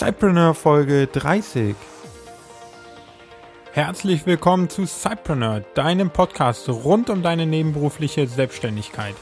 Cypreneur 0.00 0.54
Folge 0.54 1.08
30. 1.08 1.76
Herzlich 3.72 4.24
willkommen 4.24 4.70
zu 4.70 4.86
Cypreneur, 4.86 5.60
deinem 5.74 6.08
Podcast 6.08 6.66
rund 6.70 7.10
um 7.10 7.22
deine 7.22 7.44
nebenberufliche 7.44 8.26
Selbstständigkeit. 8.26 9.14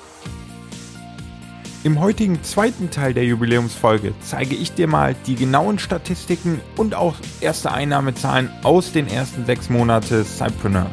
Im 1.82 1.98
heutigen 2.00 2.44
zweiten 2.44 2.92
Teil 2.92 3.12
der 3.12 3.24
Jubiläumsfolge 3.24 4.14
zeige 4.20 4.54
ich 4.54 4.72
dir 4.72 4.86
mal 4.86 5.16
die 5.26 5.34
genauen 5.34 5.80
Statistiken 5.80 6.60
und 6.76 6.94
auch 6.94 7.16
erste 7.40 7.72
Einnahmezahlen 7.72 8.48
aus 8.62 8.92
den 8.92 9.08
ersten 9.08 9.46
sechs 9.46 9.68
Monaten 9.70 10.24
Cypreneur. 10.24 10.92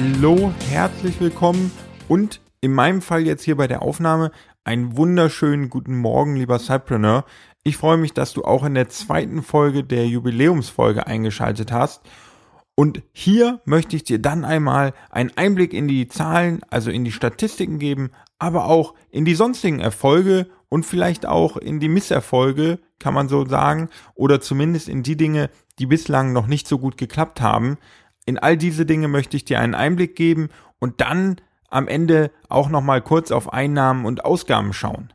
Hallo, 0.00 0.52
herzlich 0.70 1.20
willkommen 1.20 1.72
und 2.06 2.40
in 2.60 2.72
meinem 2.72 3.02
Fall 3.02 3.26
jetzt 3.26 3.42
hier 3.42 3.56
bei 3.56 3.66
der 3.66 3.82
Aufnahme 3.82 4.30
einen 4.62 4.96
wunderschönen 4.96 5.70
guten 5.70 5.96
Morgen, 5.96 6.36
lieber 6.36 6.60
Cypreneur. 6.60 7.24
Ich 7.64 7.78
freue 7.78 7.96
mich, 7.96 8.12
dass 8.12 8.32
du 8.32 8.44
auch 8.44 8.62
in 8.62 8.74
der 8.74 8.88
zweiten 8.90 9.42
Folge 9.42 9.82
der 9.82 10.06
Jubiläumsfolge 10.06 11.08
eingeschaltet 11.08 11.72
hast. 11.72 12.02
Und 12.76 13.02
hier 13.12 13.60
möchte 13.64 13.96
ich 13.96 14.04
dir 14.04 14.20
dann 14.20 14.44
einmal 14.44 14.94
einen 15.10 15.32
Einblick 15.36 15.74
in 15.74 15.88
die 15.88 16.06
Zahlen, 16.06 16.60
also 16.70 16.92
in 16.92 17.04
die 17.04 17.10
Statistiken 17.10 17.80
geben, 17.80 18.12
aber 18.38 18.66
auch 18.66 18.94
in 19.10 19.24
die 19.24 19.34
sonstigen 19.34 19.80
Erfolge 19.80 20.46
und 20.68 20.86
vielleicht 20.86 21.26
auch 21.26 21.56
in 21.56 21.80
die 21.80 21.88
Misserfolge, 21.88 22.78
kann 23.00 23.14
man 23.14 23.28
so 23.28 23.44
sagen, 23.46 23.88
oder 24.14 24.40
zumindest 24.40 24.88
in 24.88 25.02
die 25.02 25.16
Dinge, 25.16 25.50
die 25.80 25.86
bislang 25.86 26.32
noch 26.32 26.46
nicht 26.46 26.68
so 26.68 26.78
gut 26.78 26.96
geklappt 26.96 27.40
haben. 27.40 27.78
In 28.28 28.38
all 28.38 28.58
diese 28.58 28.84
Dinge 28.84 29.08
möchte 29.08 29.38
ich 29.38 29.46
dir 29.46 29.58
einen 29.58 29.74
Einblick 29.74 30.14
geben 30.14 30.50
und 30.80 31.00
dann 31.00 31.36
am 31.70 31.88
Ende 31.88 32.30
auch 32.50 32.68
nochmal 32.68 33.00
kurz 33.00 33.30
auf 33.30 33.54
Einnahmen 33.54 34.04
und 34.04 34.26
Ausgaben 34.26 34.74
schauen. 34.74 35.14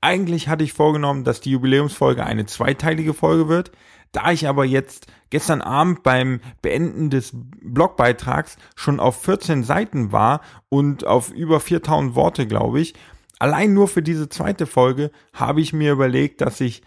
Eigentlich 0.00 0.48
hatte 0.48 0.64
ich 0.64 0.72
vorgenommen, 0.72 1.22
dass 1.22 1.40
die 1.40 1.52
Jubiläumsfolge 1.52 2.26
eine 2.26 2.46
zweiteilige 2.46 3.14
Folge 3.14 3.46
wird. 3.46 3.70
Da 4.10 4.32
ich 4.32 4.48
aber 4.48 4.64
jetzt 4.64 5.06
gestern 5.30 5.60
Abend 5.60 6.02
beim 6.02 6.40
Beenden 6.60 7.08
des 7.08 7.30
Blogbeitrags 7.32 8.56
schon 8.74 8.98
auf 8.98 9.22
14 9.22 9.62
Seiten 9.62 10.10
war 10.10 10.40
und 10.68 11.06
auf 11.06 11.30
über 11.30 11.60
4000 11.60 12.16
Worte, 12.16 12.48
glaube 12.48 12.80
ich, 12.80 12.94
allein 13.38 13.74
nur 13.74 13.86
für 13.86 14.02
diese 14.02 14.28
zweite 14.28 14.66
Folge 14.66 15.12
habe 15.32 15.60
ich 15.60 15.72
mir 15.72 15.92
überlegt, 15.92 16.40
dass 16.40 16.60
ich 16.60 16.82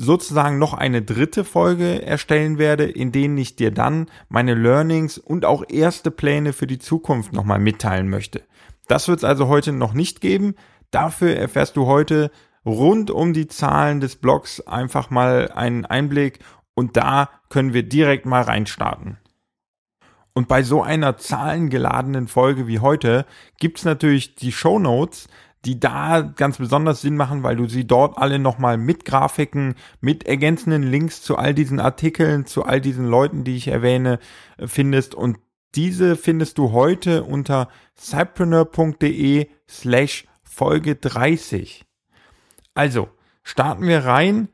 sozusagen 0.00 0.58
noch 0.58 0.74
eine 0.74 1.02
dritte 1.02 1.44
Folge 1.44 2.02
erstellen 2.06 2.56
werde, 2.56 2.84
in 2.84 3.10
denen 3.10 3.36
ich 3.36 3.56
dir 3.56 3.72
dann 3.72 4.06
meine 4.28 4.54
Learnings 4.54 5.18
und 5.18 5.44
auch 5.44 5.64
erste 5.68 6.12
Pläne 6.12 6.52
für 6.52 6.68
die 6.68 6.78
Zukunft 6.78 7.32
nochmal 7.32 7.58
mitteilen 7.58 8.08
möchte. 8.08 8.42
Das 8.86 9.08
wird 9.08 9.18
es 9.18 9.24
also 9.24 9.48
heute 9.48 9.72
noch 9.72 9.94
nicht 9.94 10.20
geben. 10.20 10.54
Dafür 10.92 11.34
erfährst 11.34 11.76
du 11.76 11.86
heute 11.86 12.30
rund 12.64 13.10
um 13.10 13.32
die 13.32 13.48
Zahlen 13.48 14.00
des 14.00 14.16
Blogs 14.16 14.60
einfach 14.60 15.10
mal 15.10 15.50
einen 15.50 15.84
Einblick 15.84 16.38
und 16.74 16.96
da 16.96 17.28
können 17.48 17.74
wir 17.74 17.82
direkt 17.82 18.24
mal 18.24 18.42
reinstarten. 18.42 19.18
Und 20.32 20.46
bei 20.46 20.62
so 20.62 20.80
einer 20.80 21.16
zahlengeladenen 21.16 22.28
Folge 22.28 22.68
wie 22.68 22.78
heute 22.78 23.26
gibt's 23.58 23.84
natürlich 23.84 24.36
die 24.36 24.52
Show 24.52 24.78
Notes, 24.78 25.26
die 25.64 25.80
da 25.80 26.20
ganz 26.20 26.58
besonders 26.58 27.00
Sinn 27.00 27.16
machen, 27.16 27.42
weil 27.42 27.56
du 27.56 27.66
sie 27.66 27.86
dort 27.86 28.16
alle 28.16 28.38
nochmal 28.38 28.78
mit 28.78 29.04
Grafiken, 29.04 29.74
mit 30.00 30.26
ergänzenden 30.26 30.82
Links 30.82 31.22
zu 31.22 31.36
all 31.36 31.54
diesen 31.54 31.80
Artikeln, 31.80 32.46
zu 32.46 32.64
all 32.64 32.80
diesen 32.80 33.06
Leuten, 33.06 33.44
die 33.44 33.56
ich 33.56 33.68
erwähne, 33.68 34.18
äh, 34.56 34.66
findest. 34.66 35.14
Und 35.14 35.38
diese 35.74 36.16
findest 36.16 36.58
du 36.58 36.72
heute 36.72 37.24
unter 37.24 37.68
cypreneur.de 37.96 39.48
slash 39.68 40.26
Folge 40.42 40.96
30. 40.96 41.84
Also, 42.74 43.08
starten 43.42 43.86
wir 43.86 44.04
rein 44.04 44.48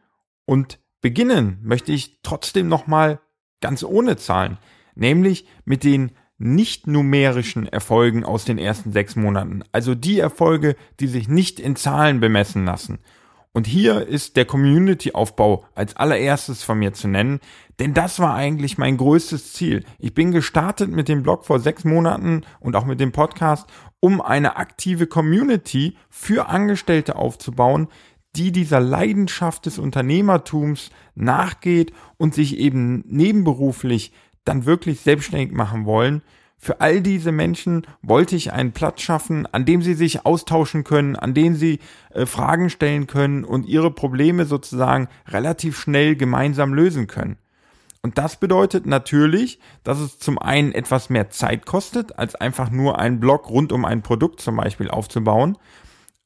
und 0.46 0.78
beginnen 1.00 1.58
möchte 1.62 1.92
ich 1.92 2.20
trotzdem 2.22 2.68
nochmal 2.68 3.20
ganz 3.60 3.84
ohne 3.84 4.16
Zahlen, 4.16 4.58
nämlich 4.94 5.46
mit 5.64 5.84
den 5.84 6.12
nicht 6.38 6.86
numerischen 6.86 7.66
Erfolgen 7.66 8.24
aus 8.24 8.44
den 8.44 8.58
ersten 8.58 8.92
sechs 8.92 9.16
Monaten, 9.16 9.62
also 9.72 9.94
die 9.94 10.18
Erfolge, 10.18 10.76
die 11.00 11.06
sich 11.06 11.28
nicht 11.28 11.60
in 11.60 11.76
Zahlen 11.76 12.20
bemessen 12.20 12.64
lassen. 12.64 12.98
Und 13.52 13.68
hier 13.68 14.08
ist 14.08 14.36
der 14.36 14.46
Community-Aufbau 14.46 15.64
als 15.76 15.94
allererstes 15.94 16.64
von 16.64 16.76
mir 16.76 16.92
zu 16.92 17.06
nennen, 17.06 17.38
denn 17.78 17.94
das 17.94 18.18
war 18.18 18.34
eigentlich 18.34 18.78
mein 18.78 18.96
größtes 18.96 19.52
Ziel. 19.52 19.84
Ich 20.00 20.12
bin 20.12 20.32
gestartet 20.32 20.90
mit 20.90 21.08
dem 21.08 21.22
Blog 21.22 21.44
vor 21.44 21.60
sechs 21.60 21.84
Monaten 21.84 22.42
und 22.58 22.74
auch 22.74 22.84
mit 22.84 22.98
dem 22.98 23.12
Podcast, 23.12 23.68
um 24.00 24.20
eine 24.20 24.56
aktive 24.56 25.06
Community 25.06 25.96
für 26.10 26.48
Angestellte 26.48 27.14
aufzubauen, 27.14 27.86
die 28.34 28.50
dieser 28.50 28.80
Leidenschaft 28.80 29.66
des 29.66 29.78
Unternehmertums 29.78 30.90
nachgeht 31.14 31.92
und 32.16 32.34
sich 32.34 32.58
eben 32.58 33.04
nebenberuflich 33.06 34.12
dann 34.44 34.66
wirklich 34.66 35.00
selbstständig 35.00 35.52
machen 35.52 35.84
wollen. 35.84 36.22
Für 36.56 36.80
all 36.80 37.02
diese 37.02 37.32
Menschen 37.32 37.86
wollte 38.00 38.36
ich 38.36 38.52
einen 38.52 38.72
Platz 38.72 39.02
schaffen, 39.02 39.46
an 39.52 39.66
dem 39.66 39.82
sie 39.82 39.94
sich 39.94 40.24
austauschen 40.24 40.84
können, 40.84 41.16
an 41.16 41.34
dem 41.34 41.56
sie 41.56 41.80
äh, 42.10 42.24
Fragen 42.24 42.70
stellen 42.70 43.06
können 43.06 43.44
und 43.44 43.66
ihre 43.66 43.90
Probleme 43.90 44.46
sozusagen 44.46 45.08
relativ 45.28 45.78
schnell 45.78 46.16
gemeinsam 46.16 46.72
lösen 46.72 47.06
können. 47.06 47.36
Und 48.00 48.18
das 48.18 48.36
bedeutet 48.36 48.86
natürlich, 48.86 49.58
dass 49.82 49.98
es 49.98 50.18
zum 50.18 50.38
einen 50.38 50.72
etwas 50.72 51.08
mehr 51.08 51.30
Zeit 51.30 51.64
kostet, 51.64 52.18
als 52.18 52.34
einfach 52.34 52.70
nur 52.70 52.98
einen 52.98 53.18
Blog 53.18 53.48
rund 53.48 53.72
um 53.72 53.84
ein 53.84 54.02
Produkt 54.02 54.40
zum 54.40 54.56
Beispiel 54.56 54.90
aufzubauen. 54.90 55.56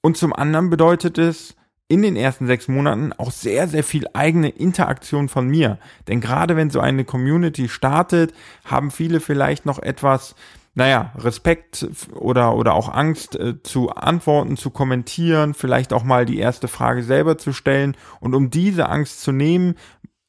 Und 0.00 0.16
zum 0.16 0.32
anderen 0.32 0.70
bedeutet 0.70 1.18
es, 1.18 1.54
in 1.88 2.02
den 2.02 2.16
ersten 2.16 2.46
sechs 2.46 2.68
Monaten 2.68 3.12
auch 3.14 3.30
sehr, 3.30 3.66
sehr 3.66 3.82
viel 3.82 4.06
eigene 4.12 4.50
Interaktion 4.50 5.28
von 5.28 5.48
mir. 5.48 5.78
Denn 6.06 6.20
gerade 6.20 6.54
wenn 6.54 6.70
so 6.70 6.80
eine 6.80 7.04
Community 7.04 7.68
startet, 7.68 8.34
haben 8.64 8.90
viele 8.90 9.20
vielleicht 9.20 9.64
noch 9.64 9.78
etwas, 9.78 10.34
naja, 10.74 11.12
Respekt 11.16 11.88
oder, 12.14 12.54
oder 12.54 12.74
auch 12.74 12.92
Angst 12.92 13.36
äh, 13.36 13.62
zu 13.62 13.88
antworten, 13.90 14.58
zu 14.58 14.70
kommentieren, 14.70 15.54
vielleicht 15.54 15.94
auch 15.94 16.04
mal 16.04 16.26
die 16.26 16.38
erste 16.38 16.68
Frage 16.68 17.02
selber 17.02 17.38
zu 17.38 17.54
stellen. 17.54 17.96
Und 18.20 18.34
um 18.34 18.50
diese 18.50 18.88
Angst 18.90 19.22
zu 19.22 19.32
nehmen, 19.32 19.74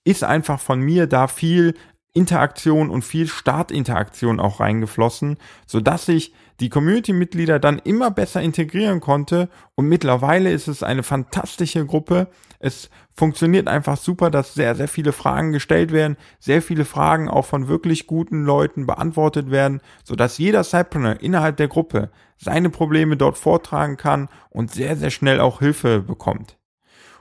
ist 0.06 0.24
einfach 0.24 0.62
von 0.62 0.80
mir 0.80 1.08
da 1.08 1.28
viel 1.28 1.76
Interaktion 2.14 2.90
und 2.90 3.04
viel 3.04 3.28
Startinteraktion 3.28 4.40
auch 4.40 4.62
reingeflossen, 4.62 5.38
so 5.68 5.82
dass 5.82 6.08
ich 6.08 6.34
die 6.60 6.70
Community-Mitglieder 6.70 7.60
dann 7.60 7.80
immer 7.80 8.12
besser 8.12 8.42
integrieren 8.42 9.00
konnte 9.00 9.50
und 9.76 9.88
mittlerweile 9.88 10.52
ist 10.52 10.68
es 10.68 10.84
eine 10.84 11.04
fantastische 11.04 11.86
Gruppe. 11.86 12.28
Es 12.60 12.90
funktioniert 13.14 13.68
einfach 13.68 13.98
super, 13.98 14.30
dass 14.30 14.54
sehr, 14.54 14.76
sehr 14.76 14.90
viele 14.90 15.14
Fragen 15.14 15.54
gestellt 15.54 15.92
werden, 15.92 16.18
sehr 16.40 16.62
viele 16.62 16.86
Fragen 16.86 17.30
auch 17.30 17.46
von 17.46 17.68
wirklich 17.68 18.08
guten 18.08 18.44
Leuten 18.44 18.86
beantwortet 18.86 19.52
werden, 19.52 19.82
so 20.04 20.16
dass 20.16 20.38
jeder 20.38 20.64
Cypreneur 20.64 21.22
innerhalb 21.22 21.58
der 21.58 21.70
Gruppe 21.70 22.12
seine 22.38 22.70
Probleme 22.70 23.16
dort 23.16 23.38
vortragen 23.38 23.98
kann 23.98 24.28
und 24.50 24.72
sehr, 24.72 24.98
sehr 24.98 25.12
schnell 25.12 25.40
auch 25.40 25.60
Hilfe 25.60 26.02
bekommt. 26.02 26.59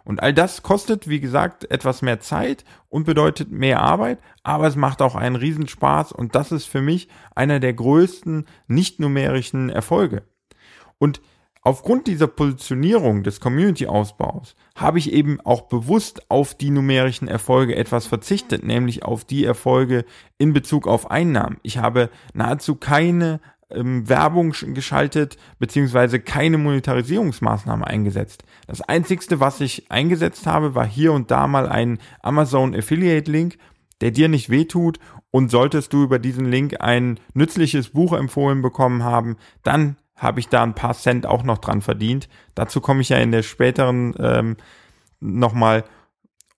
Und 0.08 0.22
all 0.22 0.32
das 0.32 0.62
kostet, 0.62 1.06
wie 1.06 1.20
gesagt, 1.20 1.70
etwas 1.70 2.00
mehr 2.00 2.18
Zeit 2.18 2.64
und 2.88 3.04
bedeutet 3.04 3.52
mehr 3.52 3.82
Arbeit, 3.82 4.18
aber 4.42 4.66
es 4.66 4.74
macht 4.74 5.02
auch 5.02 5.14
einen 5.14 5.36
Riesenspaß 5.36 6.12
und 6.12 6.34
das 6.34 6.50
ist 6.50 6.64
für 6.64 6.80
mich 6.80 7.08
einer 7.34 7.60
der 7.60 7.74
größten 7.74 8.46
nicht 8.68 9.00
numerischen 9.00 9.68
Erfolge. 9.68 10.22
Und 10.96 11.20
Aufgrund 11.60 12.06
dieser 12.06 12.28
Positionierung 12.28 13.24
des 13.24 13.40
Community-Ausbaus 13.40 14.54
habe 14.74 14.98
ich 14.98 15.12
eben 15.12 15.40
auch 15.42 15.62
bewusst 15.62 16.30
auf 16.30 16.54
die 16.54 16.70
numerischen 16.70 17.28
Erfolge 17.28 17.76
etwas 17.76 18.06
verzichtet, 18.06 18.64
nämlich 18.64 19.02
auf 19.02 19.24
die 19.24 19.44
Erfolge 19.44 20.06
in 20.38 20.54
Bezug 20.54 20.86
auf 20.86 21.10
Einnahmen. 21.10 21.58
Ich 21.62 21.76
habe 21.76 22.08
nahezu 22.32 22.76
keine 22.76 23.40
ähm, 23.70 24.08
Werbung 24.08 24.52
geschaltet, 24.52 25.36
beziehungsweise 25.58 26.20
keine 26.20 26.58
Monetarisierungsmaßnahme 26.58 27.86
eingesetzt. 27.86 28.44
Das 28.66 28.80
einzigste, 28.80 29.40
was 29.40 29.60
ich 29.60 29.90
eingesetzt 29.90 30.46
habe, 30.46 30.74
war 30.74 30.86
hier 30.86 31.12
und 31.12 31.30
da 31.30 31.46
mal 31.46 31.68
ein 31.68 31.98
Amazon 32.22 32.74
Affiliate 32.74 33.30
Link, 33.30 33.58
der 34.00 34.10
dir 34.10 34.28
nicht 34.28 34.50
wehtut 34.50 34.98
und 35.30 35.50
solltest 35.50 35.92
du 35.92 36.02
über 36.02 36.18
diesen 36.18 36.46
Link 36.46 36.80
ein 36.80 37.20
nützliches 37.34 37.90
Buch 37.90 38.12
empfohlen 38.12 38.62
bekommen 38.62 39.02
haben, 39.02 39.36
dann 39.62 39.96
habe 40.16 40.40
ich 40.40 40.48
da 40.48 40.62
ein 40.62 40.74
paar 40.74 40.94
Cent 40.94 41.26
auch 41.26 41.42
noch 41.42 41.58
dran 41.58 41.80
verdient. 41.80 42.28
Dazu 42.54 42.80
komme 42.80 43.02
ich 43.02 43.08
ja 43.08 43.18
in 43.18 43.30
der 43.30 43.42
späteren 43.42 44.14
ähm, 44.18 44.56
nochmal 45.20 45.84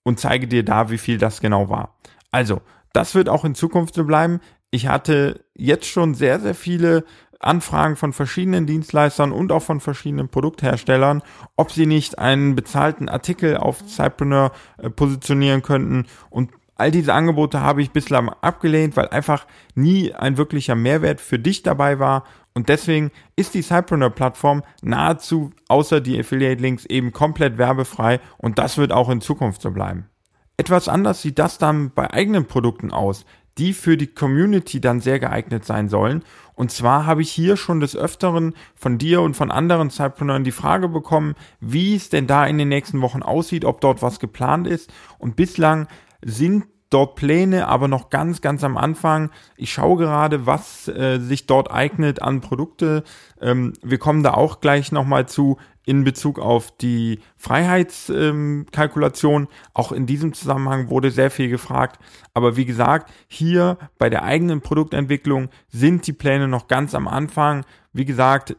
und 0.03 0.19
zeige 0.19 0.47
dir 0.47 0.63
da, 0.63 0.89
wie 0.89 0.97
viel 0.97 1.17
das 1.17 1.41
genau 1.41 1.69
war. 1.69 1.95
Also, 2.31 2.61
das 2.93 3.15
wird 3.15 3.29
auch 3.29 3.45
in 3.45 3.55
Zukunft 3.55 3.93
so 3.93 4.03
bleiben 4.03 4.39
ich 4.71 4.87
hatte 4.87 5.45
jetzt 5.55 5.85
schon 5.85 6.13
sehr, 6.13 6.39
sehr 6.39 6.55
viele 6.55 7.03
Anfragen 7.39 7.95
von 7.95 8.13
verschiedenen 8.13 8.67
Dienstleistern 8.67 9.31
und 9.31 9.51
auch 9.51 9.63
von 9.63 9.79
verschiedenen 9.79 10.29
Produktherstellern, 10.29 11.23
ob 11.55 11.71
sie 11.71 11.85
nicht 11.85 12.19
einen 12.19 12.55
bezahlten 12.55 13.09
Artikel 13.09 13.57
auf 13.57 13.83
Cypreneur 13.87 14.51
äh, 14.77 14.89
positionieren 14.89 15.61
könnten. 15.61 16.05
Und 16.29 16.51
All 16.81 16.89
diese 16.89 17.13
Angebote 17.13 17.61
habe 17.61 17.83
ich 17.83 17.91
bislang 17.91 18.29
abgelehnt, 18.41 18.97
weil 18.97 19.09
einfach 19.09 19.45
nie 19.75 20.15
ein 20.15 20.37
wirklicher 20.37 20.73
Mehrwert 20.73 21.21
für 21.21 21.37
dich 21.37 21.61
dabei 21.61 21.99
war. 21.99 22.23
Und 22.55 22.69
deswegen 22.69 23.11
ist 23.35 23.53
die 23.53 23.61
Cypreneur-Plattform 23.61 24.63
nahezu 24.81 25.51
außer 25.67 26.01
die 26.01 26.19
Affiliate-Links 26.19 26.85
eben 26.85 27.11
komplett 27.11 27.59
werbefrei 27.59 28.19
und 28.39 28.57
das 28.57 28.79
wird 28.79 28.91
auch 28.91 29.09
in 29.09 29.21
Zukunft 29.21 29.61
so 29.61 29.69
bleiben. 29.69 30.09
Etwas 30.57 30.87
anders 30.87 31.21
sieht 31.21 31.37
das 31.37 31.59
dann 31.59 31.91
bei 31.91 32.11
eigenen 32.11 32.47
Produkten 32.47 32.89
aus, 32.89 33.25
die 33.57 33.73
für 33.73 33.97
die 33.97 34.07
Community 34.07 34.79
dann 34.79 35.01
sehr 35.01 35.19
geeignet 35.19 35.65
sein 35.65 35.89
sollen. 35.89 36.23
Und 36.53 36.71
zwar 36.71 37.05
habe 37.05 37.21
ich 37.21 37.31
hier 37.31 37.57
schon 37.57 37.79
des 37.79 37.95
Öfteren 37.95 38.53
von 38.75 38.97
dir 38.97 39.21
und 39.21 39.35
von 39.35 39.51
anderen 39.51 39.89
Cypreneuren 39.89 40.43
die 40.43 40.51
Frage 40.51 40.89
bekommen, 40.89 41.35
wie 41.59 41.95
es 41.95 42.09
denn 42.09 42.27
da 42.27 42.45
in 42.45 42.57
den 42.57 42.69
nächsten 42.69 43.01
Wochen 43.01 43.23
aussieht, 43.23 43.65
ob 43.65 43.81
dort 43.81 44.01
was 44.01 44.19
geplant 44.19 44.67
ist. 44.67 44.91
Und 45.17 45.35
bislang 45.35 45.87
sind 46.23 46.65
dort 46.91 47.15
Pläne, 47.15 47.67
aber 47.67 47.87
noch 47.87 48.11
ganz, 48.11 48.41
ganz 48.41 48.63
am 48.63 48.77
Anfang. 48.77 49.31
Ich 49.57 49.73
schaue 49.73 49.97
gerade, 49.97 50.45
was 50.45 50.87
äh, 50.87 51.17
sich 51.19 51.47
dort 51.47 51.71
eignet 51.71 52.21
an 52.21 52.41
Produkte. 52.41 53.03
Ähm, 53.41 53.73
wir 53.81 53.97
kommen 53.97 54.21
da 54.21 54.35
auch 54.35 54.59
gleich 54.59 54.91
nochmal 54.91 55.27
zu 55.27 55.57
in 55.83 56.03
Bezug 56.03 56.37
auf 56.37 56.75
die 56.77 57.19
Freiheitskalkulation. 57.37 59.43
Ähm, 59.43 59.47
auch 59.73 59.91
in 59.91 60.05
diesem 60.05 60.33
Zusammenhang 60.33 60.89
wurde 60.89 61.11
sehr 61.11 61.31
viel 61.31 61.49
gefragt. 61.49 61.99
Aber 62.33 62.55
wie 62.55 62.65
gesagt, 62.65 63.11
hier 63.27 63.77
bei 63.97 64.09
der 64.09 64.23
eigenen 64.23 64.61
Produktentwicklung 64.61 65.49
sind 65.69 66.05
die 66.05 66.13
Pläne 66.13 66.47
noch 66.47 66.67
ganz 66.67 66.93
am 66.93 67.07
Anfang. 67.07 67.65
Wie 67.93 68.05
gesagt, 68.05 68.55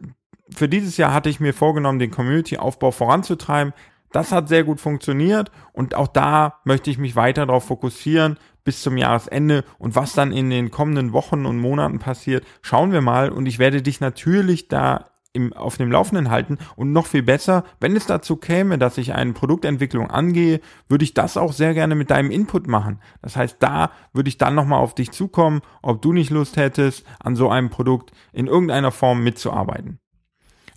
für 0.55 0.69
dieses 0.69 0.97
Jahr 0.97 1.15
hatte 1.15 1.31
ich 1.31 1.41
mir 1.41 1.55
vorgenommen, 1.55 1.99
den 1.99 2.11
Community-Aufbau 2.11 2.91
voranzutreiben. 2.91 3.73
Das 4.13 4.31
hat 4.31 4.49
sehr 4.49 4.65
gut 4.65 4.81
funktioniert 4.81 5.51
und 5.73 5.95
auch 5.95 6.09
da 6.09 6.61
möchte 6.65 6.91
ich 6.91 6.99
mich 6.99 7.17
weiter 7.17 7.47
darauf 7.47 7.65
fokussieren 7.65 8.39
bis 8.65 8.83
zum 8.83 8.97
Jahresende 8.97 9.65
und 9.79 9.97
was 9.97 10.13
dann 10.13 10.33
in 10.33 10.51
den 10.51 10.71
kommenden 10.71 11.13
Wochen 11.13 11.47
und 11.47 11.59
Monaten 11.59 11.99
passiert, 11.99 12.45
schauen 12.61 12.93
wir 12.93 13.01
mal 13.01 13.31
und 13.31 13.47
ich 13.47 13.59
werde 13.59 13.83
dich 13.83 14.01
natürlich 14.01 14.69
da 14.69 15.07
im, 15.33 15.53
auf 15.55 15.79
dem 15.79 15.91
Laufenden 15.91 16.31
halten 16.31 16.59
und 16.77 16.93
noch 16.93 17.07
viel 17.07 17.23
besser, 17.23 17.65
wenn 17.81 17.97
es 17.97 18.07
dazu 18.07 18.37
käme, 18.37 18.79
dass 18.79 18.99
ich 18.99 19.15
eine 19.15 19.33
Produktentwicklung 19.33 20.11
angehe, 20.11 20.61
würde 20.89 21.05
ich 21.05 21.15
das 21.15 21.37
auch 21.37 21.53
sehr 21.53 21.75
gerne 21.75 21.95
mit 21.95 22.11
deinem 22.11 22.31
Input 22.31 22.67
machen. 22.67 23.01
Das 23.23 23.37
heißt, 23.37 23.57
da 23.61 23.93
würde 24.13 24.29
ich 24.29 24.39
dann 24.39 24.55
nochmal 24.55 24.81
auf 24.81 24.95
dich 24.95 25.11
zukommen, 25.11 25.63
ob 25.81 26.03
du 26.03 26.13
nicht 26.13 26.31
Lust 26.31 26.57
hättest, 26.57 27.07
an 27.19 27.35
so 27.35 27.49
einem 27.49 27.71
Produkt 27.71 28.13
in 28.33 28.47
irgendeiner 28.47 28.93
Form 28.93 29.25
mitzuarbeiten. 29.25 30.02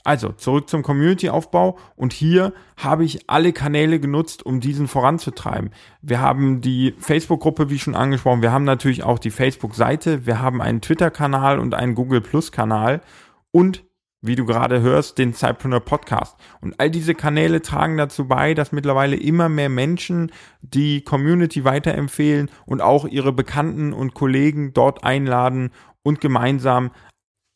Also 0.05 0.31
zurück 0.31 0.69
zum 0.69 0.83
Community-Aufbau 0.83 1.79
und 1.95 2.13
hier 2.13 2.53
habe 2.77 3.03
ich 3.03 3.27
alle 3.27 3.53
Kanäle 3.53 3.99
genutzt, 3.99 4.45
um 4.45 4.59
diesen 4.59 4.87
voranzutreiben. 4.87 5.71
Wir 6.03 6.21
haben 6.21 6.61
die 6.61 6.93
Facebook-Gruppe, 6.99 7.71
wie 7.71 7.79
schon 7.79 7.95
angesprochen, 7.95 8.43
wir 8.43 8.51
haben 8.51 8.65
natürlich 8.65 9.03
auch 9.03 9.17
die 9.17 9.31
Facebook-Seite, 9.31 10.27
wir 10.27 10.39
haben 10.39 10.61
einen 10.61 10.81
Twitter-Kanal 10.81 11.57
und 11.57 11.73
einen 11.73 11.95
Google 11.95 12.21
Plus-Kanal 12.21 13.01
und 13.51 13.83
wie 14.21 14.35
du 14.35 14.45
gerade 14.45 14.81
hörst, 14.81 15.17
den 15.17 15.33
Cypreneur 15.33 15.79
Podcast. 15.79 16.37
Und 16.61 16.79
all 16.79 16.91
diese 16.91 17.15
Kanäle 17.15 17.63
tragen 17.63 17.97
dazu 17.97 18.27
bei, 18.27 18.53
dass 18.53 18.71
mittlerweile 18.71 19.15
immer 19.15 19.49
mehr 19.49 19.69
Menschen 19.69 20.31
die 20.61 21.01
Community 21.01 21.63
weiterempfehlen 21.63 22.51
und 22.67 22.81
auch 22.81 23.05
ihre 23.05 23.33
Bekannten 23.33 23.91
und 23.91 24.13
Kollegen 24.13 24.71
dort 24.73 25.03
einladen 25.03 25.71
und 26.03 26.21
gemeinsam 26.21 26.91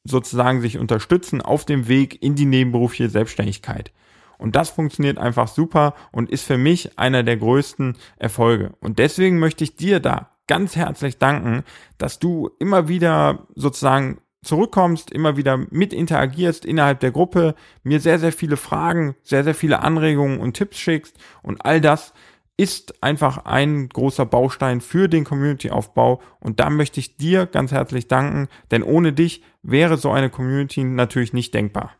sozusagen 0.09 0.61
sich 0.61 0.77
unterstützen 0.77 1.41
auf 1.41 1.65
dem 1.65 1.87
Weg 1.87 2.21
in 2.21 2.35
die 2.35 2.45
nebenberufliche 2.45 3.09
Selbstständigkeit. 3.09 3.91
Und 4.37 4.55
das 4.55 4.69
funktioniert 4.69 5.17
einfach 5.17 5.47
super 5.47 5.93
und 6.11 6.29
ist 6.29 6.45
für 6.45 6.57
mich 6.57 6.97
einer 6.97 7.23
der 7.23 7.37
größten 7.37 7.97
Erfolge. 8.17 8.71
Und 8.79 8.97
deswegen 8.97 9.37
möchte 9.37 9.63
ich 9.63 9.75
dir 9.75 9.99
da 9.99 10.31
ganz 10.47 10.75
herzlich 10.75 11.17
danken, 11.17 11.63
dass 11.97 12.19
du 12.19 12.49
immer 12.57 12.87
wieder 12.87 13.47
sozusagen 13.55 14.19
zurückkommst, 14.41 15.11
immer 15.11 15.35
wieder 15.35 15.57
mit 15.69 15.93
interagierst 15.93 16.65
innerhalb 16.65 17.01
der 17.01 17.11
Gruppe, 17.11 17.55
mir 17.83 17.99
sehr, 17.99 18.19
sehr 18.19 18.31
viele 18.31 18.57
Fragen, 18.57 19.15
sehr, 19.21 19.43
sehr 19.43 19.53
viele 19.53 19.81
Anregungen 19.81 20.39
und 20.39 20.53
Tipps 20.53 20.77
schickst 20.77 21.17
und 21.43 21.65
all 21.65 21.81
das 21.81 22.13
ist 22.59 23.01
einfach 23.01 23.45
ein 23.45 23.87
großer 23.87 24.25
Baustein 24.25 24.81
für 24.81 25.07
den 25.07 25.23
Community-Aufbau 25.23 26.21
und 26.41 26.59
da 26.59 26.69
möchte 26.69 26.99
ich 26.99 27.15
dir 27.15 27.45
ganz 27.45 27.71
herzlich 27.71 28.09
danken, 28.09 28.49
denn 28.69 28.83
ohne 28.83 29.13
dich 29.13 29.43
wäre 29.63 29.95
so 29.95 30.11
eine 30.11 30.29
Community 30.29 30.83
natürlich 30.83 31.31
nicht 31.31 31.53
denkbar. 31.53 31.93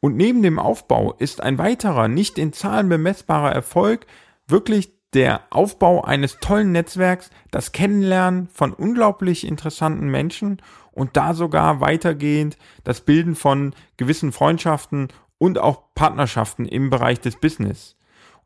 Und 0.00 0.16
neben 0.16 0.42
dem 0.42 0.58
Aufbau 0.58 1.12
ist 1.18 1.42
ein 1.42 1.58
weiterer, 1.58 2.08
nicht 2.08 2.38
in 2.38 2.54
Zahlen 2.54 2.88
bemessbarer 2.88 3.52
Erfolg 3.52 4.06
wirklich 4.48 4.94
der 5.12 5.42
Aufbau 5.50 6.02
eines 6.02 6.38
tollen 6.38 6.72
Netzwerks, 6.72 7.28
das 7.50 7.72
Kennenlernen 7.72 8.48
von 8.48 8.72
unglaublich 8.72 9.46
interessanten 9.46 10.08
Menschen 10.08 10.62
und 10.92 11.18
da 11.18 11.34
sogar 11.34 11.82
weitergehend 11.82 12.56
das 12.84 13.02
Bilden 13.02 13.34
von 13.34 13.74
gewissen 13.98 14.32
Freundschaften 14.32 15.08
und 15.36 15.58
auch 15.58 15.94
Partnerschaften 15.94 16.64
im 16.64 16.88
Bereich 16.88 17.20
des 17.20 17.36
Business. 17.36 17.96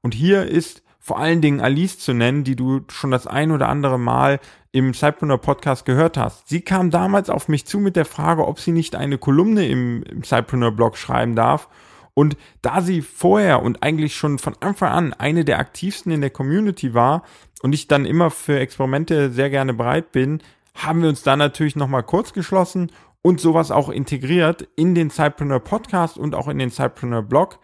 Und 0.02 0.14
hier 0.14 0.46
ist 0.46 0.82
vor 0.98 1.18
allen 1.18 1.40
Dingen 1.40 1.60
Alice 1.60 1.98
zu 1.98 2.12
nennen, 2.12 2.44
die 2.44 2.56
du 2.56 2.82
schon 2.88 3.10
das 3.10 3.26
ein 3.26 3.50
oder 3.50 3.68
andere 3.68 3.98
Mal 3.98 4.38
im 4.72 4.94
Cypreneur 4.94 5.38
Podcast 5.38 5.84
gehört 5.84 6.16
hast. 6.16 6.48
Sie 6.48 6.60
kam 6.60 6.90
damals 6.90 7.30
auf 7.30 7.48
mich 7.48 7.66
zu 7.66 7.78
mit 7.78 7.96
der 7.96 8.04
Frage, 8.04 8.46
ob 8.46 8.60
sie 8.60 8.72
nicht 8.72 8.94
eine 8.94 9.18
Kolumne 9.18 9.66
im, 9.66 10.02
im 10.04 10.22
Cypreneur 10.22 10.70
Blog 10.70 10.96
schreiben 10.96 11.34
darf. 11.34 11.68
Und 12.14 12.36
da 12.60 12.82
sie 12.82 13.02
vorher 13.02 13.62
und 13.62 13.82
eigentlich 13.82 14.14
schon 14.14 14.38
von 14.38 14.54
Anfang 14.60 14.92
an 14.92 15.12
eine 15.14 15.44
der 15.44 15.58
aktivsten 15.58 16.12
in 16.12 16.20
der 16.20 16.30
Community 16.30 16.92
war 16.92 17.22
und 17.62 17.72
ich 17.72 17.88
dann 17.88 18.04
immer 18.04 18.30
für 18.30 18.58
Experimente 18.58 19.30
sehr 19.30 19.48
gerne 19.48 19.74
bereit 19.74 20.12
bin, 20.12 20.42
haben 20.74 21.02
wir 21.02 21.08
uns 21.08 21.22
da 21.22 21.36
natürlich 21.36 21.76
nochmal 21.76 22.02
kurz 22.02 22.32
geschlossen 22.32 22.90
und 23.22 23.40
sowas 23.40 23.70
auch 23.70 23.88
integriert 23.88 24.68
in 24.76 24.94
den 24.94 25.10
Cypreneur 25.10 25.60
Podcast 25.60 26.18
und 26.18 26.34
auch 26.34 26.48
in 26.48 26.58
den 26.58 26.70
Cypreneur 26.70 27.22
Blog. 27.22 27.58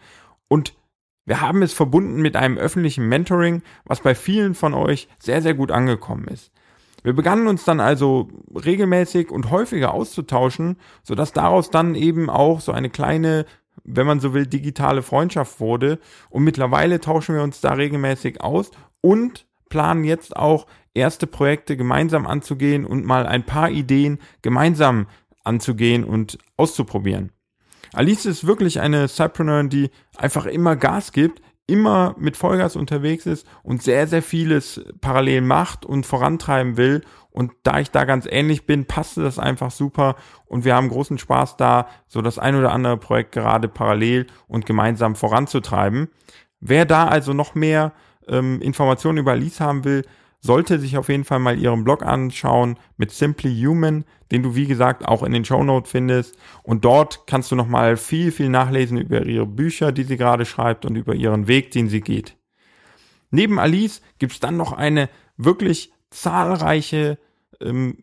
Und 0.47 0.73
wir 1.27 1.41
haben 1.41 1.61
es 1.61 1.73
verbunden 1.73 2.21
mit 2.21 2.37
einem 2.37 2.57
öffentlichen 2.57 3.07
Mentoring, 3.09 3.61
was 3.83 3.99
bei 3.99 4.15
vielen 4.15 4.55
von 4.55 4.73
euch 4.73 5.09
sehr, 5.19 5.41
sehr 5.41 5.53
gut 5.53 5.71
angekommen 5.71 6.25
ist. 6.29 6.53
Wir 7.03 7.11
begannen 7.11 7.47
uns 7.47 7.65
dann 7.65 7.81
also 7.81 8.29
regelmäßig 8.55 9.29
und 9.29 9.51
häufiger 9.51 9.93
auszutauschen, 9.93 10.77
sodass 11.03 11.33
daraus 11.33 11.69
dann 11.69 11.95
eben 11.95 12.29
auch 12.29 12.61
so 12.61 12.71
eine 12.71 12.89
kleine, 12.89 13.45
wenn 13.83 14.07
man 14.07 14.21
so 14.21 14.33
will, 14.33 14.47
digitale 14.47 15.01
Freundschaft 15.01 15.59
wurde. 15.59 15.99
Und 16.29 16.45
mittlerweile 16.45 17.01
tauschen 17.01 17.35
wir 17.35 17.43
uns 17.43 17.59
da 17.59 17.73
regelmäßig 17.73 18.39
aus 18.39 18.71
und 19.01 19.47
planen 19.67 20.05
jetzt 20.05 20.33
auch 20.33 20.65
erste 20.93 21.27
Projekte 21.27 21.75
gemeinsam 21.75 22.25
anzugehen 22.25 22.85
und 22.85 23.05
mal 23.05 23.27
ein 23.27 23.45
paar 23.45 23.69
Ideen 23.69 24.19
gemeinsam 24.41 25.07
anzugehen 25.43 26.05
und 26.05 26.37
auszuprobieren. 26.55 27.31
Alice 27.97 28.27
ist 28.27 28.45
wirklich 28.45 28.79
eine 28.79 29.07
Cypreneurin, 29.07 29.69
die 29.69 29.89
einfach 30.17 30.45
immer 30.45 30.75
Gas 30.75 31.11
gibt, 31.11 31.41
immer 31.65 32.13
mit 32.19 32.37
Vollgas 32.37 32.75
unterwegs 32.75 33.25
ist 33.25 33.47
und 33.63 33.81
sehr, 33.81 34.05
sehr 34.05 34.21
vieles 34.21 34.85
parallel 35.01 35.41
macht 35.41 35.83
und 35.83 36.05
vorantreiben 36.05 36.77
will. 36.77 37.01
Und 37.31 37.53
da 37.63 37.79
ich 37.79 37.89
da 37.89 38.05
ganz 38.05 38.27
ähnlich 38.29 38.67
bin, 38.67 38.85
passte 38.85 39.23
das 39.23 39.39
einfach 39.39 39.71
super 39.71 40.15
und 40.45 40.63
wir 40.63 40.75
haben 40.75 40.89
großen 40.89 41.17
Spaß 41.17 41.57
da, 41.57 41.87
so 42.07 42.21
das 42.21 42.37
ein 42.37 42.55
oder 42.55 42.71
andere 42.71 42.97
Projekt 42.97 43.31
gerade 43.31 43.67
parallel 43.67 44.27
und 44.47 44.67
gemeinsam 44.67 45.15
voranzutreiben. 45.15 46.09
Wer 46.59 46.85
da 46.85 47.07
also 47.07 47.33
noch 47.33 47.55
mehr 47.55 47.93
ähm, 48.27 48.61
Informationen 48.61 49.17
über 49.17 49.31
Alice 49.31 49.59
haben 49.59 49.83
will, 49.85 50.03
sollte 50.47 50.79
sich 50.79 50.97
auf 50.97 51.09
jeden 51.09 51.25
Fall 51.25 51.37
mal 51.37 51.59
ihren 51.59 51.83
Blog 51.83 52.03
anschauen 52.03 52.79
mit 52.97 53.11
Simply 53.11 53.53
Human, 53.63 54.03
den 54.31 54.41
du 54.41 54.55
wie 54.55 54.65
gesagt 54.65 55.07
auch 55.07 55.21
in 55.21 55.31
den 55.31 55.45
Show 55.45 55.63
Notes 55.63 55.91
findest. 55.91 56.35
Und 56.63 56.83
dort 56.83 57.27
kannst 57.27 57.51
du 57.51 57.55
nochmal 57.55 57.97
viel, 57.97 58.31
viel 58.31 58.49
nachlesen 58.49 58.97
über 58.97 59.23
ihre 59.23 59.45
Bücher, 59.45 59.91
die 59.91 60.03
sie 60.03 60.17
gerade 60.17 60.45
schreibt 60.45 60.85
und 60.85 60.95
über 60.95 61.13
ihren 61.13 61.47
Weg, 61.47 61.69
den 61.69 61.89
sie 61.89 62.01
geht. 62.01 62.35
Neben 63.29 63.59
Alice 63.59 64.01
gibt's 64.17 64.39
dann 64.39 64.57
noch 64.57 64.71
eine 64.73 65.09
wirklich 65.37 65.91
zahlreiche 66.09 67.19
ähm, 67.61 67.97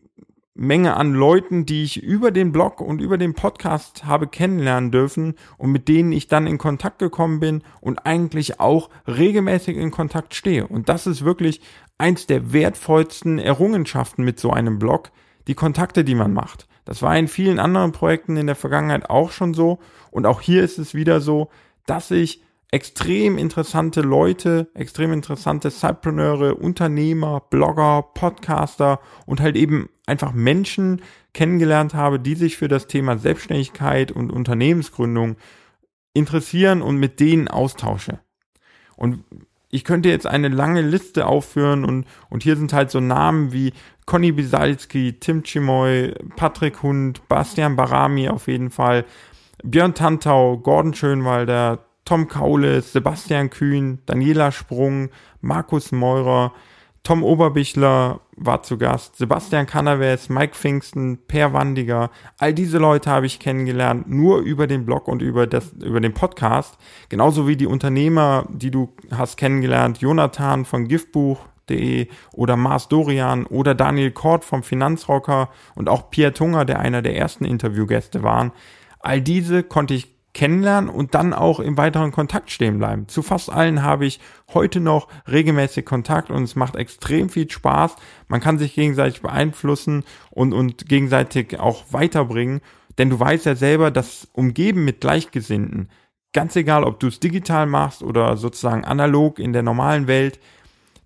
Menge 0.57 0.95
an 0.95 1.13
Leuten, 1.13 1.65
die 1.65 1.83
ich 1.83 2.01
über 2.01 2.31
den 2.31 2.53
Blog 2.53 2.79
und 2.79 3.01
über 3.01 3.17
den 3.17 3.33
Podcast 3.33 4.05
habe 4.05 4.25
kennenlernen 4.25 4.89
dürfen 4.89 5.33
und 5.57 5.69
mit 5.73 5.89
denen 5.89 6.13
ich 6.13 6.29
dann 6.29 6.47
in 6.47 6.57
Kontakt 6.57 6.99
gekommen 6.99 7.41
bin 7.41 7.61
und 7.81 8.05
eigentlich 8.05 8.57
auch 8.61 8.89
regelmäßig 9.05 9.75
in 9.75 9.91
Kontakt 9.91 10.33
stehe. 10.33 10.65
Und 10.65 10.87
das 10.87 11.07
ist 11.07 11.25
wirklich 11.25 11.59
eins 11.97 12.27
der 12.27 12.53
wertvollsten 12.53 13.39
Errungenschaften 13.39 14.23
mit 14.23 14.39
so 14.39 14.51
einem 14.51 14.79
Blog, 14.79 15.11
die 15.47 15.55
Kontakte, 15.55 16.03
die 16.03 16.15
man 16.15 16.33
macht. 16.33 16.67
Das 16.85 17.01
war 17.01 17.17
in 17.17 17.27
vielen 17.27 17.59
anderen 17.59 17.91
Projekten 17.91 18.37
in 18.37 18.47
der 18.47 18.55
Vergangenheit 18.55 19.09
auch 19.09 19.31
schon 19.31 19.53
so 19.53 19.79
und 20.11 20.25
auch 20.25 20.41
hier 20.41 20.63
ist 20.63 20.77
es 20.77 20.93
wieder 20.93 21.21
so, 21.21 21.49
dass 21.85 22.11
ich 22.11 22.43
extrem 22.71 23.37
interessante 23.37 24.01
Leute, 24.01 24.69
extrem 24.73 25.13
interessante 25.13 25.71
Cypreneure, 25.71 26.59
Unternehmer, 26.59 27.41
Blogger, 27.49 28.03
Podcaster 28.13 28.99
und 29.25 29.39
halt 29.39 29.55
eben 29.55 29.89
einfach 30.05 30.33
Menschen 30.33 31.01
kennengelernt 31.33 31.93
habe, 31.93 32.19
die 32.19 32.35
sich 32.35 32.57
für 32.57 32.67
das 32.67 32.87
Thema 32.87 33.17
Selbstständigkeit 33.17 34.11
und 34.11 34.31
Unternehmensgründung 34.31 35.37
interessieren 36.13 36.81
und 36.81 36.97
mit 36.97 37.19
denen 37.19 37.47
austausche. 37.47 38.19
Und 38.95 39.23
ich 39.75 39.83
könnte 39.83 40.09
jetzt 40.09 40.25
eine 40.25 40.47
lange 40.47 40.81
Liste 40.81 41.27
aufführen 41.27 41.83
und, 41.83 42.05
und 42.29 42.43
hier 42.43 42.55
sind 42.55 42.71
halt 42.71 42.91
so 42.91 42.99
Namen 42.99 43.51
wie 43.51 43.73
Conny 44.05 44.31
Bisalski, 44.31 45.19
Tim 45.19 45.43
Chimoy, 45.43 46.13
Patrick 46.35 46.81
Hund, 46.81 47.27
Bastian 47.27 47.75
Barami 47.75 48.29
auf 48.29 48.47
jeden 48.47 48.69
Fall, 48.69 49.03
Björn 49.63 49.93
Tantau, 49.93 50.57
Gordon 50.57 50.93
Schönwalder, 50.93 51.79
Tom 52.05 52.27
Kaules, 52.27 52.93
Sebastian 52.93 53.49
Kühn, 53.49 53.99
Daniela 54.05 54.51
Sprung, 54.51 55.09
Markus 55.41 55.91
Meurer, 55.91 56.53
Tom 57.05 57.23
Oberbichler 57.23 58.21
war 58.35 58.63
zu 58.63 58.79
Gast, 58.79 59.17
Sebastian 59.17 59.67
Canaves, 59.67 60.27
Mike 60.27 60.55
Pfingsten, 60.55 61.19
Per 61.27 61.53
Wandiger, 61.53 62.09
all 62.39 62.51
diese 62.51 62.79
Leute 62.79 63.11
habe 63.11 63.27
ich 63.27 63.39
kennengelernt, 63.39 64.09
nur 64.09 64.39
über 64.39 64.65
den 64.65 64.85
Blog 64.85 65.07
und 65.07 65.21
über, 65.21 65.45
das, 65.45 65.71
über 65.73 66.01
den 66.01 66.15
Podcast. 66.15 66.77
Genauso 67.09 67.47
wie 67.47 67.55
die 67.55 67.67
Unternehmer, 67.67 68.47
die 68.49 68.71
du 68.71 68.89
hast 69.11 69.37
kennengelernt, 69.37 69.99
Jonathan 69.99 70.65
von 70.65 70.87
Giftbuch.de 70.87 72.07
oder 72.33 72.55
Mars 72.55 72.87
Dorian 72.87 73.45
oder 73.45 73.75
Daniel 73.75 74.11
Kort 74.11 74.45
vom 74.45 74.63
Finanzrocker 74.63 75.49
und 75.75 75.89
auch 75.89 76.09
Pierre 76.09 76.33
Tunger, 76.33 76.65
der 76.65 76.79
einer 76.79 77.01
der 77.01 77.15
ersten 77.15 77.45
Interviewgäste 77.45 78.23
waren. 78.23 78.51
All 78.99 79.21
diese 79.21 79.63
konnte 79.63 79.93
ich 79.93 80.15
kennenlernen 80.35 80.89
und 80.89 81.15
dann 81.15 81.33
auch 81.33 81.59
im 81.59 81.77
weiteren 81.77 82.11
Kontakt 82.11 82.51
stehen 82.51 82.77
bleiben. 82.77 83.07
Zu 83.07 83.23
fast 83.23 83.49
allen 83.49 83.81
habe 83.81 84.05
ich 84.05 84.19
heute 84.53 84.81
noch 84.81 85.07
regelmäßig 85.31 85.85
Kontakt 85.85 86.29
und 86.29 86.43
es 86.43 86.55
macht 86.55 86.75
extrem 86.75 87.29
viel 87.29 87.49
Spaß. 87.49 87.95
Man 88.27 88.41
kann 88.41 88.59
sich 88.59 88.75
gegenseitig 88.75 89.21
beeinflussen 89.21 90.03
und, 90.29 90.53
und 90.53 90.87
gegenseitig 90.87 91.59
auch 91.59 91.85
weiterbringen. 91.91 92.61
Denn 92.97 93.09
du 93.09 93.19
weißt 93.19 93.45
ja 93.45 93.55
selber, 93.55 93.91
das 93.91 94.27
Umgeben 94.33 94.85
mit 94.85 95.01
Gleichgesinnten, 95.01 95.89
ganz 96.35 96.55
egal, 96.57 96.83
ob 96.83 96.99
du 96.99 97.07
es 97.07 97.21
digital 97.21 97.65
machst 97.65 98.03
oder 98.03 98.35
sozusagen 98.35 98.83
analog 98.83 99.39
in 99.39 99.53
der 99.53 99.63
normalen 99.63 100.05
Welt, 100.05 100.39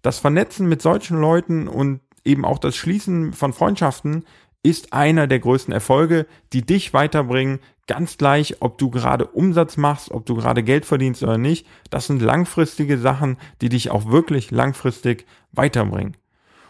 das 0.01 0.17
Vernetzen 0.17 0.67
mit 0.67 0.81
solchen 0.81 1.21
Leuten 1.21 1.67
und 1.67 2.01
eben 2.25 2.43
auch 2.43 2.57
das 2.57 2.75
Schließen 2.75 3.33
von 3.33 3.53
Freundschaften 3.53 4.25
ist 4.63 4.91
einer 4.91 5.27
der 5.27 5.39
größten 5.39 5.74
Erfolge, 5.74 6.25
die 6.51 6.65
dich 6.65 6.93
weiterbringen, 6.93 7.59
ganz 7.86 8.17
gleich, 8.17 8.62
ob 8.62 8.79
du 8.79 8.89
gerade 8.89 9.27
Umsatz 9.27 9.77
machst, 9.77 10.12
ob 10.12 10.25
du 10.25 10.36
gerade 10.36 10.63
Geld 10.63 10.86
verdienst 10.86 11.21
oder 11.21 11.38
nicht. 11.38 11.67
Das 11.91 12.07
sind 12.07 12.21
langfristige 12.21 12.98
Sachen, 12.98 13.38
die 13.62 13.69
dich 13.69 13.91
auch 13.91 14.07
wirklich 14.07 14.50
langfristig 14.50 15.27
weiterbringen. 15.51 16.17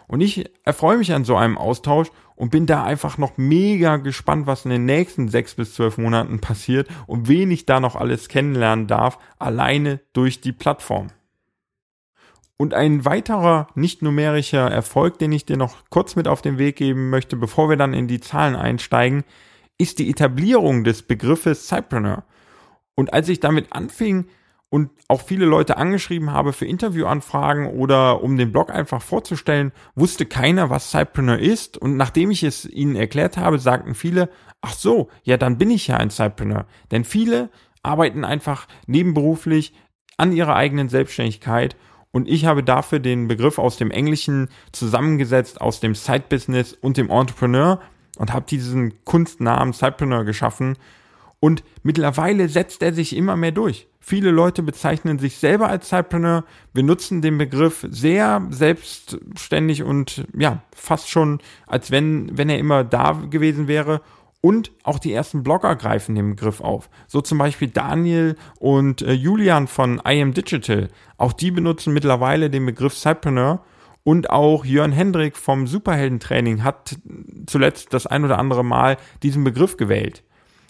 Und 0.08 0.22
ich 0.22 0.50
erfreue 0.66 0.98
mich 0.98 1.14
an 1.14 1.24
so 1.24 1.38
einem 1.38 1.58
Austausch 1.58 2.10
und 2.40 2.52
bin 2.52 2.66
da 2.66 2.86
einfach 2.86 3.18
noch 3.18 3.38
mega 3.38 3.98
gespannt, 3.98 4.48
was 4.48 4.64
in 4.64 4.72
den 4.72 4.86
nächsten 4.86 5.28
sechs 5.28 5.56
bis 5.56 5.74
zwölf 5.74 5.98
Monaten 5.98 6.40
passiert 6.40 6.88
und 7.06 7.28
wen 7.28 7.52
ich 7.52 7.66
da 7.66 7.82
noch 7.82 7.98
alles 7.98 8.30
kennenlernen 8.30 8.88
darf, 8.88 9.20
alleine 9.40 10.00
durch 10.14 10.40
die 10.40 10.54
Plattform. 10.54 11.08
Und 12.56 12.74
ein 12.74 13.04
weiterer 13.04 13.68
nicht 13.76 14.02
numerischer 14.02 14.72
Erfolg, 14.72 15.20
den 15.20 15.34
ich 15.34 15.46
dir 15.46 15.58
noch 15.58 15.76
kurz 15.90 16.16
mit 16.16 16.30
auf 16.30 16.42
den 16.42 16.58
Weg 16.58 16.78
geben 16.78 17.10
möchte, 17.10 17.36
bevor 17.36 17.70
wir 17.70 17.76
dann 17.76 17.94
in 17.94 18.08
die 18.08 18.22
Zahlen 18.22 18.56
einsteigen, 18.56 19.26
ist 19.78 20.00
die 20.00 20.10
Etablierung 20.10 20.86
des 20.86 21.04
Begriffes 21.04 21.68
Cypreneur. 21.68 22.24
Und 22.96 23.14
als 23.14 23.28
ich 23.28 23.42
damit 23.42 23.74
anfing 23.74 24.28
und 24.70 24.92
auch 25.08 25.22
viele 25.22 25.46
Leute 25.46 25.78
angeschrieben 25.78 26.32
habe 26.32 26.54
für 26.54 26.66
Interviewanfragen 26.66 27.68
oder 27.68 28.22
um 28.24 28.38
den 28.38 28.52
Blog 28.52 28.70
einfach 28.70 29.02
vorzustellen, 29.02 29.72
wusste 29.96 30.26
keiner, 30.26 30.70
was 30.70 30.92
Cypreneur 30.92 31.40
ist. 31.40 31.78
Und 31.78 31.98
nachdem 31.98 32.30
ich 32.30 32.44
es 32.44 32.66
ihnen 32.66 32.96
erklärt 32.96 33.38
habe, 33.38 33.58
sagten 33.58 33.96
viele, 33.96 34.30
ach 34.62 34.74
so, 34.74 35.10
ja, 35.24 35.38
dann 35.38 35.58
bin 35.58 35.72
ich 35.72 35.88
ja 35.88 35.98
ein 35.98 36.12
Cypreneur. 36.12 36.68
Denn 36.92 37.04
viele 37.04 37.50
arbeiten 37.82 38.24
einfach 38.24 38.68
nebenberuflich 38.86 39.74
an 40.18 40.34
ihrer 40.34 40.56
eigenen 40.56 40.90
Selbstständigkeit 40.90 41.76
und 42.12 42.28
ich 42.28 42.46
habe 42.46 42.64
dafür 42.64 43.00
den 43.00 43.28
Begriff 43.28 43.60
aus 43.60 43.78
dem 43.78 43.92
Englischen 43.92 44.50
zusammengesetzt 44.72 45.62
aus 45.62 45.80
dem 45.80 45.96
Side 45.96 46.26
Business 46.30 46.74
und 46.74 46.98
dem 46.98 47.10
Entrepreneur 47.10 47.80
und 48.18 48.34
habe 48.34 48.46
diesen 48.48 49.04
Kunstnamen 49.06 49.74
Sidepreneur 49.74 50.26
geschaffen 50.26 50.78
und 51.40 51.64
mittlerweile 51.84 52.50
setzt 52.50 52.82
er 52.84 52.94
sich 52.94 53.16
immer 53.16 53.38
mehr 53.38 53.52
durch. 53.52 53.88
Viele 54.02 54.32
Leute 54.32 54.64
bezeichnen 54.64 55.20
sich 55.20 55.38
selber 55.38 55.70
als 55.70 55.90
Sidepreneur. 55.90 56.44
Wir 56.74 56.84
nutzen 56.84 57.22
den 57.22 57.38
Begriff 57.38 57.86
sehr 57.90 58.46
selbstständig 58.50 59.84
und 59.84 60.26
ja, 60.38 60.64
fast 60.76 61.10
schon, 61.10 61.40
als 61.68 61.92
wenn, 61.92 62.38
wenn 62.38 62.50
er 62.50 62.60
immer 62.60 62.84
da 62.84 63.12
gewesen 63.30 63.68
wäre. 63.68 64.02
Und 64.42 64.72
auch 64.84 65.00
die 65.00 65.14
ersten 65.14 65.44
Blogger 65.44 65.76
greifen 65.76 66.16
den 66.16 66.30
Begriff 66.32 66.62
auf. 66.62 66.90
So 67.08 67.22
zum 67.22 67.38
Beispiel 67.38 67.68
Daniel 67.68 68.38
und 68.58 69.02
äh, 69.02 69.12
Julian 69.12 69.68
von 69.68 70.02
I 70.08 70.22
Am 70.22 70.34
Digital. 70.34 70.88
Auch 71.18 71.34
die 71.34 71.52
benutzen 71.52 71.94
mittlerweile 71.94 72.50
den 72.50 72.66
Begriff 72.66 72.96
Sidepreneur. 72.96 73.64
Und 74.04 74.30
auch 74.30 74.66
Jörn 74.66 74.94
Hendrik 74.94 75.38
vom 75.38 75.68
Superheldentraining 75.68 76.64
hat 76.64 76.96
zuletzt 77.46 77.94
das 77.94 78.08
ein 78.08 78.24
oder 78.24 78.40
andere 78.40 78.64
Mal 78.64 78.98
diesen 79.22 79.44
Begriff 79.44 79.78
gewählt. 79.78 80.24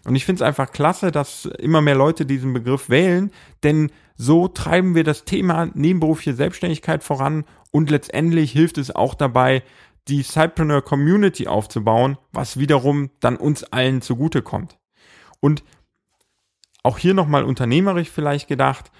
Und 0.06 0.16
ich 0.16 0.26
finde 0.26 0.44
es 0.44 0.48
einfach 0.48 0.72
klasse, 0.72 1.12
dass 1.12 1.46
immer 1.46 1.82
mehr 1.82 1.96
Leute 1.96 2.26
diesen 2.26 2.54
Begriff 2.54 2.90
wählen, 2.90 3.32
denn 3.64 3.92
so 4.16 4.48
treiben 4.48 4.96
wir 4.96 5.04
das 5.04 5.26
Thema 5.26 5.70
nebenberufliche 5.74 6.36
Selbstständigkeit 6.36 7.04
voran 7.04 7.46
und 7.72 7.90
letztendlich 7.90 8.52
hilft 8.52 8.78
es 8.78 8.96
auch 8.96 9.14
dabei, 9.14 9.64
die 10.08 10.24
Sidepreneur 10.24 10.82
Community 10.82 11.48
aufzubauen, 11.48 12.18
was 12.32 12.58
wiederum 12.58 13.12
dann 13.20 13.38
uns 13.38 13.64
allen 13.64 14.02
zugutekommt. 14.02 14.78
Und 15.40 15.64
auch 16.84 16.98
hier 16.98 17.14
nochmal 17.14 17.44
unternehmerisch 17.44 18.10
vielleicht 18.10 18.48
gedacht, 18.48 18.92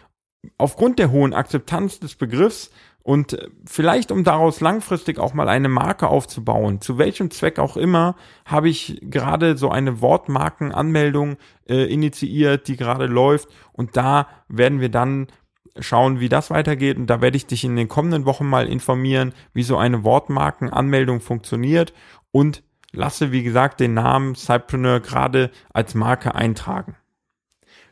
aufgrund 0.58 1.00
der 1.00 1.12
hohen 1.12 1.34
Akzeptanz 1.34 2.00
des 2.00 2.16
Begriffs 2.16 2.72
und 3.10 3.50
vielleicht 3.66 4.12
um 4.12 4.24
daraus 4.24 4.62
langfristig 4.62 5.18
auch 5.18 5.34
mal 5.34 5.50
eine 5.50 5.68
Marke 5.68 6.10
aufzubauen, 6.10 6.80
zu 6.80 7.00
welchem 7.00 7.32
Zweck 7.32 7.58
auch 7.58 7.76
immer, 7.76 8.16
habe 8.46 8.70
ich 8.70 9.00
gerade 9.02 9.58
so 9.58 9.72
eine 9.72 10.00
Wortmarkenanmeldung 10.00 11.38
äh, 11.68 11.92
initiiert, 11.92 12.68
die 12.68 12.78
gerade 12.78 13.08
läuft 13.08 13.50
und 13.74 13.98
da 13.98 14.28
werden 14.48 14.80
wir 14.80 14.90
dann 14.90 15.26
schauen, 15.80 16.20
wie 16.20 16.30
das 16.30 16.52
weitergeht. 16.52 16.98
Und 16.98 17.08
da 17.08 17.20
werde 17.20 17.38
ich 17.38 17.48
dich 17.48 17.64
in 17.64 17.76
den 17.76 17.88
kommenden 17.88 18.26
Wochen 18.26 18.48
mal 18.48 18.68
informieren, 18.68 19.34
wie 19.54 19.64
so 19.64 19.76
eine 19.76 20.04
Wortmarkenanmeldung 20.04 21.20
funktioniert 21.20 21.96
und 22.30 22.62
lasse, 22.92 23.32
wie 23.32 23.42
gesagt, 23.42 23.80
den 23.80 23.96
Namen 23.96 24.36
Cypreneur 24.36 25.00
gerade 25.00 25.50
als 25.74 25.96
Marke 25.96 26.36
eintragen. 26.36 26.96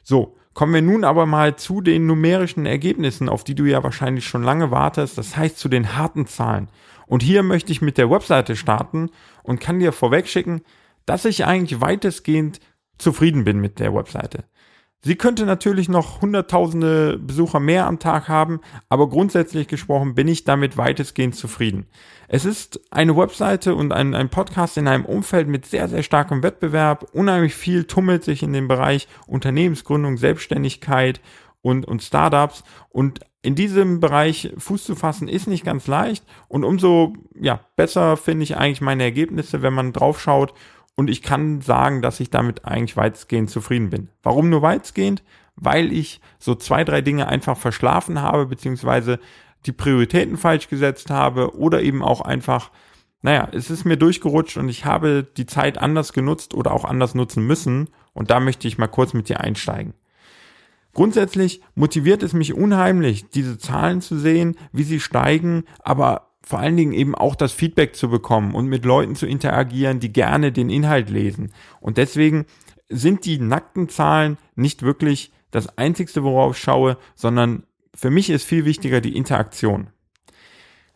So, 0.03 0.36
kommen 0.57 0.73
wir 0.73 0.81
nun 0.81 1.03
aber 1.03 1.27
mal 1.27 1.55
zu 1.55 1.81
den 1.81 2.07
numerischen 2.07 2.65
Ergebnissen, 2.65 3.29
auf 3.29 3.43
die 3.43 3.53
du 3.53 3.65
ja 3.65 3.83
wahrscheinlich 3.83 4.25
schon 4.25 4.41
lange 4.41 4.71
wartest. 4.71 5.15
Das 5.15 5.37
heißt 5.37 5.59
zu 5.59 5.69
den 5.69 5.95
harten 5.95 6.25
Zahlen. 6.25 6.67
Und 7.05 7.21
hier 7.21 7.43
möchte 7.43 7.71
ich 7.71 7.83
mit 7.83 7.99
der 7.99 8.09
Webseite 8.09 8.55
starten 8.55 9.11
und 9.43 9.61
kann 9.61 9.77
dir 9.77 9.91
vorweg 9.91 10.27
schicken, 10.27 10.63
dass 11.05 11.25
ich 11.25 11.45
eigentlich 11.45 11.79
weitestgehend 11.79 12.59
zufrieden 12.97 13.43
bin 13.43 13.59
mit 13.59 13.77
der 13.77 13.93
Webseite. 13.93 14.45
Sie 15.01 15.15
könnte 15.15 15.45
natürlich 15.45 15.89
noch 15.89 16.21
hunderttausende 16.21 17.19
Besucher 17.19 17.59
mehr 17.59 17.85
am 17.85 17.99
Tag 17.99 18.27
haben, 18.27 18.61
aber 18.89 19.07
grundsätzlich 19.09 19.67
gesprochen 19.67 20.15
bin 20.15 20.27
ich 20.27 20.43
damit 20.43 20.75
weitestgehend 20.75 21.35
zufrieden. 21.35 21.85
Es 22.27 22.45
ist 22.45 22.81
eine 22.89 23.15
Webseite 23.15 23.75
und 23.75 23.93
ein, 23.93 24.15
ein 24.15 24.29
Podcast 24.29 24.75
in 24.75 24.87
einem 24.87 25.05
Umfeld 25.05 25.47
mit 25.47 25.65
sehr, 25.65 25.87
sehr 25.87 26.03
starkem 26.03 26.41
Wettbewerb. 26.41 27.09
Unheimlich 27.13 27.53
viel 27.53 27.85
tummelt 27.85 28.23
sich 28.23 28.41
in 28.41 28.53
dem 28.53 28.67
Bereich 28.67 29.07
Unternehmensgründung, 29.27 30.17
Selbstständigkeit 30.17 31.21
und, 31.61 31.85
und 31.85 32.01
Startups. 32.01 32.63
Und 32.89 33.19
in 33.43 33.55
diesem 33.55 33.99
Bereich 33.99 34.51
Fuß 34.57 34.83
zu 34.83 34.95
fassen 34.95 35.27
ist 35.27 35.47
nicht 35.47 35.63
ganz 35.63 35.87
leicht. 35.87 36.25
Und 36.47 36.63
umso 36.63 37.13
ja, 37.39 37.61
besser 37.75 38.17
finde 38.17 38.43
ich 38.43 38.57
eigentlich 38.57 38.81
meine 38.81 39.03
Ergebnisse, 39.03 39.61
wenn 39.61 39.73
man 39.73 39.93
draufschaut 39.93 40.53
und 40.97 41.09
ich 41.11 41.21
kann 41.21 41.61
sagen, 41.61 42.01
dass 42.01 42.19
ich 42.19 42.31
damit 42.31 42.65
eigentlich 42.65 42.97
weitgehend 42.97 43.49
zufrieden 43.51 43.91
bin. 43.91 44.09
Warum 44.23 44.49
nur 44.49 44.63
weitgehend? 44.63 45.23
Weil 45.55 45.93
ich 45.93 46.19
so 46.39 46.55
zwei, 46.55 46.83
drei 46.83 47.01
Dinge 47.01 47.27
einfach 47.27 47.55
verschlafen 47.55 48.21
habe, 48.21 48.47
beziehungsweise 48.47 49.19
die 49.65 49.71
Prioritäten 49.71 50.37
falsch 50.37 50.69
gesetzt 50.69 51.11
habe 51.11 51.55
oder 51.55 51.83
eben 51.83 52.03
auch 52.03 52.21
einfach, 52.21 52.71
naja, 53.21 53.47
es 53.51 53.69
ist 53.69 53.85
mir 53.85 53.97
durchgerutscht 53.97 54.57
und 54.57 54.69
ich 54.69 54.85
habe 54.85 55.25
die 55.37 55.45
Zeit 55.45 55.77
anders 55.77 56.13
genutzt 56.13 56.55
oder 56.55 56.73
auch 56.73 56.83
anders 56.83 57.13
nutzen 57.13 57.45
müssen. 57.45 57.89
Und 58.13 58.31
da 58.31 58.39
möchte 58.39 58.67
ich 58.67 58.79
mal 58.79 58.87
kurz 58.87 59.13
mit 59.13 59.29
dir 59.29 59.41
einsteigen. 59.41 59.93
Grundsätzlich 60.93 61.61
motiviert 61.75 62.23
es 62.23 62.33
mich 62.33 62.55
unheimlich, 62.55 63.29
diese 63.29 63.59
Zahlen 63.59 64.01
zu 64.01 64.17
sehen, 64.17 64.57
wie 64.71 64.83
sie 64.83 64.99
steigen, 64.99 65.65
aber 65.79 66.26
vor 66.47 66.59
allen 66.59 66.77
Dingen 66.77 66.93
eben 66.93 67.13
auch 67.13 67.35
das 67.35 67.51
Feedback 67.51 67.93
zu 67.93 68.09
bekommen 68.09 68.55
und 68.55 68.67
mit 68.67 68.85
Leuten 68.85 69.15
zu 69.15 69.25
interagieren, 69.27 69.99
die 69.99 70.13
gerne 70.13 70.53
den 70.53 70.69
Inhalt 70.69 71.09
lesen. 71.09 71.51
Und 71.81 71.97
deswegen 71.97 72.45
sind 72.87 73.25
die 73.25 73.37
nackten 73.37 73.89
Zahlen 73.89 74.37
nicht 74.55 74.81
wirklich 74.81 75.33
das 75.51 75.77
Einzigste, 75.77 76.23
worauf 76.23 76.55
ich 76.55 76.63
schaue, 76.63 76.97
sondern 77.15 77.63
für 77.93 78.11
mich 78.11 78.29
ist 78.29 78.45
viel 78.45 78.63
wichtiger 78.63 79.01
die 79.01 79.17
Interaktion. 79.17 79.87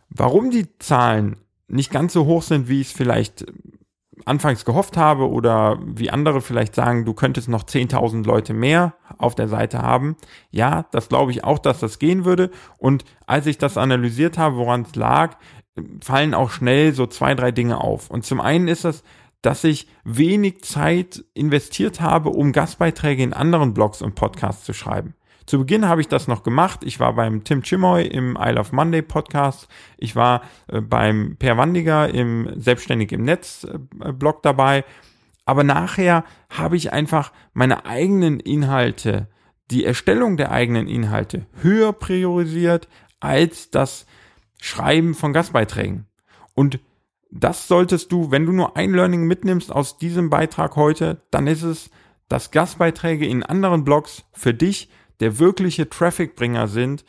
Warum 0.10 0.52
die 0.52 0.68
Zahlen 0.80 1.36
nicht 1.68 1.92
ganz 1.92 2.14
so 2.14 2.26
hoch 2.26 2.44
sind, 2.44 2.70
wie 2.70 2.80
ich 2.80 2.88
es 2.88 2.94
vielleicht 2.94 3.46
anfangs 4.26 4.66
gehofft 4.66 4.98
habe 4.98 5.30
oder 5.30 5.80
wie 5.86 6.10
andere 6.10 6.42
vielleicht 6.42 6.76
sagen, 6.76 7.06
du 7.06 7.14
könntest 7.14 7.48
noch 7.48 7.64
10.000 7.64 8.26
Leute 8.26 8.54
mehr 8.54 8.94
auf 9.18 9.36
der 9.36 9.48
Seite 9.48 9.82
haben. 9.82 10.18
Ja, 10.50 10.86
das 10.92 11.10
glaube 11.10 11.32
ich 11.32 11.44
auch, 11.44 11.60
dass 11.60 11.80
das 11.80 11.98
gehen 11.98 12.26
würde. 12.26 12.52
Und 12.78 13.06
als 13.26 13.46
ich 13.46 13.58
das 13.58 13.78
analysiert 13.78 14.38
habe, 14.38 14.58
woran 14.58 14.82
es 14.82 14.96
lag, 14.96 15.38
fallen 16.02 16.34
auch 16.34 16.52
schnell 16.52 16.94
so 16.94 17.08
zwei, 17.08 17.36
drei 17.36 17.52
Dinge 17.52 17.80
auf. 17.80 18.10
Und 18.10 18.26
zum 18.26 18.42
einen 18.42 18.68
ist 18.68 18.84
das, 18.84 19.04
dass 19.42 19.64
ich 19.64 19.88
wenig 20.04 20.64
Zeit 20.64 21.24
investiert 21.34 22.02
habe, 22.02 22.30
um 22.30 22.52
Gastbeiträge 22.52 23.24
in 23.24 23.34
anderen 23.34 23.74
Blogs 23.74 24.02
und 24.02 24.16
Podcasts 24.16 24.66
zu 24.66 24.74
schreiben. 24.74 25.16
Zu 25.46 25.60
Beginn 25.60 25.88
habe 25.88 26.02
ich 26.02 26.08
das 26.08 26.28
noch 26.28 26.44
gemacht. 26.44 26.82
Ich 26.84 27.00
war 27.00 27.14
beim 27.14 27.44
Tim 27.44 27.64
Chimoy 27.64 28.06
im 28.06 28.38
I 28.40 28.52
Love 28.52 28.76
Monday 28.76 29.02
Podcast. 29.02 29.68
Ich 29.98 30.16
war 30.16 30.42
äh, 30.68 30.82
beim 30.82 31.36
Per 31.38 31.58
Wandiger 31.58 32.10
im 32.10 32.50
Selbstständig 32.56 33.12
im 33.12 33.24
Netz 33.24 33.64
äh, 33.64 34.12
Blog 34.12 34.44
dabei. 34.44 34.86
Aber 35.46 35.64
nachher 35.64 36.24
habe 36.50 36.78
ich 36.78 36.94
einfach 36.94 37.32
meine 37.54 37.86
eigenen 37.86 38.40
Inhalte, 38.40 39.28
die 39.72 39.84
Erstellung 39.84 40.38
der 40.38 40.52
eigenen 40.52 40.88
Inhalte 40.88 41.46
höher 41.62 41.94
priorisiert 41.94 42.88
als 43.20 43.72
das 43.72 44.06
Schreiben 44.60 45.16
von 45.16 45.34
Gastbeiträgen. 45.34 46.06
Und 46.54 46.80
das 47.32 47.68
solltest 47.68 48.12
du, 48.12 48.30
wenn 48.30 48.46
du 48.46 48.52
nur 48.52 48.78
ein 48.78 48.94
Learning 48.94 49.26
mitnimmst 49.26 49.72
aus 49.72 49.98
diesem 49.98 50.30
Beitrag 50.30 50.76
heute, 50.76 51.22
dann 51.32 51.48
ist 51.48 51.64
es, 51.64 51.90
dass 52.28 52.52
Gastbeiträge 52.52 53.26
in 53.26 53.44
anderen 53.44 53.84
Blogs 53.84 54.26
für 54.34 54.54
dich 54.54 54.90
der 55.22 55.40
wirkliche 55.40 55.88
Trafficbringer 55.88 56.68
sind 56.68 57.06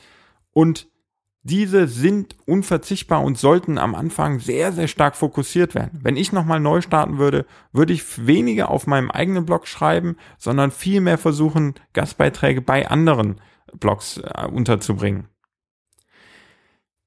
und 0.52 0.86
diese 1.44 1.88
sind 1.88 2.36
unverzichtbar 2.46 3.22
und 3.24 3.36
sollten 3.36 3.76
am 3.76 3.96
Anfang 3.96 4.38
sehr, 4.38 4.70
sehr 4.70 4.86
stark 4.86 5.16
fokussiert 5.16 5.74
werden. 5.74 5.98
Wenn 6.02 6.16
ich 6.16 6.30
nochmal 6.30 6.60
neu 6.60 6.82
starten 6.82 7.18
würde, 7.18 7.46
würde 7.72 7.92
ich 7.92 8.26
weniger 8.26 8.70
auf 8.70 8.86
meinem 8.86 9.10
eigenen 9.10 9.44
Blog 9.44 9.66
schreiben, 9.66 10.16
sondern 10.38 10.70
viel 10.70 11.00
mehr 11.00 11.18
versuchen, 11.18 11.74
Gastbeiträge 11.94 12.60
bei 12.60 12.88
anderen 12.88 13.40
Blogs 13.72 14.18
äh, 14.18 14.46
unterzubringen. 14.46 15.26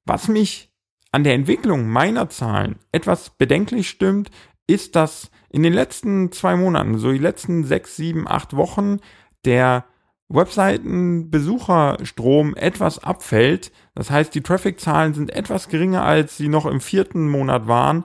Was 0.04 0.28
mich 0.28 0.70
an 1.12 1.24
der 1.24 1.34
Entwicklung 1.34 1.88
meiner 1.88 2.28
Zahlen 2.28 2.76
etwas 2.92 3.30
bedenklich 3.30 3.88
stimmt, 3.88 4.30
ist, 4.66 4.96
dass 4.96 5.30
in 5.48 5.62
den 5.62 5.72
letzten 5.72 6.30
zwei 6.30 6.56
Monaten, 6.56 6.98
so 6.98 7.10
die 7.10 7.18
letzten 7.18 7.64
sechs, 7.64 7.96
sieben, 7.96 8.28
acht 8.28 8.54
Wochen, 8.54 8.98
der 9.46 9.86
Webseitenbesucherstrom 10.28 12.56
etwas 12.56 13.02
abfällt. 13.02 13.72
Das 13.94 14.10
heißt, 14.10 14.34
die 14.34 14.42
Traffic-Zahlen 14.42 15.14
sind 15.14 15.30
etwas 15.30 15.68
geringer, 15.68 16.04
als 16.04 16.36
sie 16.36 16.48
noch 16.48 16.66
im 16.66 16.80
vierten 16.80 17.28
Monat 17.28 17.68
waren. 17.68 18.04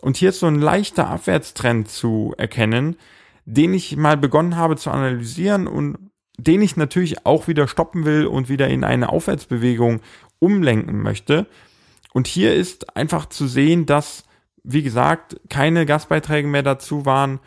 Und 0.00 0.16
hier 0.16 0.30
ist 0.30 0.40
so 0.40 0.46
ein 0.46 0.60
leichter 0.60 1.08
Abwärtstrend 1.08 1.88
zu 1.88 2.34
erkennen, 2.36 2.96
den 3.44 3.72
ich 3.72 3.96
mal 3.96 4.16
begonnen 4.16 4.56
habe 4.56 4.76
zu 4.76 4.90
analysieren 4.90 5.66
und 5.66 6.10
den 6.38 6.62
ich 6.62 6.76
natürlich 6.76 7.26
auch 7.26 7.48
wieder 7.48 7.68
stoppen 7.68 8.04
will 8.04 8.26
und 8.26 8.48
wieder 8.48 8.68
in 8.68 8.84
eine 8.84 9.10
Aufwärtsbewegung 9.10 10.00
umlenken 10.38 11.02
möchte. 11.02 11.46
Und 12.12 12.26
hier 12.26 12.54
ist 12.54 12.96
einfach 12.96 13.26
zu 13.26 13.46
sehen, 13.46 13.86
dass, 13.86 14.24
wie 14.62 14.82
gesagt, 14.82 15.40
keine 15.48 15.86
Gastbeiträge 15.86 16.48
mehr 16.48 16.62
dazu 16.62 17.06
waren 17.06 17.40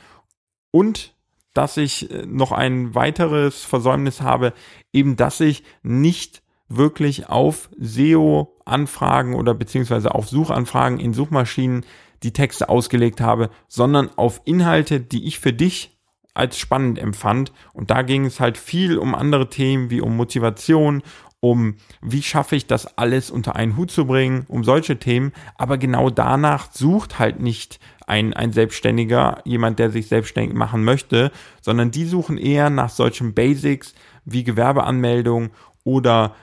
und 0.72 1.15
dass 1.56 1.78
ich 1.78 2.12
äh, 2.12 2.26
noch 2.28 2.52
ein 2.52 2.94
weiteres 2.94 3.64
Versäumnis 3.64 4.22
habe, 4.22 4.54
eben 4.94 5.16
dass 5.16 5.40
ich 5.40 5.64
nicht 5.82 6.44
wirklich 6.68 7.30
auf 7.30 7.70
SEO-Anfragen 7.78 9.36
oder 9.36 9.54
beziehungsweise 9.54 10.14
auf 10.14 10.28
Suchanfragen 10.28 11.00
in 11.00 11.14
Suchmaschinen 11.14 11.86
die 12.24 12.34
Texte 12.34 12.70
ausgelegt 12.70 13.22
habe, 13.22 13.50
sondern 13.68 14.10
auf 14.18 14.42
Inhalte, 14.46 15.00
die 15.00 15.28
ich 15.28 15.40
für 15.40 15.54
dich 15.54 15.98
als 16.34 16.58
spannend 16.58 17.00
empfand. 17.00 17.54
Und 17.74 17.92
da 17.92 18.02
ging 18.02 18.26
es 18.26 18.40
halt 18.40 18.58
viel 18.58 18.98
um 18.98 19.16
andere 19.16 19.50
Themen 19.50 19.90
wie 19.90 20.02
um 20.02 20.16
Motivation, 20.16 21.04
um 21.40 21.76
wie 22.02 22.24
schaffe 22.24 22.56
ich 22.56 22.66
das 22.66 22.98
alles 22.98 23.30
unter 23.30 23.56
einen 23.56 23.78
Hut 23.78 23.92
zu 23.92 24.06
bringen, 24.06 24.46
um 24.48 24.64
solche 24.64 24.98
Themen. 24.98 25.32
Aber 25.56 25.78
genau 25.78 26.10
danach 26.10 26.72
sucht 26.72 27.20
halt 27.20 27.40
nicht 27.40 27.80
ein, 28.08 28.34
ein 28.34 28.52
Selbstständiger, 28.52 29.42
jemand, 29.46 29.80
der 29.80 29.90
sich 29.90 30.08
selbstständig 30.08 30.56
machen 30.56 30.84
möchte, 30.84 31.32
sondern 31.62 31.92
die 31.92 32.06
suchen 32.06 32.38
eher 32.38 32.70
nach 32.70 32.90
solchen 32.90 33.34
Basics 33.34 33.94
wie 34.26 34.44
Gewerbeanmeldung 34.44 35.50
oder 35.84 36.36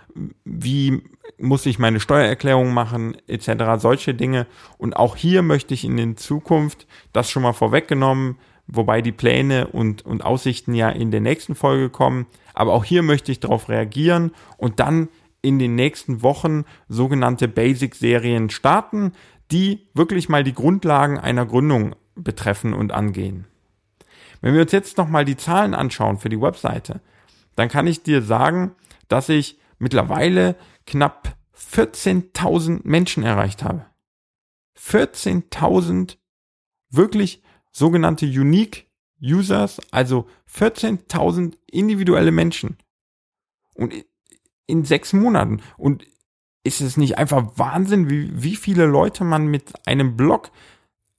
wie 0.45 1.03
muss 1.39 1.67
ich 1.67 1.79
meine 1.79 2.01
Steuererklärung 2.01 2.73
machen, 2.73 3.17
etc., 3.27 3.81
solche 3.81 4.15
Dinge. 4.15 4.47
Und 4.79 4.97
auch 4.97 5.17
hier 5.17 5.43
möchte 5.43 5.75
ich 5.75 5.85
in 5.85 5.97
den 5.97 6.17
Zukunft, 6.17 6.87
das 7.13 7.31
schon 7.31 7.43
mal 7.43 7.53
vorweggenommen, 7.53 8.37
wobei 8.67 9.03
die 9.03 9.13
Pläne 9.13 9.67
und, 9.69 10.05
und 10.07 10.25
Aussichten 10.25 10.75
ja 10.75 10.89
in 10.89 11.11
der 11.11 11.21
nächsten 11.21 11.55
Folge 11.55 11.91
kommen, 11.91 12.27
aber 12.55 12.73
auch 12.73 12.85
hier 12.85 13.03
möchte 13.03 13.33
ich 13.33 13.41
darauf 13.41 13.69
reagieren 13.69 14.33
und 14.57 14.79
dann 14.79 15.09
in 15.43 15.59
den 15.59 15.75
nächsten 15.75 16.23
Wochen 16.23 16.65
sogenannte 16.89 17.49
Basic-Serien 17.49 18.49
starten, 18.51 19.13
die 19.53 19.89
wirklich 19.95 20.29
mal 20.29 20.45
die 20.45 20.55
Grundlagen 20.55 21.19
einer 21.19 21.47
Gründung 21.47 21.95
betreffen 22.15 22.73
und 22.73 22.93
angehen. 22.93 23.47
Wenn 24.41 24.55
wir 24.55 24.63
uns 24.63 24.73
jetzt 24.73 24.99
nochmal 24.99 25.25
die 25.25 25.37
Zahlen 25.37 25.75
anschauen 25.75 26.19
für 26.19 26.29
die 26.29 26.41
Webseite, 26.41 27.01
dann 27.55 27.69
kann 27.69 27.87
ich 27.87 28.03
dir 28.03 28.23
sagen, 28.23 28.75
dass 29.09 29.29
ich 29.29 29.59
mittlerweile 29.79 30.57
knapp 30.87 31.37
14.000 31.57 32.81
Menschen 32.85 33.23
erreicht 33.23 33.63
habe. 33.63 33.87
14.000 34.79 36.17
wirklich 36.91 37.43
sogenannte 37.71 38.27
Unique 38.27 38.87
Users, 39.21 39.81
also 39.93 40.29
14.000 40.53 41.57
individuelle 41.67 42.33
Menschen. 42.33 42.79
Und 43.75 43.95
in 44.67 44.85
sechs 44.85 45.13
Monaten. 45.13 45.61
Und 45.77 46.07
ist 46.65 46.81
es 46.81 46.97
nicht 46.97 47.19
einfach 47.19 47.53
Wahnsinn, 47.57 48.09
wie, 48.09 48.31
wie 48.43 48.57
viele 48.57 48.87
Leute 48.87 49.25
man 49.25 49.47
mit 49.47 49.73
einem 49.87 50.17
Blog 50.17 50.51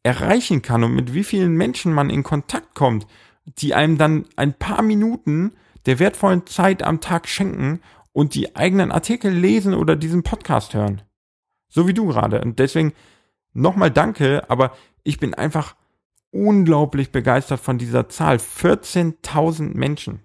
erreichen 0.03 0.61
kann 0.61 0.83
und 0.83 0.93
mit 0.93 1.13
wie 1.13 1.23
vielen 1.23 1.53
Menschen 1.53 1.93
man 1.93 2.09
in 2.09 2.23
Kontakt 2.23 2.75
kommt, 2.75 3.07
die 3.45 3.73
einem 3.73 3.97
dann 3.97 4.25
ein 4.35 4.53
paar 4.53 4.81
Minuten 4.81 5.53
der 5.85 5.99
wertvollen 5.99 6.45
Zeit 6.47 6.83
am 6.83 7.01
Tag 7.01 7.27
schenken 7.27 7.81
und 8.13 8.35
die 8.35 8.55
eigenen 8.55 8.91
Artikel 8.91 9.33
lesen 9.33 9.73
oder 9.73 9.95
diesen 9.95 10.23
Podcast 10.23 10.73
hören. 10.73 11.01
So 11.67 11.87
wie 11.87 11.93
du 11.93 12.07
gerade. 12.07 12.41
Und 12.41 12.59
deswegen 12.59 12.93
nochmal 13.53 13.91
danke, 13.91 14.49
aber 14.49 14.75
ich 15.03 15.19
bin 15.19 15.33
einfach 15.33 15.75
unglaublich 16.31 17.11
begeistert 17.11 17.59
von 17.59 17.77
dieser 17.77 18.09
Zahl. 18.09 18.37
14.000 18.37 19.75
Menschen. 19.75 20.21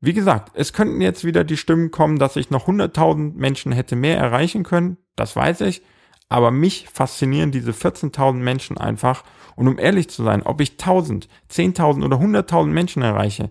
Wie 0.00 0.12
gesagt, 0.12 0.52
es 0.54 0.72
könnten 0.72 1.00
jetzt 1.00 1.24
wieder 1.24 1.44
die 1.44 1.56
Stimmen 1.56 1.90
kommen, 1.90 2.18
dass 2.18 2.36
ich 2.36 2.50
noch 2.50 2.68
100.000 2.68 3.34
Menschen 3.34 3.72
hätte 3.72 3.96
mehr 3.96 4.18
erreichen 4.18 4.62
können. 4.62 4.98
Das 5.16 5.34
weiß 5.34 5.62
ich. 5.62 5.82
Aber 6.28 6.50
mich 6.50 6.88
faszinieren 6.92 7.52
diese 7.52 7.70
14.000 7.70 8.34
Menschen 8.34 8.78
einfach. 8.78 9.24
Und 9.54 9.68
um 9.68 9.78
ehrlich 9.78 10.08
zu 10.08 10.22
sein, 10.22 10.42
ob 10.42 10.60
ich 10.60 10.72
1000, 10.72 11.28
10.000 11.50 12.04
oder 12.04 12.18
100.000 12.18 12.66
Menschen 12.66 13.02
erreiche, 13.02 13.50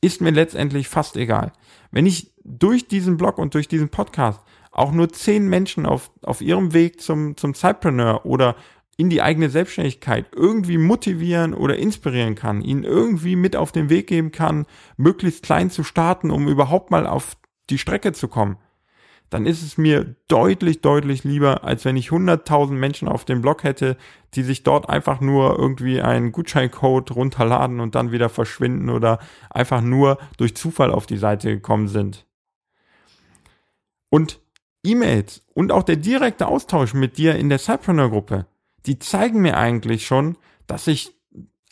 ist 0.00 0.20
mir 0.20 0.30
letztendlich 0.30 0.88
fast 0.88 1.16
egal. 1.16 1.52
Wenn 1.90 2.06
ich 2.06 2.34
durch 2.44 2.88
diesen 2.88 3.16
Blog 3.16 3.38
und 3.38 3.54
durch 3.54 3.68
diesen 3.68 3.88
Podcast 3.88 4.40
auch 4.72 4.90
nur 4.90 5.08
10 5.08 5.48
Menschen 5.48 5.86
auf, 5.86 6.10
auf 6.22 6.40
ihrem 6.40 6.74
Weg 6.74 7.00
zum, 7.00 7.36
zum 7.36 7.54
Zeitpreneur 7.54 8.26
oder 8.26 8.56
in 8.96 9.10
die 9.10 9.22
eigene 9.22 9.50
Selbstständigkeit 9.50 10.26
irgendwie 10.34 10.78
motivieren 10.78 11.54
oder 11.54 11.76
inspirieren 11.76 12.34
kann, 12.34 12.62
ihnen 12.62 12.84
irgendwie 12.84 13.36
mit 13.36 13.56
auf 13.56 13.72
den 13.72 13.90
Weg 13.90 14.06
geben 14.06 14.32
kann, 14.32 14.66
möglichst 14.96 15.42
klein 15.42 15.70
zu 15.70 15.82
starten, 15.82 16.30
um 16.30 16.48
überhaupt 16.48 16.90
mal 16.90 17.06
auf 17.06 17.36
die 17.70 17.78
Strecke 17.78 18.12
zu 18.12 18.28
kommen, 18.28 18.58
dann 19.30 19.46
ist 19.46 19.62
es 19.62 19.78
mir 19.78 20.14
deutlich, 20.28 20.80
deutlich 20.80 21.24
lieber, 21.24 21.64
als 21.64 21.84
wenn 21.84 21.96
ich 21.96 22.10
100.000 22.10 22.72
Menschen 22.72 23.08
auf 23.08 23.24
dem 23.24 23.42
Blog 23.42 23.64
hätte, 23.64 23.96
die 24.34 24.42
sich 24.42 24.62
dort 24.62 24.88
einfach 24.88 25.20
nur 25.20 25.58
irgendwie 25.58 26.00
einen 26.00 26.30
Gutscheincode 26.30 27.10
runterladen 27.10 27.80
und 27.80 27.94
dann 27.96 28.12
wieder 28.12 28.28
verschwinden 28.28 28.90
oder 28.90 29.18
einfach 29.50 29.80
nur 29.80 30.18
durch 30.36 30.54
Zufall 30.54 30.92
auf 30.92 31.06
die 31.06 31.16
Seite 31.16 31.50
gekommen 31.50 31.88
sind. 31.88 32.26
Und 34.08 34.40
E-Mails 34.84 35.42
und 35.54 35.72
auch 35.72 35.82
der 35.82 35.96
direkte 35.96 36.46
Austausch 36.46 36.94
mit 36.94 37.18
dir 37.18 37.34
in 37.34 37.48
der 37.48 37.58
Cypreneur-Gruppe, 37.58 38.46
die 38.86 38.98
zeigen 38.98 39.40
mir 39.40 39.56
eigentlich 39.56 40.06
schon, 40.06 40.36
dass 40.66 40.86
ich 40.86 41.12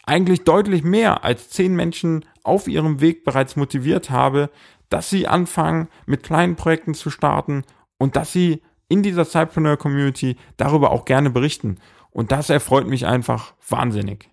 eigentlich 0.04 0.44
deutlich 0.44 0.82
mehr 0.82 1.24
als 1.24 1.50
zehn 1.50 1.74
Menschen 1.74 2.24
auf 2.42 2.66
ihrem 2.66 3.00
Weg 3.00 3.24
bereits 3.24 3.56
motiviert 3.56 4.10
habe, 4.10 4.50
dass 4.88 5.10
sie 5.10 5.28
anfangen, 5.28 5.88
mit 6.06 6.22
kleinen 6.22 6.56
Projekten 6.56 6.94
zu 6.94 7.10
starten 7.10 7.64
und 7.98 8.16
dass 8.16 8.32
sie 8.32 8.62
in 8.88 9.02
dieser 9.02 9.24
Cypreneur 9.24 9.76
Community 9.76 10.36
darüber 10.56 10.90
auch 10.90 11.04
gerne 11.04 11.30
berichten. 11.30 11.78
Und 12.10 12.30
das 12.30 12.50
erfreut 12.50 12.86
mich 12.86 13.06
einfach 13.06 13.54
wahnsinnig. 13.66 14.28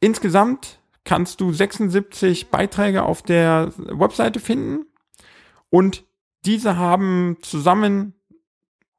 Insgesamt 0.00 0.80
kannst 1.04 1.40
du 1.40 1.52
76 1.52 2.50
Beiträge 2.50 3.02
auf 3.02 3.22
der 3.22 3.72
Webseite 3.76 4.40
finden 4.40 4.86
und 5.68 6.04
diese 6.44 6.76
haben 6.76 7.36
zusammen 7.42 8.14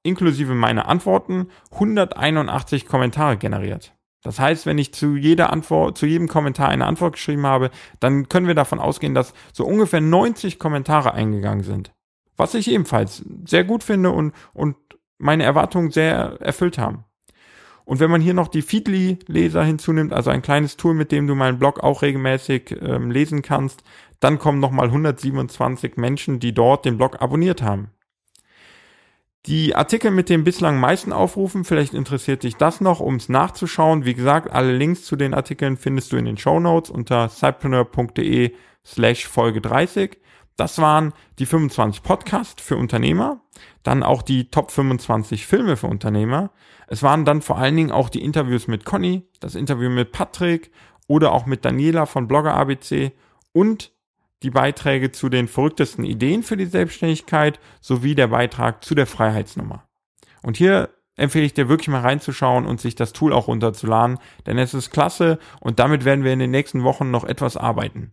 inklusive 0.03 0.53
meiner 0.53 0.87
Antworten 0.87 1.47
181 1.71 2.85
Kommentare 2.85 3.37
generiert. 3.37 3.93
Das 4.23 4.39
heißt, 4.39 4.65
wenn 4.65 4.77
ich 4.77 4.93
zu 4.93 5.17
jeder 5.17 5.51
Antwort, 5.51 5.97
zu 5.97 6.05
jedem 6.05 6.29
Kommentar 6.29 6.69
eine 6.69 6.85
Antwort 6.85 7.13
geschrieben 7.13 7.45
habe, 7.45 7.71
dann 7.99 8.29
können 8.29 8.47
wir 8.47 8.55
davon 8.55 8.79
ausgehen, 8.79 9.13
dass 9.13 9.33
so 9.51 9.65
ungefähr 9.65 9.99
90 9.99 10.59
Kommentare 10.59 11.13
eingegangen 11.13 11.63
sind. 11.63 11.91
Was 12.37 12.53
ich 12.53 12.71
ebenfalls 12.71 13.23
sehr 13.45 13.65
gut 13.65 13.83
finde 13.83 14.11
und, 14.11 14.33
und 14.53 14.77
meine 15.17 15.43
Erwartungen 15.43 15.91
sehr 15.91 16.37
erfüllt 16.39 16.77
haben. 16.77 17.03
Und 17.85 17.99
wenn 17.99 18.09
man 18.09 18.21
hier 18.21 18.33
noch 18.33 18.47
die 18.47 18.61
Feedly-Leser 18.61 19.63
hinzunimmt, 19.63 20.13
also 20.13 20.29
ein 20.29 20.41
kleines 20.41 20.77
Tool, 20.77 20.93
mit 20.93 21.11
dem 21.11 21.27
du 21.27 21.35
meinen 21.35 21.59
Blog 21.59 21.81
auch 21.81 22.01
regelmäßig 22.01 22.77
ähm, 22.81 23.11
lesen 23.11 23.41
kannst, 23.41 23.83
dann 24.21 24.39
kommen 24.39 24.59
nochmal 24.59 24.87
127 24.87 25.97
Menschen, 25.97 26.39
die 26.39 26.53
dort 26.53 26.85
den 26.85 26.97
Blog 26.97 27.21
abonniert 27.21 27.61
haben. 27.61 27.89
Die 29.45 29.75
Artikel 29.75 30.09
mit 30.09 30.29
den 30.29 30.45
bislang 30.45 30.79
meisten 30.79 31.11
Aufrufen, 31.11 31.65
vielleicht 31.65 31.93
interessiert 31.93 32.43
dich 32.43 32.55
das 32.55 32.79
noch, 32.79 33.01
um 33.01 33.15
es 33.15 33.27
nachzuschauen. 33.27 34.05
Wie 34.05 34.13
gesagt, 34.13 34.49
alle 34.49 34.71
Links 34.71 35.03
zu 35.03 35.17
den 35.17 35.33
Artikeln 35.33 35.75
findest 35.75 36.13
du 36.13 36.17
in 36.17 36.23
den 36.23 36.37
Show 36.37 36.61
Notes 36.61 36.89
unter 36.89 37.27
cypreneur.de 37.27 38.53
slash 38.85 39.27
Folge 39.27 39.59
30. 39.59 40.17
Das 40.55 40.79
waren 40.79 41.11
die 41.39 41.45
25 41.45 42.03
Podcasts 42.03 42.61
für 42.61 42.77
Unternehmer, 42.77 43.41
dann 43.81 44.03
auch 44.03 44.21
die 44.21 44.49
Top 44.49 44.71
25 44.71 45.45
Filme 45.45 45.75
für 45.75 45.87
Unternehmer. 45.87 46.51
Es 46.87 47.03
waren 47.03 47.25
dann 47.25 47.41
vor 47.41 47.57
allen 47.57 47.75
Dingen 47.75 47.91
auch 47.91 48.07
die 48.07 48.23
Interviews 48.23 48.67
mit 48.67 48.85
Conny, 48.85 49.27
das 49.41 49.55
Interview 49.55 49.89
mit 49.89 50.13
Patrick 50.13 50.71
oder 51.07 51.33
auch 51.33 51.45
mit 51.45 51.65
Daniela 51.65 52.05
von 52.05 52.29
Blogger 52.29 52.53
ABC 52.53 53.11
und 53.51 53.91
die 54.43 54.49
Beiträge 54.49 55.11
zu 55.11 55.29
den 55.29 55.47
verrücktesten 55.47 56.03
Ideen 56.03 56.43
für 56.43 56.57
die 56.57 56.65
Selbstständigkeit 56.65 57.59
sowie 57.81 58.13
der 58.13 58.27
Beitrag 58.27 58.83
zu 58.83 58.93
der 58.93 59.07
Freiheitsnummer. 59.07 59.87
Und 60.41 60.57
hier 60.57 60.89
empfehle 61.15 61.45
ich 61.45 61.53
dir 61.53 61.69
wirklich 61.69 61.87
mal 61.87 62.01
reinzuschauen 62.01 62.65
und 62.65 62.81
sich 62.81 62.95
das 62.95 63.13
Tool 63.13 63.33
auch 63.33 63.47
runterzuladen, 63.47 64.19
denn 64.45 64.57
es 64.57 64.73
ist 64.73 64.91
klasse 64.91 65.39
und 65.61 65.79
damit 65.79 66.05
werden 66.05 66.23
wir 66.23 66.33
in 66.33 66.39
den 66.39 66.51
nächsten 66.51 66.83
Wochen 66.83 67.11
noch 67.11 67.23
etwas 67.23 67.55
arbeiten. 67.55 68.11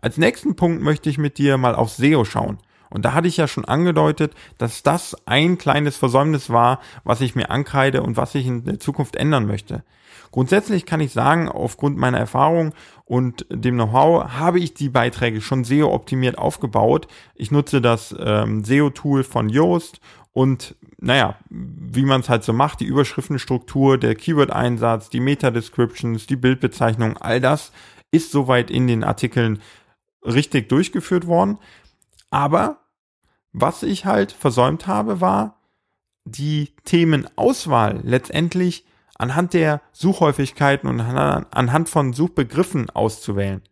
Als 0.00 0.16
nächsten 0.16 0.56
Punkt 0.56 0.82
möchte 0.82 1.10
ich 1.10 1.18
mit 1.18 1.36
dir 1.36 1.58
mal 1.58 1.74
auf 1.74 1.90
SEO 1.90 2.24
schauen. 2.24 2.58
Und 2.90 3.04
da 3.04 3.14
hatte 3.14 3.28
ich 3.28 3.36
ja 3.36 3.48
schon 3.48 3.64
angedeutet, 3.64 4.34
dass 4.58 4.82
das 4.82 5.16
ein 5.26 5.58
kleines 5.58 5.96
Versäumnis 5.96 6.50
war, 6.50 6.80
was 7.04 7.20
ich 7.20 7.34
mir 7.34 7.50
ankreide 7.50 8.02
und 8.02 8.16
was 8.16 8.34
ich 8.34 8.46
in 8.46 8.64
der 8.64 8.80
Zukunft 8.80 9.16
ändern 9.16 9.46
möchte. 9.46 9.84
Grundsätzlich 10.32 10.86
kann 10.86 11.00
ich 11.00 11.12
sagen, 11.12 11.48
aufgrund 11.48 11.96
meiner 11.96 12.18
Erfahrung 12.18 12.72
und 13.04 13.46
dem 13.50 13.74
Know-how 13.74 14.32
habe 14.32 14.60
ich 14.60 14.74
die 14.74 14.88
Beiträge 14.88 15.40
schon 15.40 15.64
SEO-optimiert 15.64 16.38
aufgebaut. 16.38 17.08
Ich 17.34 17.50
nutze 17.50 17.80
das 17.80 18.14
ähm, 18.18 18.64
SEO-Tool 18.64 19.24
von 19.24 19.48
Yoast 19.48 20.00
und 20.32 20.76
naja, 20.98 21.36
wie 21.48 22.04
man 22.04 22.20
es 22.20 22.28
halt 22.28 22.44
so 22.44 22.52
macht, 22.52 22.80
die 22.80 22.84
Überschriftenstruktur, 22.84 23.98
der 23.98 24.14
Keyword-Einsatz, 24.14 25.08
die 25.08 25.20
Meta-Descriptions, 25.20 26.26
die 26.26 26.36
Bildbezeichnung, 26.36 27.16
all 27.16 27.40
das 27.40 27.72
ist 28.12 28.30
soweit 28.30 28.70
in 28.70 28.86
den 28.86 29.02
Artikeln 29.02 29.60
richtig 30.22 30.68
durchgeführt 30.68 31.26
worden. 31.26 31.58
Aber 32.30 32.78
was 33.52 33.82
ich 33.82 34.06
halt 34.06 34.32
versäumt 34.32 34.86
habe, 34.86 35.20
war 35.20 35.60
die 36.24 36.74
Themenauswahl 36.84 38.00
letztendlich 38.04 38.86
anhand 39.16 39.52
der 39.52 39.82
Suchhäufigkeiten 39.92 40.88
und 40.88 41.00
anhand 41.00 41.88
von 41.88 42.12
Suchbegriffen 42.12 42.88
auszuwählen. 42.90 43.62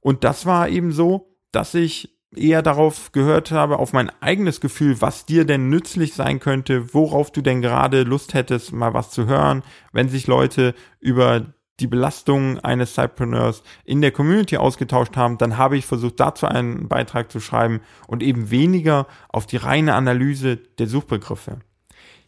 Und 0.00 0.24
das 0.24 0.46
war 0.46 0.68
eben 0.68 0.92
so, 0.92 1.36
dass 1.52 1.74
ich 1.74 2.14
eher 2.34 2.62
darauf 2.62 3.12
gehört 3.12 3.50
habe, 3.50 3.78
auf 3.78 3.92
mein 3.92 4.10
eigenes 4.20 4.60
Gefühl, 4.60 5.00
was 5.00 5.26
dir 5.26 5.44
denn 5.44 5.68
nützlich 5.68 6.14
sein 6.14 6.40
könnte, 6.40 6.94
worauf 6.94 7.30
du 7.30 7.42
denn 7.42 7.62
gerade 7.62 8.02
Lust 8.02 8.34
hättest, 8.34 8.72
mal 8.72 8.94
was 8.94 9.10
zu 9.10 9.26
hören, 9.26 9.62
wenn 9.92 10.08
sich 10.08 10.26
Leute 10.26 10.74
über 11.00 11.54
die 11.80 11.86
Belastung 11.86 12.60
eines 12.60 12.94
Cypreneurs 12.94 13.62
in 13.84 14.00
der 14.00 14.12
Community 14.12 14.56
ausgetauscht 14.56 15.16
haben, 15.16 15.38
dann 15.38 15.58
habe 15.58 15.76
ich 15.76 15.86
versucht, 15.86 16.20
dazu 16.20 16.46
einen 16.46 16.88
Beitrag 16.88 17.32
zu 17.32 17.40
schreiben 17.40 17.80
und 18.06 18.22
eben 18.22 18.50
weniger 18.50 19.06
auf 19.28 19.46
die 19.46 19.56
reine 19.56 19.94
Analyse 19.94 20.56
der 20.56 20.86
Suchbegriffe. 20.86 21.58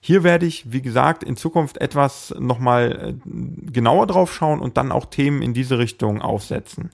Hier 0.00 0.22
werde 0.22 0.46
ich, 0.46 0.72
wie 0.72 0.82
gesagt, 0.82 1.24
in 1.24 1.36
Zukunft 1.36 1.78
etwas 1.78 2.34
nochmal 2.38 3.16
äh, 3.24 3.70
genauer 3.72 4.06
drauf 4.06 4.32
schauen 4.32 4.60
und 4.60 4.76
dann 4.76 4.92
auch 4.92 5.06
Themen 5.06 5.42
in 5.42 5.54
diese 5.54 5.78
Richtung 5.78 6.22
aufsetzen. 6.22 6.90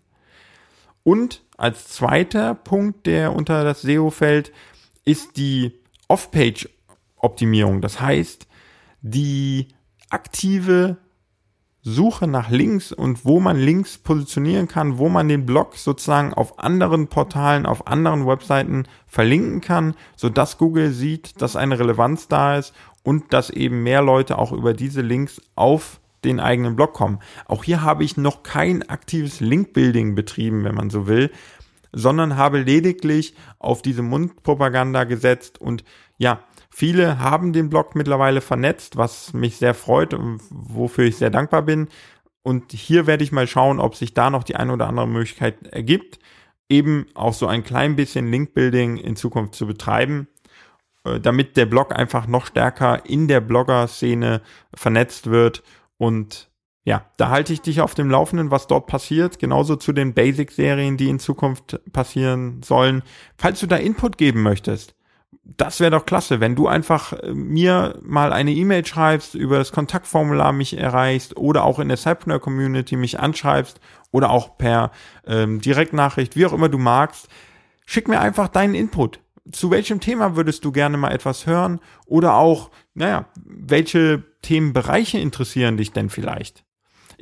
Und 1.05 1.43
als 1.57 1.89
zweiter 1.89 2.55
Punkt, 2.55 3.07
der 3.07 3.35
unter 3.35 3.65
das 3.65 3.83
SEO 3.83 4.11
fällt, 4.11 4.53
ist 5.05 5.37
die 5.37 5.73
Off-Page-Optimierung. 6.09 7.81
Das 7.81 8.01
heißt, 8.01 8.47
die 9.03 9.69
aktive 10.11 10.97
Suche 11.85 12.29
nach 12.29 12.49
Links 12.49 12.93
und 12.93 13.25
wo 13.25 13.41
man 13.41 13.59
Links 13.59 13.99
positionieren 13.99 14.69
kann, 14.69 14.99
wo 14.99 15.09
man 15.09 15.29
den 15.29 15.45
Blog 15.45 15.77
sozusagen 15.77 16.33
auf 16.33 16.61
anderen 16.61 17.09
Portalen, 17.09 17.67
auf 17.67 17.89
anderen 17.89 18.25
Webseiten 18.25 18.85
verlinken 19.09 19.61
kann, 19.61 19.95
so 20.15 20.29
dass 20.29 20.59
Google 20.59 20.93
sieht, 20.93 21.43
dass 21.43 21.57
eine 21.57 21.81
Relevanz 21.81 22.29
da 22.29 22.57
ist 22.57 22.73
und 23.03 23.33
dass 23.33 23.51
eben 23.51 23.83
mehr 23.83 24.01
Leute 24.01 24.39
auch 24.39 24.53
über 24.53 24.75
diese 24.75 25.01
Links 25.01 25.41
auf 25.57 26.01
den 26.25 26.39
eigenen 26.39 26.77
Blog 26.77 26.93
kommen. 26.93 27.19
Auch 27.47 27.65
hier 27.65 27.83
habe 27.83 28.05
ich 28.05 28.17
noch 28.17 28.45
kein 28.45 28.89
aktives 28.89 29.41
Link-Building 29.41 30.15
betrieben, 30.15 30.63
wenn 30.63 30.77
man 30.77 30.89
so 30.89 31.09
will, 31.09 31.33
sondern 31.93 32.37
habe 32.37 32.61
lediglich 32.61 33.35
auf 33.59 33.83
diese 33.83 34.03
Mundpropaganda 34.03 35.03
gesetzt 35.03 35.61
und 35.61 35.83
ja, 36.17 36.45
Viele 36.75 37.19
haben 37.19 37.53
den 37.53 37.69
Blog 37.69 37.95
mittlerweile 37.95 38.41
vernetzt, 38.41 38.97
was 38.97 39.35
mich 39.35 39.59
sehr 39.59 39.75
freut 39.75 40.15
und 40.15 40.41
wofür 40.49 41.05
ich 41.05 41.17
sehr 41.17 41.29
dankbar 41.29 41.63
bin. 41.63 41.89
Und 42.43 42.73
hier 42.73 43.07
werde 43.07 43.23
ich 43.23 43.31
mal 43.31 43.47
schauen, 43.47 43.79
ob 43.79 43.95
sich 43.95 44.15
da 44.15 44.31
noch 44.31 44.43
die 44.43 44.57
eine 44.57 44.73
oder 44.73 44.89
andere 44.89 45.07
Möglichkeit 45.07 45.67
ergibt, 45.67 46.19
eben 46.71 47.07
auch 47.15 47.35
so 47.35 47.47
ein 47.47 47.63
klein 47.63 47.95
bisschen 47.95 48.31
Linkbuilding 48.31 48.97
in 48.97 49.17
Zukunft 49.17 49.55
zu 49.55 49.67
betreiben, 49.67 50.29
äh, 51.05 51.21
damit 51.21 51.59
der 51.59 51.67
Blog 51.67 51.95
einfach 51.95 52.27
noch 52.27 52.47
stärker 52.47 53.05
in 53.05 53.29
der 53.29 53.43
Blogger-Szene 53.43 54.41
vernetzt 54.75 55.29
wird. 55.29 55.63
Und 55.99 56.51
ja, 56.85 57.05
da 57.19 57.29
halte 57.29 57.53
ich 57.53 57.61
dich 57.61 57.83
auf 57.83 57.95
dem 57.95 58.11
Laufenden, 58.11 58.51
was 58.51 58.67
dort 58.67 58.87
passiert, 58.87 59.39
genauso 59.39 59.77
zu 59.77 59.93
den 59.93 60.15
Basic-Serien, 60.15 60.97
die 60.97 61.11
in 61.11 61.19
Zukunft 61.19 61.81
passieren 61.93 62.63
sollen. 62.63 63.03
Falls 63.37 63.61
du 63.61 63.67
da 63.67 63.77
Input 63.77 64.17
geben 64.17 64.43
möchtest, 64.43 64.97
das 65.45 65.81
wäre 65.81 65.91
doch 65.91 66.07
klasse, 66.07 66.41
wenn 66.41 66.55
du 66.55 66.69
einfach 66.69 67.13
äh, 67.13 67.33
mir 67.33 67.99
mal 68.03 68.33
eine 68.33 68.53
E-Mail 68.53 68.87
schreibst, 68.87 69.35
über 69.35 69.59
das 69.59 69.73
Kontaktformular 69.73 70.53
mich 70.53 70.77
erreichst 70.77 71.37
oder 71.37 71.65
auch 71.65 71.79
in 71.79 71.89
der 71.89 71.97
Cypreneur 71.97 72.41
Community 72.41 72.97
mich 72.97 73.19
anschreibst 73.19 73.81
oder 74.11 74.31
auch 74.31 74.57
per 74.57 74.93
ähm, 75.27 75.61
Direktnachricht, 75.61 76.37
wie 76.37 76.47
auch 76.47 76.53
immer 76.53 76.69
du 76.69 76.79
magst. 76.79 77.29
Schick 77.87 78.09
mir 78.09 78.21
einfach 78.21 78.49
deinen 78.49 78.75
Input. 78.75 79.21
Zu 79.51 79.73
welchem 79.73 79.99
Thema 79.99 80.37
würdest 80.37 80.65
du 80.65 80.71
gerne 80.71 80.97
mal 80.97 81.11
etwas 81.11 81.47
hören? 81.47 81.81
Oder 82.07 82.35
auch, 82.35 82.71
naja, 82.95 83.27
welche 83.45 84.23
Themenbereiche 84.43 85.19
interessieren 85.19 85.77
dich 85.77 85.91
denn 85.91 86.11
vielleicht? 86.11 86.65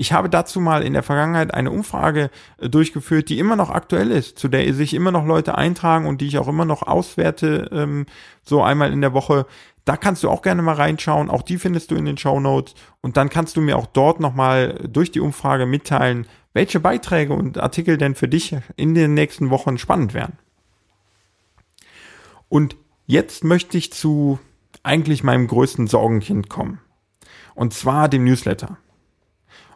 Ich 0.00 0.14
habe 0.14 0.30
dazu 0.30 0.60
mal 0.60 0.82
in 0.82 0.94
der 0.94 1.02
Vergangenheit 1.02 1.52
eine 1.52 1.70
Umfrage 1.70 2.30
äh, 2.56 2.70
durchgeführt, 2.70 3.28
die 3.28 3.38
immer 3.38 3.54
noch 3.54 3.68
aktuell 3.68 4.10
ist, 4.10 4.38
zu 4.38 4.48
der 4.48 4.72
sich 4.72 4.94
immer 4.94 5.10
noch 5.12 5.26
Leute 5.26 5.58
eintragen 5.58 6.06
und 6.06 6.22
die 6.22 6.26
ich 6.26 6.38
auch 6.38 6.48
immer 6.48 6.64
noch 6.64 6.80
auswerte, 6.80 7.68
ähm, 7.70 8.06
so 8.42 8.62
einmal 8.62 8.94
in 8.94 9.02
der 9.02 9.12
Woche. 9.12 9.44
Da 9.84 9.98
kannst 9.98 10.22
du 10.22 10.30
auch 10.30 10.40
gerne 10.40 10.62
mal 10.62 10.76
reinschauen. 10.76 11.28
Auch 11.28 11.42
die 11.42 11.58
findest 11.58 11.90
du 11.90 11.96
in 11.96 12.06
den 12.06 12.16
Show 12.16 12.40
Notes. 12.40 12.74
Und 13.02 13.18
dann 13.18 13.28
kannst 13.28 13.58
du 13.58 13.60
mir 13.60 13.76
auch 13.76 13.84
dort 13.84 14.20
nochmal 14.20 14.88
durch 14.88 15.12
die 15.12 15.20
Umfrage 15.20 15.66
mitteilen, 15.66 16.26
welche 16.54 16.80
Beiträge 16.80 17.34
und 17.34 17.58
Artikel 17.58 17.98
denn 17.98 18.14
für 18.14 18.26
dich 18.26 18.56
in 18.76 18.94
den 18.94 19.12
nächsten 19.12 19.50
Wochen 19.50 19.76
spannend 19.76 20.14
wären. 20.14 20.38
Und 22.48 22.74
jetzt 23.06 23.44
möchte 23.44 23.76
ich 23.76 23.92
zu 23.92 24.38
eigentlich 24.82 25.24
meinem 25.24 25.46
größten 25.46 25.88
Sorgenkind 25.88 26.48
kommen. 26.48 26.80
Und 27.54 27.74
zwar 27.74 28.08
dem 28.08 28.24
Newsletter. 28.24 28.78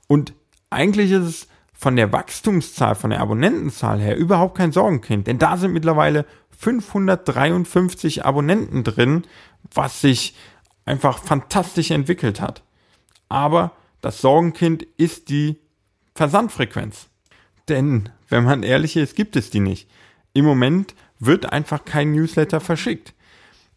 Und 0.07 0.35
eigentlich 0.71 1.11
ist 1.11 1.25
es 1.25 1.49
von 1.73 1.97
der 1.97 2.13
Wachstumszahl, 2.13 2.95
von 2.95 3.11
der 3.11 3.21
Abonnentenzahl 3.21 4.01
her 4.01 4.17
überhaupt 4.17 4.57
kein 4.57 4.73
Sorgenkind, 4.73 5.27
denn 5.27 5.39
da 5.39 5.57
sind 5.57 5.73
mittlerweile 5.73 6.25
553 6.51 8.25
Abonnenten 8.25 8.85
drin, 8.85 9.25
was 9.73 10.01
sich 10.01 10.35
einfach 10.85 11.19
fantastisch 11.19 11.91
entwickelt 11.91 12.41
hat. 12.41 12.63
Aber 13.29 13.73
das 14.01 14.21
Sorgenkind 14.21 14.83
ist 14.97 15.29
die 15.29 15.59
Versandfrequenz. 16.15 17.09
Denn, 17.69 18.11
wenn 18.29 18.45
man 18.45 18.63
ehrlich 18.63 18.97
ist, 18.97 19.17
gibt 19.17 19.37
es 19.37 19.51
die 19.51 19.61
nicht. 19.61 19.91
Im 20.33 20.45
Moment 20.45 20.95
wird 21.19 21.53
einfach 21.53 21.85
kein 21.85 22.13
Newsletter 22.13 22.61
verschickt. 22.61 23.15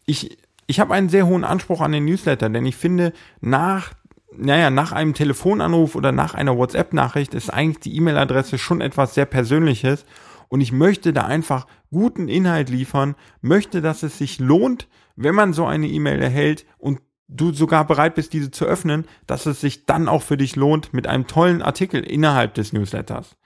Ich, 0.04 0.38
ich 0.66 0.80
habe 0.80 0.94
einen 0.94 1.08
sehr 1.08 1.26
hohen 1.26 1.44
Anspruch 1.44 1.80
an 1.80 1.92
den 1.92 2.04
Newsletter, 2.04 2.48
denn 2.50 2.66
ich 2.66 2.76
finde, 2.76 3.12
nach 3.40 3.94
naja, 4.36 4.70
nach 4.70 4.92
einem 4.92 5.14
Telefonanruf 5.14 5.94
oder 5.94 6.12
nach 6.12 6.34
einer 6.34 6.56
WhatsApp-Nachricht 6.56 7.34
ist 7.34 7.50
eigentlich 7.50 7.80
die 7.80 7.96
E-Mail-Adresse 7.96 8.58
schon 8.58 8.80
etwas 8.80 9.14
sehr 9.14 9.26
Persönliches 9.26 10.04
und 10.48 10.60
ich 10.60 10.72
möchte 10.72 11.12
da 11.12 11.24
einfach 11.24 11.66
guten 11.90 12.28
Inhalt 12.28 12.68
liefern, 12.68 13.14
möchte, 13.40 13.80
dass 13.80 14.02
es 14.02 14.18
sich 14.18 14.38
lohnt, 14.38 14.88
wenn 15.16 15.34
man 15.34 15.52
so 15.52 15.66
eine 15.66 15.88
E-Mail 15.88 16.20
erhält 16.20 16.66
und 16.78 17.00
du 17.28 17.52
sogar 17.52 17.86
bereit 17.86 18.14
bist, 18.14 18.32
diese 18.32 18.50
zu 18.50 18.64
öffnen, 18.64 19.06
dass 19.26 19.46
es 19.46 19.60
sich 19.60 19.84
dann 19.84 20.08
auch 20.08 20.22
für 20.22 20.36
dich 20.36 20.56
lohnt 20.56 20.94
mit 20.94 21.06
einem 21.06 21.26
tollen 21.26 21.62
Artikel 21.62 22.02
innerhalb 22.02 22.54
des 22.54 22.72
Newsletters. 22.72 23.36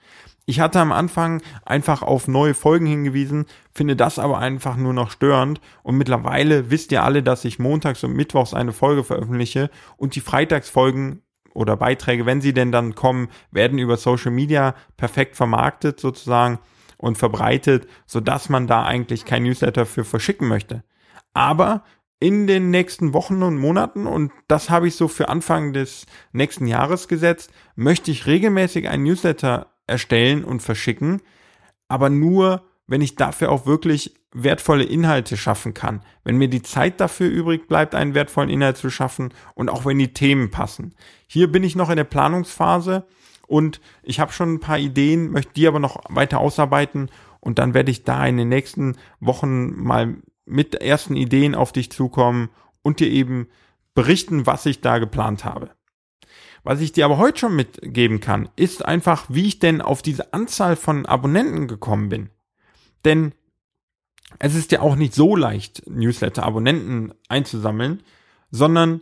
Ich 0.45 0.59
hatte 0.59 0.79
am 0.79 0.91
Anfang 0.91 1.41
einfach 1.63 2.01
auf 2.01 2.27
neue 2.27 2.53
Folgen 2.53 2.85
hingewiesen, 2.85 3.45
finde 3.73 3.95
das 3.95 4.19
aber 4.19 4.39
einfach 4.39 4.75
nur 4.75 4.93
noch 4.93 5.09
störend 5.09 5.61
und 5.83 5.97
mittlerweile 5.97 6.69
wisst 6.69 6.91
ihr 6.91 7.03
alle, 7.03 7.23
dass 7.23 7.45
ich 7.45 7.59
montags 7.59 8.03
und 8.03 8.13
mittwochs 8.13 8.53
eine 8.53 8.73
Folge 8.73 9.05
veröffentliche 9.05 9.69
und 9.95 10.15
die 10.15 10.21
Freitagsfolgen 10.21 11.21
oder 11.53 11.77
Beiträge, 11.77 12.25
wenn 12.25 12.41
sie 12.41 12.53
denn 12.53 12.73
dann 12.73 12.93
kommen, 12.93 13.29
werden 13.51 13.79
über 13.79 13.95
Social 13.95 14.31
Media 14.31 14.75
perfekt 14.97 15.37
vermarktet 15.37 15.99
sozusagen 15.99 16.59
und 16.97 17.17
verbreitet, 17.17 17.87
so 18.05 18.19
dass 18.19 18.49
man 18.49 18.67
da 18.67 18.83
eigentlich 18.83 19.23
kein 19.23 19.43
Newsletter 19.43 19.85
für 19.85 20.03
verschicken 20.03 20.49
möchte. 20.49 20.83
Aber 21.33 21.83
in 22.19 22.47
den 22.47 22.69
nächsten 22.69 23.13
Wochen 23.13 23.43
und 23.43 23.57
Monaten, 23.57 24.07
und 24.07 24.31
das 24.47 24.69
habe 24.69 24.87
ich 24.87 24.95
so 24.95 25.07
für 25.07 25.29
Anfang 25.29 25.73
des 25.73 26.05
nächsten 26.31 26.67
Jahres 26.67 27.07
gesetzt, 27.07 27.51
möchte 27.75 28.11
ich 28.11 28.25
regelmäßig 28.25 28.87
ein 28.87 29.03
Newsletter 29.03 29.72
erstellen 29.87 30.43
und 30.43 30.61
verschicken, 30.61 31.21
aber 31.87 32.09
nur, 32.09 32.63
wenn 32.87 33.01
ich 33.01 33.15
dafür 33.15 33.51
auch 33.51 33.65
wirklich 33.65 34.15
wertvolle 34.33 34.83
Inhalte 34.83 35.37
schaffen 35.37 35.73
kann. 35.73 36.01
Wenn 36.23 36.37
mir 36.37 36.47
die 36.47 36.63
Zeit 36.63 36.99
dafür 36.99 37.29
übrig 37.29 37.67
bleibt, 37.67 37.95
einen 37.95 38.15
wertvollen 38.15 38.49
Inhalt 38.49 38.77
zu 38.77 38.89
schaffen 38.89 39.33
und 39.53 39.69
auch 39.69 39.85
wenn 39.85 39.99
die 39.99 40.13
Themen 40.13 40.49
passen. 40.49 40.95
Hier 41.27 41.51
bin 41.51 41.63
ich 41.63 41.75
noch 41.75 41.89
in 41.89 41.97
der 41.97 42.03
Planungsphase 42.03 43.05
und 43.47 43.79
ich 44.01 44.19
habe 44.19 44.33
schon 44.33 44.55
ein 44.55 44.59
paar 44.59 44.79
Ideen, 44.79 45.31
möchte 45.31 45.53
die 45.53 45.67
aber 45.67 45.79
noch 45.79 46.01
weiter 46.09 46.39
ausarbeiten 46.39 47.09
und 47.39 47.59
dann 47.59 47.73
werde 47.73 47.91
ich 47.91 48.03
da 48.03 48.25
in 48.25 48.37
den 48.37 48.49
nächsten 48.49 48.97
Wochen 49.19 49.71
mal 49.75 50.17
mit 50.45 50.75
ersten 50.75 51.15
Ideen 51.15 51.55
auf 51.55 51.71
dich 51.71 51.91
zukommen 51.91 52.49
und 52.81 52.99
dir 52.99 53.09
eben 53.09 53.47
berichten, 53.93 54.45
was 54.45 54.65
ich 54.65 54.81
da 54.81 54.97
geplant 54.97 55.45
habe. 55.45 55.69
Was 56.63 56.79
ich 56.79 56.93
dir 56.93 57.05
aber 57.05 57.17
heute 57.17 57.39
schon 57.39 57.55
mitgeben 57.55 58.19
kann, 58.19 58.49
ist 58.55 58.85
einfach, 58.85 59.25
wie 59.29 59.47
ich 59.47 59.59
denn 59.59 59.81
auf 59.81 60.01
diese 60.01 60.33
Anzahl 60.33 60.75
von 60.75 61.05
Abonnenten 61.05 61.67
gekommen 61.67 62.09
bin. 62.09 62.29
Denn 63.03 63.33
es 64.39 64.55
ist 64.55 64.71
ja 64.71 64.79
auch 64.81 64.95
nicht 64.95 65.13
so 65.13 65.35
leicht, 65.35 65.83
Newsletter-Abonnenten 65.87 67.13
einzusammeln, 67.27 68.01
sondern 68.49 69.01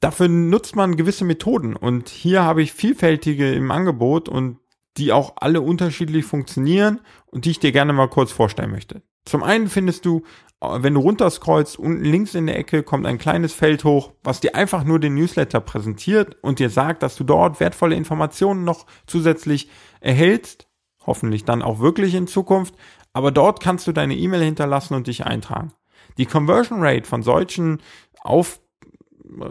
dafür 0.00 0.28
nutzt 0.28 0.74
man 0.74 0.96
gewisse 0.96 1.24
Methoden. 1.24 1.76
Und 1.76 2.08
hier 2.08 2.42
habe 2.42 2.62
ich 2.62 2.72
vielfältige 2.72 3.52
im 3.52 3.70
Angebot 3.70 4.28
und 4.28 4.58
die 4.96 5.12
auch 5.12 5.34
alle 5.36 5.60
unterschiedlich 5.60 6.24
funktionieren 6.24 7.00
und 7.26 7.44
die 7.44 7.52
ich 7.52 7.60
dir 7.60 7.72
gerne 7.72 7.92
mal 7.92 8.08
kurz 8.08 8.32
vorstellen 8.32 8.72
möchte. 8.72 9.02
Zum 9.24 9.42
einen 9.42 9.68
findest 9.68 10.04
du, 10.04 10.24
wenn 10.60 10.94
du 10.94 11.00
runterscrollst, 11.00 11.78
unten 11.78 12.04
links 12.04 12.34
in 12.34 12.46
der 12.46 12.58
Ecke 12.58 12.82
kommt 12.82 13.06
ein 13.06 13.18
kleines 13.18 13.52
Feld 13.54 13.84
hoch, 13.84 14.12
was 14.22 14.40
dir 14.40 14.54
einfach 14.54 14.84
nur 14.84 14.98
den 14.98 15.14
Newsletter 15.14 15.60
präsentiert 15.60 16.36
und 16.42 16.58
dir 16.58 16.68
sagt, 16.68 17.02
dass 17.02 17.16
du 17.16 17.24
dort 17.24 17.60
wertvolle 17.60 17.96
Informationen 17.96 18.64
noch 18.64 18.86
zusätzlich 19.06 19.70
erhältst. 20.00 20.68
Hoffentlich 21.06 21.46
dann 21.46 21.62
auch 21.62 21.80
wirklich 21.80 22.14
in 22.14 22.26
Zukunft. 22.26 22.74
Aber 23.14 23.30
dort 23.30 23.60
kannst 23.60 23.86
du 23.86 23.92
deine 23.92 24.14
E-Mail 24.14 24.42
hinterlassen 24.42 24.94
und 24.94 25.06
dich 25.06 25.24
eintragen. 25.24 25.72
Die 26.18 26.26
Conversion 26.26 26.82
Rate 26.82 27.08
von 27.08 27.22
solchen 27.22 27.80
auf 28.20 28.60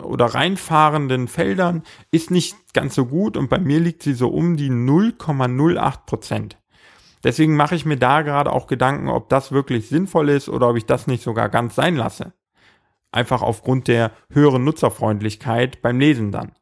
oder 0.04 0.26
reinfahrenden 0.26 1.28
Feldern 1.28 1.84
ist 2.12 2.32
nicht 2.32 2.74
ganz 2.74 2.96
so 2.96 3.06
gut 3.06 3.38
und 3.38 3.50
bei 3.50 3.60
mir 3.60 3.80
liegt 3.80 4.04
sie 4.04 4.14
so 4.14 4.28
um 4.28 4.58
die 4.58 4.70
0,08 4.70 6.06
Prozent. 6.06 6.59
Deswegen 7.24 7.56
mache 7.56 7.76
ich 7.76 7.86
mir 7.86 7.98
da 7.98 8.22
gerade 8.22 8.52
auch 8.52 8.68
Gedanken, 8.68 9.10
ob 9.10 9.30
das 9.30 9.52
wirklich 9.52 9.90
sinnvoll 9.90 10.30
ist 10.30 10.50
oder 10.50 10.70
ob 10.70 10.78
ich 10.78 10.86
das 10.86 11.08
nicht 11.08 11.24
sogar 11.24 11.50
ganz 11.50 11.76
sein 11.76 11.96
lasse. 11.96 12.34
Einfach 13.12 13.42
aufgrund 13.42 13.88
der 13.88 14.12
höheren 14.32 14.64
Nutzerfreundlichkeit 14.64 15.82
beim 15.82 16.00
Lesen 16.00 16.32
dann. 16.32 16.54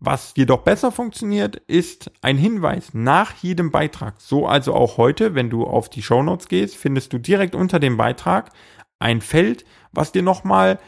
Was 0.00 0.34
jedoch 0.36 0.60
besser 0.62 0.92
funktioniert, 0.92 1.56
ist 1.66 2.12
ein 2.22 2.38
Hinweis 2.38 2.94
nach 2.94 3.34
jedem 3.34 3.72
Beitrag. 3.72 4.20
So 4.20 4.46
also 4.46 4.74
auch 4.74 4.96
heute, 4.96 5.34
wenn 5.34 5.50
du 5.50 5.64
auf 5.64 5.88
die 5.88 6.02
Show 6.02 6.22
Notes 6.22 6.46
gehst, 6.46 6.76
findest 6.76 7.12
du 7.12 7.18
direkt 7.18 7.56
unter 7.56 7.80
dem 7.80 7.96
Beitrag 7.96 8.50
ein 9.00 9.20
Feld, 9.20 9.64
was 9.92 10.12
dir 10.12 10.22
nochmal 10.22 10.78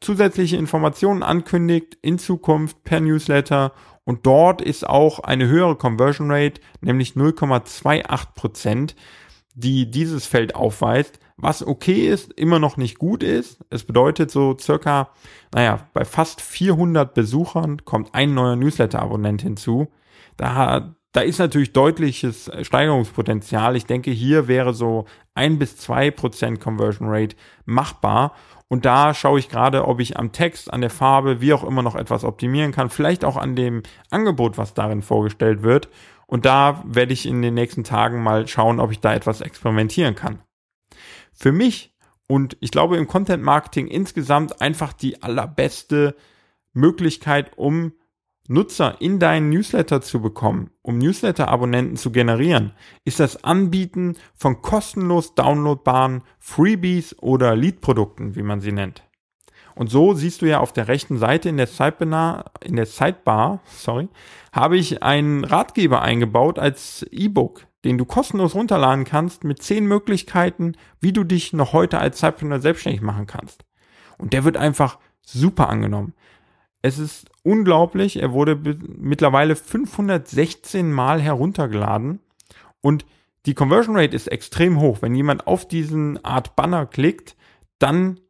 zusätzliche 0.00 0.56
Informationen 0.56 1.22
ankündigt 1.22 1.98
in 2.00 2.18
Zukunft 2.18 2.82
per 2.84 3.00
Newsletter 3.00 3.72
und 4.04 4.26
dort 4.26 4.60
ist 4.60 4.86
auch 4.86 5.20
eine 5.20 5.48
höhere 5.48 5.76
Conversion 5.76 6.30
Rate, 6.30 6.60
nämlich 6.80 7.12
0,28 7.12 8.34
Prozent, 8.34 8.96
die 9.54 9.90
dieses 9.90 10.26
Feld 10.26 10.54
aufweist, 10.54 11.20
was 11.36 11.66
okay 11.66 12.06
ist, 12.08 12.32
immer 12.34 12.58
noch 12.58 12.76
nicht 12.76 12.98
gut 12.98 13.22
ist. 13.22 13.64
Es 13.70 13.84
bedeutet 13.84 14.30
so 14.30 14.56
circa, 14.58 15.10
naja, 15.52 15.88
bei 15.92 16.04
fast 16.04 16.40
400 16.40 17.14
Besuchern 17.14 17.84
kommt 17.84 18.14
ein 18.14 18.34
neuer 18.34 18.56
Newsletter-Abonnent 18.56 19.42
hinzu. 19.42 19.88
Da, 20.36 20.94
da 21.12 21.20
ist 21.20 21.38
natürlich 21.38 21.72
deutliches 21.72 22.50
Steigerungspotenzial. 22.62 23.76
Ich 23.76 23.86
denke, 23.86 24.10
hier 24.10 24.48
wäre 24.48 24.74
so 24.74 25.06
ein 25.34 25.58
bis 25.58 25.76
zwei 25.76 26.10
Prozent 26.10 26.60
Conversion 26.60 27.08
Rate 27.08 27.36
machbar. 27.64 28.34
Und 28.68 28.84
da 28.84 29.14
schaue 29.14 29.38
ich 29.38 29.48
gerade, 29.48 29.86
ob 29.86 30.00
ich 30.00 30.16
am 30.16 30.32
Text, 30.32 30.72
an 30.72 30.80
der 30.80 30.90
Farbe, 30.90 31.40
wie 31.40 31.52
auch 31.52 31.64
immer 31.64 31.82
noch 31.82 31.94
etwas 31.94 32.24
optimieren 32.24 32.72
kann. 32.72 32.90
Vielleicht 32.90 33.24
auch 33.24 33.36
an 33.36 33.56
dem 33.56 33.82
Angebot, 34.10 34.58
was 34.58 34.74
darin 34.74 35.02
vorgestellt 35.02 35.62
wird. 35.62 35.88
Und 36.26 36.46
da 36.46 36.82
werde 36.86 37.12
ich 37.12 37.26
in 37.26 37.42
den 37.42 37.54
nächsten 37.54 37.84
Tagen 37.84 38.22
mal 38.22 38.48
schauen, 38.48 38.80
ob 38.80 38.90
ich 38.90 39.00
da 39.00 39.14
etwas 39.14 39.42
experimentieren 39.42 40.14
kann. 40.14 40.42
Für 41.32 41.52
mich 41.52 41.94
und 42.26 42.56
ich 42.60 42.70
glaube 42.70 42.96
im 42.96 43.06
Content 43.06 43.42
Marketing 43.42 43.86
insgesamt 43.86 44.60
einfach 44.60 44.92
die 44.92 45.22
allerbeste 45.22 46.16
Möglichkeit, 46.72 47.52
um 47.56 47.92
Nutzer 48.46 49.00
in 49.00 49.18
deinen 49.18 49.48
Newsletter 49.48 50.02
zu 50.02 50.20
bekommen, 50.20 50.70
um 50.82 50.98
Newsletter-Abonnenten 50.98 51.96
zu 51.96 52.10
generieren, 52.10 52.72
ist 53.04 53.18
das 53.20 53.42
Anbieten 53.42 54.16
von 54.34 54.60
kostenlos 54.60 55.34
downloadbaren 55.34 56.22
Freebies 56.38 57.16
oder 57.20 57.56
Lead-Produkten, 57.56 58.36
wie 58.36 58.42
man 58.42 58.60
sie 58.60 58.72
nennt. 58.72 59.02
Und 59.74 59.90
so 59.90 60.14
siehst 60.14 60.42
du 60.42 60.46
ja 60.46 60.60
auf 60.60 60.72
der 60.72 60.88
rechten 60.88 61.18
Seite 61.18 61.48
in 61.48 61.56
der 61.56 61.66
Sidebar, 61.66 62.52
in 62.62 62.76
der 62.76 62.86
Sidebar, 62.86 63.60
sorry, 63.64 64.08
habe 64.52 64.76
ich 64.76 65.02
einen 65.02 65.44
Ratgeber 65.44 66.02
eingebaut 66.02 66.58
als 66.58 67.04
E-Book, 67.10 67.66
den 67.84 67.98
du 67.98 68.04
kostenlos 68.04 68.54
runterladen 68.54 69.04
kannst 69.04 69.42
mit 69.42 69.62
zehn 69.62 69.86
Möglichkeiten, 69.86 70.72
wie 71.00 71.12
du 71.12 71.24
dich 71.24 71.52
noch 71.52 71.72
heute 71.72 71.98
als 71.98 72.20
Sidepreneur 72.20 72.60
selbstständig 72.60 73.02
machen 73.02 73.26
kannst. 73.26 73.64
Und 74.16 74.32
der 74.32 74.44
wird 74.44 74.56
einfach 74.56 74.98
super 75.22 75.68
angenommen. 75.68 76.14
Es 76.84 76.98
ist 76.98 77.30
unglaublich. 77.42 78.20
Er 78.20 78.32
wurde 78.34 78.60
mittlerweile 78.98 79.56
516 79.56 80.92
Mal 80.92 81.18
heruntergeladen 81.18 82.20
und 82.82 83.06
die 83.46 83.54
Conversion 83.54 83.96
Rate 83.96 84.14
ist 84.14 84.26
extrem 84.26 84.78
hoch. 84.78 85.00
Wenn 85.00 85.14
jemand 85.14 85.46
auf 85.46 85.66
diesen 85.66 86.22
Art 86.26 86.56
Banner 86.56 86.84
klickt, 86.84 87.36
dann 87.78 88.20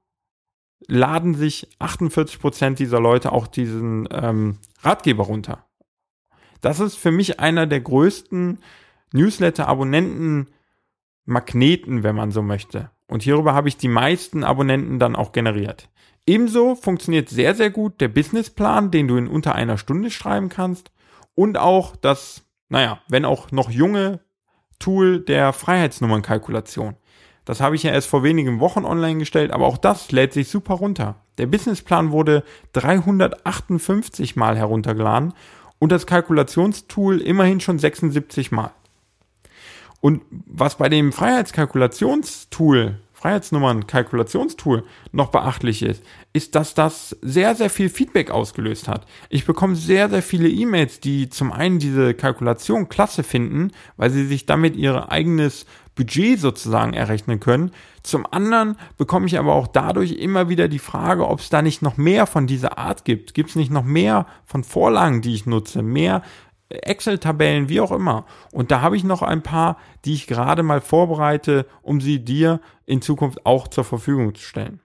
laden 0.87 1.35
sich 1.35 1.69
48 1.81 2.39
Prozent 2.39 2.79
dieser 2.79 3.01
Leute 3.01 3.33
auch 3.33 3.49
diesen 3.49 4.07
ähm, 4.13 4.59
Ratgeber 4.83 5.25
runter. 5.25 5.67
Das 6.61 6.79
ist 6.79 6.95
für 6.95 7.11
mich 7.11 7.41
einer 7.41 7.67
der 7.67 7.81
größten 7.81 8.61
Newsletter-Abonnenten-Magneten, 9.13 12.05
wenn 12.05 12.15
man 12.15 12.31
so 12.31 12.43
möchte. 12.43 12.93
Und 13.09 13.25
hierüber 13.25 13.53
habe 13.53 13.67
ich 13.67 13.79
die 13.79 13.89
meisten 13.89 14.45
Abonnenten 14.45 15.01
dann 15.01 15.17
auch 15.17 15.33
generiert. 15.33 15.89
Ebenso 16.27 16.75
funktioniert 16.75 17.29
sehr, 17.29 17.55
sehr 17.55 17.71
gut 17.71 18.01
der 18.01 18.09
Businessplan, 18.09 18.91
den 18.91 19.09
du 19.09 19.17
in 19.17 19.29
unter 19.29 19.55
einer 19.55 19.77
Stunde 19.77 20.11
schreiben 20.11 20.49
kannst. 20.49 20.91
Und 21.35 21.59
auch 21.59 21.97
das, 21.97 22.43
naja, 22.69 23.01
wenn 23.09 23.25
auch 23.25 23.51
noch 23.53 23.71
junge 23.71 24.21
Tool 24.79 25.21
der 25.21 25.53
Freiheitsnummernkalkulation. 25.53 26.97
Das 27.45 27.61
habe 27.61 27.77
ich 27.77 27.83
ja 27.83 27.93
erst 27.93 28.09
vor 28.09 28.23
wenigen 28.23 28.59
Wochen 28.61 28.85
online 28.85 29.19
gestellt, 29.19 29.51
aber 29.51 29.67
auch 29.67 29.77
das 29.77 30.13
lädt 30.13 30.33
sich 30.33 30.49
super 30.49 30.75
runter. 30.75 31.17
Der 31.37 31.47
Businessplan 31.47 32.11
wurde 32.11 32.43
358 32.73 34.37
Mal 34.37 34.57
heruntergeladen 34.57 35.35
und 35.79 35.93
das 35.93 36.07
Kalkulationstool 36.07 37.21
immerhin 37.21 37.61
schon 37.61 37.79
76 37.79 38.51
Mal. 38.51 38.71
Und 40.01 40.23
was 40.31 40.77
bei 40.77 40.89
dem 40.89 41.13
Freiheitskalkulationstool 41.13 43.01
Freiheitsnummern-Kalkulationstool 43.25 44.85
noch 45.13 45.29
beachtlich 45.29 45.83
ist, 45.83 46.03
ist, 46.35 46.55
dass 46.55 46.75
das 46.75 47.17
sehr, 47.23 47.55
sehr 47.55 47.71
viel 47.71 47.89
Feedback 47.89 48.31
ausgelöst 48.31 48.87
hat. 48.87 49.07
Ich 49.31 49.47
bekomme 49.47 49.77
sehr, 49.77 50.11
sehr 50.11 50.23
viele 50.23 50.49
E-Mails, 50.49 51.01
die 51.01 51.31
zum 51.31 51.51
einen 51.51 51.79
diese 51.79 52.13
Kalkulation 52.13 52.91
klasse 52.91 53.23
finden, 53.23 53.71
weil 53.97 54.11
sie 54.11 54.27
sich 54.27 54.45
damit 54.45 54.77
ihr 54.77 55.11
eigenes 55.11 55.65
Budget 55.95 56.39
sozusagen 56.39 56.93
errechnen 56.93 57.41
können. 57.41 57.71
Zum 58.03 58.27
anderen 58.31 58.77
bekomme 58.99 59.27
ich 59.27 59.39
aber 59.39 59.55
auch 59.55 59.69
dadurch 59.69 60.13
immer 60.13 60.51
wieder 60.51 60.69
die 60.69 60.79
Frage, 60.79 61.27
ob 61.27 61.41
es 61.41 61.49
da 61.49 61.63
nicht 61.63 61.81
noch 61.81 61.97
mehr 61.97 62.27
von 62.27 62.47
dieser 62.47 62.77
Art 62.77 63.07
gibt. 63.07 63.33
Gibt 63.33 63.51
es 63.51 63.57
nicht 63.57 63.71
noch 63.71 63.85
mehr 63.85 64.27
von 64.45 64.65
Vorlagen, 64.65 65.23
die 65.23 65.35
ich 65.35 65.47
nutze? 65.47 65.83
Mehr 65.83 66.23
Excel-Tabellen, 66.69 67.69
wie 67.69 67.81
auch 67.81 67.93
immer. 67.93 68.27
Und 68.53 68.71
da 68.71 68.81
habe 68.81 68.97
ich 68.97 69.05
noch 69.05 69.23
ein 69.23 69.43
paar, 69.43 69.77
die 70.05 70.15
ich 70.15 70.27
gerade 70.27 70.63
mal 70.63 70.81
vorbereite, 70.81 71.67
um 71.83 72.01
sie 72.01 72.25
dir 72.25 72.61
in 72.87 73.03
Zukunft 73.03 73.45
auch 73.47 73.69
zur 73.69 73.85
Verfügung 73.85 74.35
zu 74.35 74.43
stellen. 74.43 74.81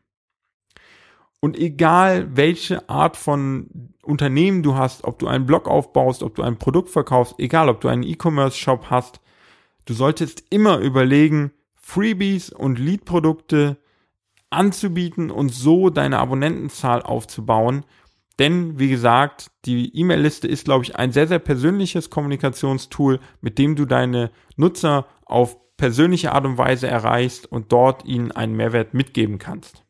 Und 1.41 1.57
egal 1.57 2.35
welche 2.35 2.89
Art 2.89 3.15
von 3.15 3.93
Unternehmen 4.03 4.61
du 4.61 4.75
hast, 4.75 5.05
ob 5.05 5.19
du 5.19 5.27
einen 5.27 5.45
Blog 5.45 5.67
aufbaust, 5.67 6.21
ob 6.21 6.35
du 6.35 6.43
ein 6.43 6.57
Produkt 6.57 6.89
verkaufst, 6.89 7.35
egal 7.37 7.69
ob 7.69 7.79
du 7.79 7.87
einen 7.87 8.03
E-Commerce-Shop 8.03 8.87
hast, 8.89 9.21
du 9.85 9.93
solltest 9.93 10.43
immer 10.49 10.79
überlegen, 10.79 11.51
Freebies 11.75 12.49
und 12.49 12.77
Lead-Produkte 12.77 13.77
anzubieten 14.49 15.31
und 15.31 15.49
so 15.49 15.89
deine 15.89 16.19
Abonnentenzahl 16.19 17.01
aufzubauen. 17.01 17.85
Denn, 18.39 18.80
wie 18.80 18.89
gesagt, 18.89 19.52
die 19.65 19.95
E-Mail-Liste 19.95 20.47
ist, 20.47 20.65
glaube 20.65 20.86
ich, 20.86 20.95
ein 20.95 21.12
sehr, 21.12 21.28
sehr 21.28 21.39
persönliches 21.39 22.10
Kommunikationstool, 22.10 23.19
mit 23.41 23.58
dem 23.58 23.75
du 23.75 23.86
deine 23.86 24.32
Nutzer 24.56 25.06
auf 25.25 25.58
persönliche 25.75 26.32
Art 26.32 26.45
und 26.45 26.58
Weise 26.58 26.88
erreichst 26.88 27.52
und 27.52 27.71
dort 27.71 28.06
ihnen 28.06 28.32
einen 28.32 28.56
Mehrwert 28.56 28.93
mitgeben 28.93 29.39
kannst. 29.39 29.84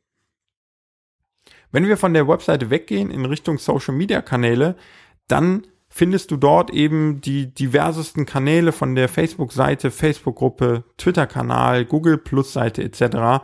Wenn 1.72 1.88
wir 1.88 1.98
von 1.98 2.14
der 2.14 2.28
Webseite 2.28 2.72
weggehen 2.72 3.12
in 3.12 3.26
Richtung 3.26 3.60
Social 3.60 3.94
Media 3.94 4.22
Kanäle, 4.22 4.76
dann 5.28 5.68
findest 5.88 6.32
du 6.32 6.38
dort 6.38 6.72
eben 6.72 7.22
die 7.22 7.54
diversesten 7.54 8.26
Kanäle 8.26 8.72
von 8.72 8.96
der 8.96 9.10
Facebook-Seite, 9.10 9.92
Facebook-Gruppe, 9.92 10.86
Twitter-Kanal, 10.98 11.86
Google 11.86 12.18
Plus-Seite 12.18 12.84
etc. 12.84 13.44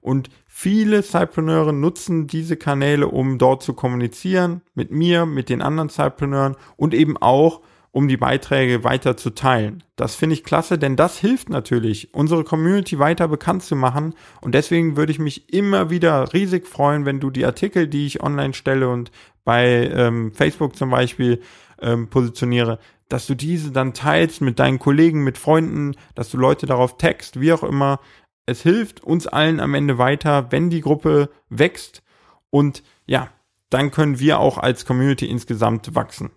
Und 0.00 0.28
viele 0.56 1.02
Cypreneure 1.02 1.72
nutzen 1.72 2.28
diese 2.28 2.56
Kanäle, 2.56 3.08
um 3.08 3.38
dort 3.38 3.64
zu 3.64 3.74
kommunizieren 3.74 4.62
mit 4.76 4.92
mir, 4.92 5.26
mit 5.26 5.48
den 5.48 5.60
anderen 5.60 5.90
Cypreneuren 5.90 6.54
und 6.76 6.94
eben 6.94 7.16
auch 7.16 7.60
um 7.90 8.06
die 8.06 8.16
Beiträge 8.16 8.84
weiter 8.84 9.16
zu 9.16 9.30
teilen. 9.30 9.82
Das 9.96 10.14
finde 10.14 10.34
ich 10.34 10.44
klasse, 10.44 10.78
denn 10.78 10.94
das 10.94 11.18
hilft 11.18 11.50
natürlich, 11.50 12.14
unsere 12.14 12.44
Community 12.44 13.00
weiter 13.00 13.26
bekannt 13.26 13.64
zu 13.64 13.74
machen. 13.74 14.14
Und 14.42 14.54
deswegen 14.54 14.96
würde 14.96 15.10
ich 15.10 15.18
mich 15.18 15.52
immer 15.52 15.90
wieder 15.90 16.32
riesig 16.32 16.68
freuen, 16.68 17.04
wenn 17.04 17.18
du 17.18 17.30
die 17.30 17.44
Artikel, 17.44 17.88
die 17.88 18.06
ich 18.06 18.22
online 18.22 18.54
stelle 18.54 18.88
und 18.88 19.10
bei 19.44 19.90
ähm, 19.92 20.32
Facebook 20.32 20.76
zum 20.76 20.90
Beispiel 20.90 21.40
ähm, 21.82 22.06
positioniere, 22.08 22.78
dass 23.08 23.26
du 23.26 23.34
diese 23.34 23.72
dann 23.72 23.92
teilst 23.92 24.40
mit 24.40 24.60
deinen 24.60 24.78
Kollegen, 24.78 25.24
mit 25.24 25.36
Freunden, 25.36 25.96
dass 26.14 26.30
du 26.30 26.38
Leute 26.38 26.66
darauf 26.66 26.96
text, 26.96 27.40
wie 27.40 27.52
auch 27.52 27.64
immer. 27.64 27.98
Es 28.46 28.62
hilft 28.62 29.02
uns 29.02 29.26
allen 29.26 29.60
am 29.60 29.74
Ende 29.74 29.98
weiter, 29.98 30.50
wenn 30.50 30.70
die 30.70 30.80
Gruppe 30.80 31.30
wächst 31.48 32.02
und 32.50 32.82
ja, 33.06 33.28
dann 33.70 33.90
können 33.90 34.20
wir 34.20 34.38
auch 34.38 34.58
als 34.58 34.86
Community 34.86 35.26
insgesamt 35.26 35.94
wachsen. 35.94 36.30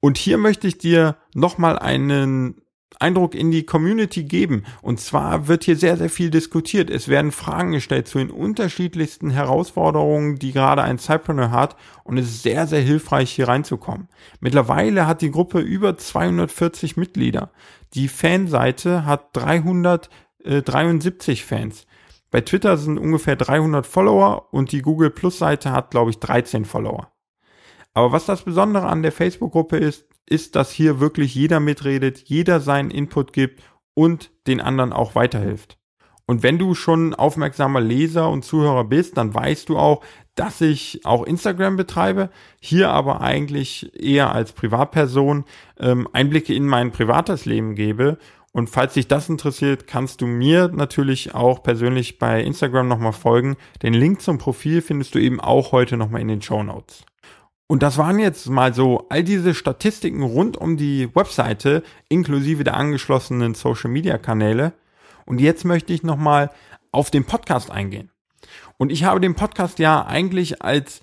Und 0.00 0.18
hier 0.18 0.36
möchte 0.36 0.68
ich 0.68 0.78
dir 0.78 1.16
nochmal 1.34 1.78
einen 1.78 2.60
Eindruck 2.98 3.34
in 3.34 3.50
die 3.50 3.64
Community 3.64 4.24
geben. 4.24 4.64
Und 4.80 5.00
zwar 5.00 5.48
wird 5.48 5.64
hier 5.64 5.76
sehr, 5.76 5.96
sehr 5.96 6.08
viel 6.08 6.30
diskutiert. 6.30 6.90
Es 6.90 7.08
werden 7.08 7.32
Fragen 7.32 7.72
gestellt 7.72 8.08
zu 8.08 8.18
den 8.18 8.30
unterschiedlichsten 8.30 9.30
Herausforderungen, 9.30 10.38
die 10.38 10.52
gerade 10.52 10.82
ein 10.82 10.98
Cypreneur 10.98 11.50
hat. 11.50 11.76
Und 12.04 12.18
es 12.18 12.26
ist 12.26 12.42
sehr, 12.42 12.66
sehr 12.66 12.80
hilfreich, 12.80 13.30
hier 13.30 13.48
reinzukommen. 13.48 14.08
Mittlerweile 14.40 15.06
hat 15.06 15.20
die 15.22 15.30
Gruppe 15.30 15.60
über 15.60 15.96
240 15.96 16.96
Mitglieder. 16.96 17.50
Die 17.94 18.08
Fanseite 18.08 19.06
hat 19.06 19.28
373 19.34 21.44
Fans. 21.44 21.86
Bei 22.30 22.40
Twitter 22.40 22.76
sind 22.76 22.98
ungefähr 22.98 23.36
300 23.36 23.86
Follower 23.86 24.52
und 24.52 24.72
die 24.72 24.82
Google 24.82 25.10
Plus 25.10 25.38
Seite 25.38 25.72
hat, 25.72 25.90
glaube 25.90 26.10
ich, 26.10 26.18
13 26.18 26.64
Follower. 26.64 27.12
Aber 27.94 28.12
was 28.12 28.26
das 28.26 28.42
Besondere 28.42 28.86
an 28.86 29.02
der 29.02 29.12
Facebook-Gruppe 29.12 29.78
ist, 29.78 30.06
ist, 30.26 30.56
dass 30.56 30.70
hier 30.70 31.00
wirklich 31.00 31.34
jeder 31.34 31.60
mitredet, 31.60 32.24
jeder 32.26 32.60
seinen 32.60 32.90
Input 32.90 33.32
gibt 33.32 33.62
und 33.94 34.30
den 34.46 34.60
anderen 34.60 34.92
auch 34.92 35.14
weiterhilft. 35.14 35.78
Und 36.26 36.42
wenn 36.42 36.58
du 36.58 36.74
schon 36.74 37.14
aufmerksamer 37.14 37.80
Leser 37.80 38.28
und 38.28 38.44
Zuhörer 38.44 38.84
bist, 38.84 39.16
dann 39.16 39.32
weißt 39.32 39.68
du 39.68 39.78
auch, 39.78 40.02
dass 40.34 40.60
ich 40.60 41.00
auch 41.04 41.24
Instagram 41.24 41.76
betreibe, 41.76 42.30
hier 42.60 42.90
aber 42.90 43.20
eigentlich 43.20 43.92
eher 43.98 44.32
als 44.32 44.52
Privatperson 44.52 45.44
ähm, 45.78 46.08
Einblicke 46.12 46.52
in 46.52 46.66
mein 46.66 46.92
privates 46.92 47.46
Leben 47.46 47.74
gebe. 47.74 48.18
Und 48.52 48.70
falls 48.70 48.94
dich 48.94 49.06
das 49.06 49.28
interessiert, 49.28 49.86
kannst 49.86 50.20
du 50.20 50.26
mir 50.26 50.68
natürlich 50.68 51.34
auch 51.34 51.62
persönlich 51.62 52.18
bei 52.18 52.42
Instagram 52.42 52.88
nochmal 52.88 53.12
folgen. 53.12 53.56
Den 53.82 53.94
Link 53.94 54.22
zum 54.22 54.38
Profil 54.38 54.82
findest 54.82 55.14
du 55.14 55.18
eben 55.18 55.40
auch 55.40 55.72
heute 55.72 55.96
nochmal 55.96 56.22
in 56.22 56.28
den 56.28 56.42
Show 56.42 56.62
Notes. 56.62 57.04
Und 57.68 57.82
das 57.82 57.98
waren 57.98 58.18
jetzt 58.18 58.48
mal 58.48 58.72
so 58.72 59.06
all 59.08 59.24
diese 59.24 59.54
Statistiken 59.54 60.22
rund 60.22 60.56
um 60.56 60.76
die 60.76 61.14
Webseite 61.14 61.82
inklusive 62.08 62.64
der 62.64 62.76
angeschlossenen 62.76 63.54
Social 63.54 63.90
Media 63.90 64.18
Kanäle. 64.18 64.72
Und 65.26 65.40
jetzt 65.40 65.64
möchte 65.64 65.92
ich 65.92 66.02
nochmal 66.02 66.50
auf 66.92 67.10
den 67.10 67.24
Podcast 67.24 67.70
eingehen. 67.70 68.10
Und 68.78 68.90
ich 68.90 69.04
habe 69.04 69.20
den 69.20 69.34
Podcast 69.34 69.78
ja 69.78 70.06
eigentlich 70.06 70.62
als, 70.62 71.02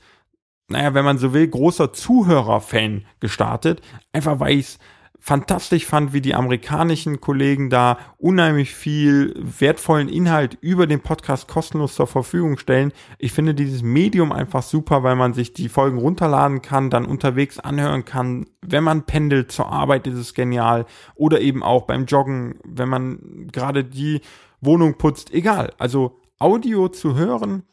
naja, 0.69 0.93
wenn 0.93 1.05
man 1.05 1.17
so 1.17 1.33
will, 1.33 1.47
großer 1.47 1.93
Zuhörerfan 1.93 3.05
gestartet. 3.19 3.81
Einfach 4.11 4.39
weil 4.39 4.57
ich 4.57 4.65
es 4.65 4.79
fantastisch 5.25 5.85
fand, 5.85 6.11
wie 6.11 6.19
die 6.19 6.35
amerikanischen 6.35 7.21
Kollegen 7.21 7.69
da 7.69 7.97
unheimlich 8.17 8.75
viel 8.75 9.33
wertvollen 9.37 10.09
Inhalt 10.09 10.57
über 10.59 10.85
den 10.85 10.99
Podcast 10.99 11.47
kostenlos 11.47 11.95
zur 11.95 12.07
Verfügung 12.07 12.57
stellen. 12.57 12.91
Ich 13.19 13.31
finde 13.31 13.55
dieses 13.55 13.83
Medium 13.83 14.33
einfach 14.33 14.63
super, 14.63 15.01
weil 15.01 15.15
man 15.15 15.33
sich 15.33 15.53
die 15.53 15.69
Folgen 15.69 15.97
runterladen 15.97 16.61
kann, 16.61 16.89
dann 16.89 17.05
unterwegs 17.05 17.57
anhören 17.57 18.03
kann. 18.03 18.47
Wenn 18.61 18.83
man 18.83 19.03
pendelt 19.05 19.49
zur 19.49 19.71
Arbeit, 19.71 20.07
ist 20.07 20.17
es 20.17 20.33
genial. 20.33 20.85
Oder 21.15 21.39
eben 21.39 21.63
auch 21.63 21.83
beim 21.83 22.03
Joggen, 22.03 22.55
wenn 22.65 22.89
man 22.89 23.47
gerade 23.49 23.85
die 23.85 24.19
Wohnung 24.59 24.97
putzt. 24.97 25.33
Egal. 25.33 25.71
Also 25.77 26.19
Audio 26.37 26.89
zu 26.89 27.15
hören 27.15 27.63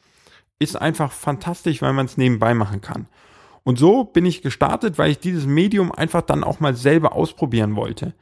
ist 0.61 0.81
einfach 0.81 1.11
fantastisch, 1.11 1.83
weil 1.83 1.95
man 1.95 2.07
es 2.07 2.17
nebenbei 2.17 2.55
machen 2.55 2.81
kann. 2.81 3.09
Und 3.65 3.79
so 3.79 4.05
bin 4.05 4.27
ich 4.27 4.43
gestartet, 4.43 4.99
weil 4.99 5.11
ich 5.11 5.19
dieses 5.19 5.47
Medium 5.47 5.93
einfach 5.93 6.23
dann 6.23 6.45
auch 6.45 6.61
mal 6.61 6.75
selber 6.75 7.13
ausprobieren 7.13 7.77
wollte. 7.77 8.15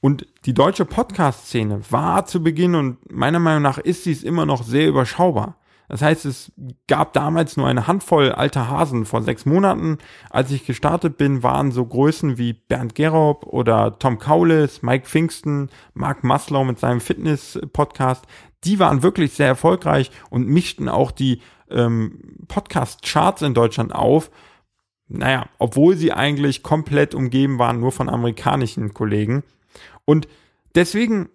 Und 0.00 0.26
die 0.44 0.52
deutsche 0.52 0.84
Podcast-Szene 0.84 1.80
war 1.90 2.26
zu 2.26 2.42
Beginn 2.42 2.74
und 2.74 3.10
meiner 3.10 3.38
Meinung 3.38 3.62
nach 3.62 3.78
ist 3.78 4.04
sie 4.04 4.12
es 4.12 4.22
immer 4.22 4.44
noch 4.44 4.62
sehr 4.62 4.86
überschaubar. 4.88 5.56
Das 5.88 6.02
heißt, 6.02 6.24
es 6.24 6.52
gab 6.88 7.12
damals 7.12 7.56
nur 7.56 7.66
eine 7.66 7.86
Handvoll 7.86 8.32
alter 8.32 8.68
Hasen. 8.68 9.04
Vor 9.04 9.22
sechs 9.22 9.44
Monaten, 9.44 9.98
als 10.30 10.50
ich 10.50 10.66
gestartet 10.66 11.18
bin, 11.18 11.42
waren 11.42 11.72
so 11.72 11.84
Größen 11.84 12.38
wie 12.38 12.54
Bernd 12.54 12.94
Gerob 12.94 13.46
oder 13.46 13.98
Tom 13.98 14.18
Kaulis, 14.18 14.82
Mike 14.82 15.06
Pfingsten, 15.06 15.70
Mark 15.92 16.24
Maslow 16.24 16.64
mit 16.64 16.78
seinem 16.78 17.00
Fitness-Podcast. 17.00 18.24
Die 18.64 18.78
waren 18.78 19.02
wirklich 19.02 19.32
sehr 19.32 19.48
erfolgreich 19.48 20.10
und 20.30 20.48
mischten 20.48 20.88
auch 20.88 21.10
die 21.10 21.40
ähm, 21.70 22.18
Podcast-Charts 22.48 23.42
in 23.42 23.52
Deutschland 23.54 23.94
auf 23.94 24.30
naja, 25.08 25.46
obwohl 25.58 25.96
sie 25.96 26.12
eigentlich 26.12 26.62
komplett 26.62 27.14
umgeben 27.14 27.58
waren 27.58 27.80
nur 27.80 27.92
von 27.92 28.08
amerikanischen 28.08 28.94
Kollegen. 28.94 29.42
Und 30.04 30.28
deswegen, 30.74 31.28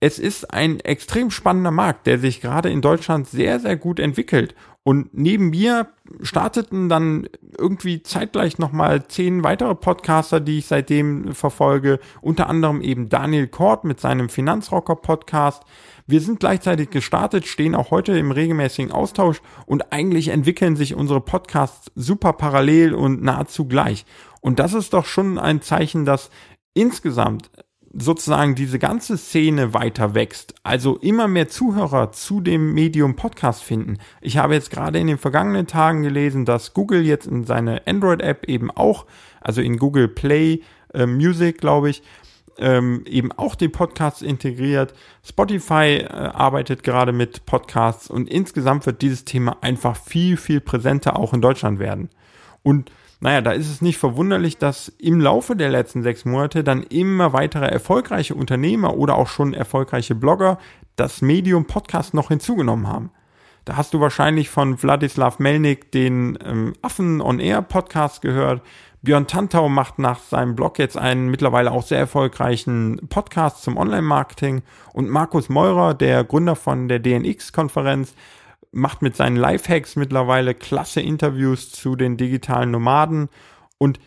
es 0.00 0.18
ist 0.18 0.52
ein 0.52 0.80
extrem 0.80 1.30
spannender 1.30 1.70
Markt, 1.70 2.06
der 2.06 2.18
sich 2.18 2.40
gerade 2.40 2.70
in 2.70 2.82
Deutschland 2.82 3.26
sehr, 3.26 3.60
sehr 3.60 3.76
gut 3.76 3.98
entwickelt. 3.98 4.54
Und 4.82 5.14
neben 5.14 5.48
mir 5.48 5.88
starteten 6.20 6.90
dann 6.90 7.26
irgendwie 7.56 8.02
zeitgleich 8.02 8.58
nochmal 8.58 9.08
zehn 9.08 9.42
weitere 9.42 9.74
Podcaster, 9.74 10.40
die 10.40 10.58
ich 10.58 10.66
seitdem 10.66 11.32
verfolge. 11.32 12.00
Unter 12.20 12.50
anderem 12.50 12.82
eben 12.82 13.08
Daniel 13.08 13.48
Kort 13.48 13.84
mit 13.84 13.98
seinem 13.98 14.28
Finanzrocker 14.28 14.96
Podcast. 14.96 15.62
Wir 16.06 16.20
sind 16.20 16.38
gleichzeitig 16.38 16.90
gestartet, 16.90 17.46
stehen 17.46 17.74
auch 17.74 17.90
heute 17.90 18.18
im 18.18 18.30
regelmäßigen 18.30 18.92
Austausch 18.92 19.40
und 19.64 19.90
eigentlich 19.90 20.28
entwickeln 20.28 20.76
sich 20.76 20.94
unsere 20.94 21.22
Podcasts 21.22 21.90
super 21.94 22.34
parallel 22.34 22.92
und 22.92 23.22
nahezu 23.22 23.66
gleich. 23.66 24.04
Und 24.42 24.58
das 24.58 24.74
ist 24.74 24.92
doch 24.92 25.06
schon 25.06 25.38
ein 25.38 25.62
Zeichen, 25.62 26.04
dass 26.04 26.28
insgesamt 26.74 27.50
sozusagen 27.96 28.54
diese 28.54 28.78
ganze 28.78 29.16
Szene 29.16 29.72
weiter 29.72 30.14
wächst, 30.14 30.54
also 30.62 30.98
immer 30.98 31.26
mehr 31.26 31.48
Zuhörer 31.48 32.12
zu 32.12 32.42
dem 32.42 32.74
Medium 32.74 33.16
Podcast 33.16 33.62
finden. 33.62 33.98
Ich 34.20 34.36
habe 34.36 34.54
jetzt 34.54 34.70
gerade 34.70 34.98
in 34.98 35.06
den 35.06 35.16
vergangenen 35.16 35.66
Tagen 35.66 36.02
gelesen, 36.02 36.44
dass 36.44 36.74
Google 36.74 37.02
jetzt 37.02 37.26
in 37.26 37.44
seine 37.44 37.86
Android-App 37.86 38.46
eben 38.48 38.70
auch, 38.70 39.06
also 39.40 39.62
in 39.62 39.78
Google 39.78 40.08
Play 40.08 40.60
äh, 40.92 41.06
Music, 41.06 41.58
glaube 41.58 41.88
ich, 41.90 42.02
ähm, 42.58 43.04
eben 43.06 43.32
auch 43.32 43.54
den 43.54 43.72
Podcast 43.72 44.22
integriert. 44.22 44.94
Spotify 45.24 45.98
äh, 46.02 46.06
arbeitet 46.08 46.82
gerade 46.82 47.12
mit 47.12 47.46
Podcasts 47.46 48.08
und 48.08 48.28
insgesamt 48.28 48.86
wird 48.86 49.02
dieses 49.02 49.24
Thema 49.24 49.56
einfach 49.60 49.96
viel, 49.96 50.36
viel 50.36 50.60
präsenter 50.60 51.18
auch 51.18 51.32
in 51.32 51.40
Deutschland 51.40 51.78
werden. 51.78 52.10
Und 52.62 52.90
naja, 53.20 53.40
da 53.40 53.52
ist 53.52 53.70
es 53.70 53.80
nicht 53.80 53.98
verwunderlich, 53.98 54.58
dass 54.58 54.88
im 54.98 55.20
Laufe 55.20 55.56
der 55.56 55.70
letzten 55.70 56.02
sechs 56.02 56.24
Monate 56.24 56.62
dann 56.62 56.82
immer 56.82 57.32
weitere 57.32 57.66
erfolgreiche 57.66 58.34
Unternehmer 58.34 58.96
oder 58.96 59.14
auch 59.16 59.28
schon 59.28 59.54
erfolgreiche 59.54 60.14
Blogger 60.14 60.58
das 60.96 61.22
Medium 61.22 61.66
Podcast 61.66 62.14
noch 62.14 62.28
hinzugenommen 62.28 62.86
haben. 62.86 63.10
Da 63.64 63.76
hast 63.76 63.94
du 63.94 64.00
wahrscheinlich 64.00 64.50
von 64.50 64.82
Wladislav 64.82 65.38
Melnik 65.38 65.90
den 65.90 66.38
ähm, 66.44 66.74
Affen 66.82 67.22
on 67.22 67.40
Air 67.40 67.62
Podcast 67.62 68.20
gehört. 68.20 68.60
Björn 69.04 69.26
Tantau 69.26 69.68
macht 69.68 69.98
nach 69.98 70.18
seinem 70.18 70.56
Blog 70.56 70.78
jetzt 70.78 70.96
einen 70.96 71.28
mittlerweile 71.28 71.72
auch 71.72 71.82
sehr 71.82 71.98
erfolgreichen 71.98 73.06
Podcast 73.10 73.62
zum 73.62 73.76
Online-Marketing. 73.76 74.62
Und 74.94 75.10
Markus 75.10 75.50
Meurer, 75.50 75.92
der 75.92 76.24
Gründer 76.24 76.56
von 76.56 76.88
der 76.88 77.00
DNX-Konferenz, 77.00 78.14
macht 78.72 79.02
mit 79.02 79.14
seinen 79.14 79.36
Lifehacks 79.36 79.96
mittlerweile 79.96 80.54
klasse 80.54 81.02
Interviews 81.02 81.70
zu 81.70 81.96
den 81.96 82.16
digitalen 82.16 82.70
Nomaden. 82.70 83.28
Und 83.76 84.00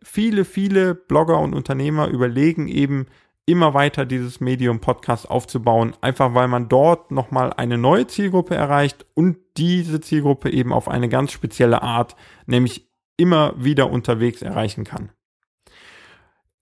viele, 0.00 0.44
viele 0.44 0.94
Blogger 0.94 1.40
und 1.40 1.52
Unternehmer 1.52 2.06
überlegen 2.06 2.68
eben 2.68 3.06
immer 3.46 3.74
weiter 3.74 4.06
dieses 4.06 4.38
Medium 4.38 4.78
Podcast 4.78 5.28
aufzubauen, 5.28 5.94
einfach 6.00 6.32
weil 6.32 6.46
man 6.46 6.68
dort 6.68 7.10
nochmal 7.10 7.52
eine 7.52 7.76
neue 7.76 8.06
Zielgruppe 8.06 8.54
erreicht 8.54 9.04
und 9.14 9.36
diese 9.56 10.00
Zielgruppe 10.00 10.50
eben 10.50 10.72
auf 10.72 10.88
eine 10.88 11.08
ganz 11.08 11.32
spezielle 11.32 11.82
Art, 11.82 12.14
nämlich 12.46 12.88
immer 13.16 13.54
wieder 13.56 13.90
unterwegs 13.90 14.42
erreichen 14.42 14.84
kann. 14.84 15.10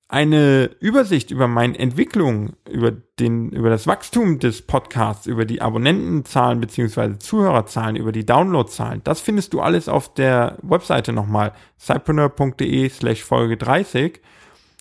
Eine 0.09 0.71
Übersicht 0.79 1.31
über 1.31 1.49
meine 1.49 1.79
Entwicklung, 1.79 2.53
über 2.69 2.91
den, 2.91 3.49
über 3.49 3.71
das 3.71 3.87
Wachstum 3.87 4.39
des 4.39 4.61
Podcasts, 4.61 5.27
über 5.27 5.47
die 5.47 5.63
Abonnentenzahlen 5.63 6.61
beziehungsweise 6.61 7.19
Zuhörerzahlen, 7.19 7.97
über 7.97 8.13
die 8.13 8.27
Downloadzahlen, 8.27 9.01
das 9.05 9.23
findest 9.23 9.55
du 9.55 9.63
alles 9.63 9.89
auf 9.89 10.13
der 10.13 10.59
Webseite 10.61 11.15
nochmal, 11.15 11.55
cypreneur.de 11.81 12.91
slash 12.91 13.25
Folge 13.25 13.57
30. 13.57 14.21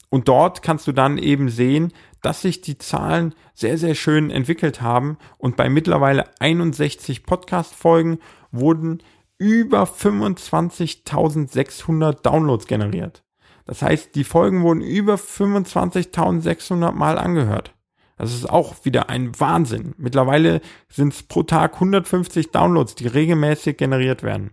Und 0.09 0.27
dort 0.27 0.63
kannst 0.63 0.87
du 0.87 0.91
dann 0.91 1.17
eben 1.17 1.47
sehen, 1.47 1.93
dass 2.21 2.41
sich 2.41 2.59
die 2.59 2.77
Zahlen 2.77 3.33
sehr, 3.53 3.77
sehr 3.77 3.95
schön 3.95 4.29
entwickelt 4.31 4.81
haben 4.81 5.17
und 5.37 5.55
bei 5.55 5.69
mittlerweile 5.69 6.25
61 6.41 7.23
Podcast-Folgen 7.23 8.19
wurden 8.51 9.01
über 9.41 9.83
25.600 9.85 12.21
Downloads 12.21 12.67
generiert. 12.67 13.23
Das 13.65 13.81
heißt, 13.81 14.13
die 14.13 14.23
Folgen 14.23 14.61
wurden 14.61 14.81
über 14.81 15.15
25.600 15.15 16.91
Mal 16.91 17.17
angehört. 17.17 17.73
Das 18.19 18.35
ist 18.35 18.47
auch 18.47 18.85
wieder 18.85 19.09
ein 19.09 19.31
Wahnsinn. 19.39 19.95
Mittlerweile 19.97 20.61
sind 20.89 21.13
es 21.13 21.23
pro 21.23 21.41
Tag 21.41 21.73
150 21.73 22.51
Downloads, 22.51 22.93
die 22.93 23.07
regelmäßig 23.07 23.77
generiert 23.77 24.21
werden. 24.21 24.51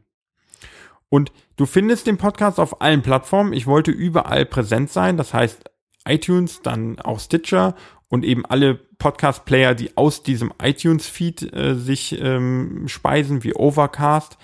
Und 1.11 1.33
du 1.57 1.67
findest 1.67 2.07
den 2.07 2.17
Podcast 2.17 2.59
auf 2.59 2.81
allen 2.81 3.03
Plattformen. 3.03 3.53
Ich 3.53 3.67
wollte 3.67 3.91
überall 3.91 4.47
präsent 4.47 4.91
sein. 4.91 5.19
Das 5.19 5.35
heißt 5.35 5.71
iTunes, 6.07 6.63
dann 6.63 6.99
auch 6.99 7.21
Stitcher 7.21 7.75
und 8.09 8.25
eben 8.25 8.47
alle 8.47 8.75
Podcast-Player, 8.75 9.75
die 9.75 9.99
aus 9.99 10.23
diesem 10.23 10.51
iTunes-Feed 10.63 11.53
äh, 11.53 11.75
sich 11.75 12.19
ähm, 12.19 12.89
speisen, 12.89 13.45
wie 13.45 13.55
Overcast. 13.55 14.39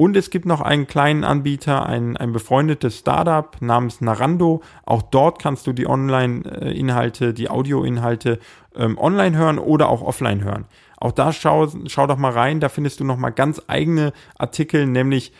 Und 0.00 0.16
es 0.16 0.30
gibt 0.30 0.46
noch 0.46 0.60
einen 0.60 0.86
kleinen 0.86 1.24
Anbieter, 1.24 1.84
ein, 1.84 2.16
ein 2.16 2.30
befreundetes 2.30 2.98
Startup 2.98 3.60
namens 3.60 4.00
Narando. 4.00 4.62
Auch 4.86 5.02
dort 5.02 5.42
kannst 5.42 5.66
du 5.66 5.72
die 5.72 5.88
Online-Inhalte, 5.88 7.34
die 7.34 7.50
Audio-Inhalte 7.50 8.38
ähm, 8.76 8.96
online 8.96 9.36
hören 9.36 9.58
oder 9.58 9.88
auch 9.88 10.00
offline 10.00 10.44
hören. 10.44 10.66
Auch 10.98 11.10
da 11.10 11.32
schau, 11.32 11.66
schau 11.86 12.06
doch 12.06 12.16
mal 12.16 12.30
rein, 12.30 12.60
da 12.60 12.68
findest 12.68 13.00
du 13.00 13.04
noch 13.04 13.16
mal 13.16 13.30
ganz 13.30 13.60
eigene 13.66 14.12
Artikel, 14.36 14.86
nämlich 14.86 15.32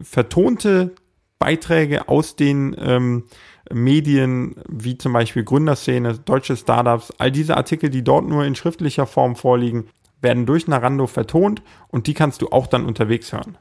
vertonte 0.00 0.94
Beiträge 1.38 2.08
aus 2.08 2.34
den 2.34 2.74
ähm, 2.78 3.24
Medien, 3.70 4.54
wie 4.70 4.96
zum 4.96 5.12
Beispiel 5.12 5.44
Gründerszene, 5.44 6.18
deutsche 6.18 6.56
Startups. 6.56 7.12
All 7.18 7.30
diese 7.30 7.58
Artikel, 7.58 7.90
die 7.90 8.02
dort 8.02 8.26
nur 8.26 8.46
in 8.46 8.54
schriftlicher 8.54 9.06
Form 9.06 9.36
vorliegen, 9.36 9.88
werden 10.22 10.46
durch 10.46 10.66
Narando 10.66 11.06
vertont 11.06 11.62
und 11.88 12.06
die 12.06 12.14
kannst 12.14 12.40
du 12.40 12.48
auch 12.48 12.66
dann 12.66 12.86
unterwegs 12.86 13.34
hören. 13.34 13.58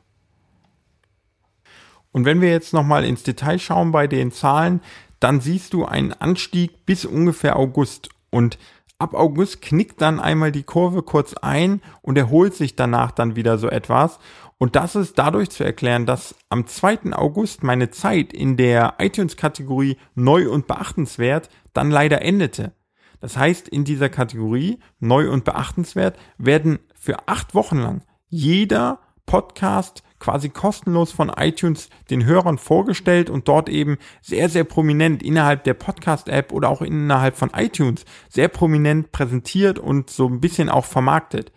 Und 2.12 2.26
wenn 2.26 2.41
wir 2.41 2.49
jetzt 2.49 2.74
nochmal 2.74 3.05
ins 3.05 3.24
Detail 3.24 3.59
schauen 3.59 3.91
bei 3.91 4.07
den 4.07 4.32
Zahlen, 4.32 4.82
dann 5.20 5.39
siehst 5.39 5.74
du 5.74 5.86
einen 5.86 6.14
Anstieg 6.14 6.86
bis 6.86 7.05
ungefähr 7.05 7.55
August. 7.55 8.09
Und 8.30 8.57
ab 8.97 9.14
August 9.14 9.62
knickt 9.62 10.01
dann 10.01 10.20
einmal 10.20 10.51
die 10.51 10.64
Kurve 10.64 11.03
kurz 11.03 11.34
ein 11.36 11.82
und 12.01 12.18
erholt 12.18 12.53
sich 12.53 12.76
danach 12.76 13.12
dann 13.12 13.36
wieder 13.36 13.57
so 13.57 13.70
etwas. 13.70 14.20
Und 14.57 14.76
das 14.76 14.95
ist 14.95 15.18
dadurch 15.18 15.49
zu 15.49 15.64
erklären, 15.64 16.05
dass 16.05 16.36
am 16.49 16.68
2. 16.68 17.14
August 17.14 17.64
meine 17.64 17.89
Zeit 17.89 18.32
in 18.32 18.57
der 18.57 18.95
iTunes-Kategorie 18.99 19.97
neu 20.14 20.49
und 20.49 20.68
beachtenswert 20.68 21.49
dann 21.74 21.89
leider 21.89 22.22
endete. 22.22 22.74
Das 23.22 23.38
heißt, 23.38 23.68
in 23.70 23.86
dieser 23.86 24.09
Kategorie 24.09 24.80
neu 24.99 25.32
und 25.32 25.45
beachtenswert 25.45 26.18
werden 26.38 26.80
für 26.93 27.28
acht 27.28 27.55
Wochen 27.55 27.78
lang 27.78 28.01
jeder 28.30 28.99
Podcast 29.26 30.03
quasi 30.22 30.49
kostenlos 30.49 31.11
von 31.11 31.30
iTunes 31.36 31.89
den 32.09 32.24
Hörern 32.24 32.57
vorgestellt 32.57 33.30
und 33.30 33.47
dort 33.47 33.67
eben 33.67 33.97
sehr, 34.22 34.47
sehr 34.47 34.63
prominent 34.63 35.22
innerhalb 35.24 35.65
der 35.65 35.74
Podcast-App 35.74 36.53
oder 36.53 36.69
auch 36.69 36.82
innerhalb 36.82 37.36
von 37.36 37.49
iTunes 37.55 38.05
sehr 38.30 38.47
prominent 38.47 39.11
präsentiert 39.11 39.80
und 39.80 40.09
so 40.09 40.28
ein 40.28 40.39
bisschen 40.39 40.69
auch 40.69 40.86
vermarktet. 40.86 41.51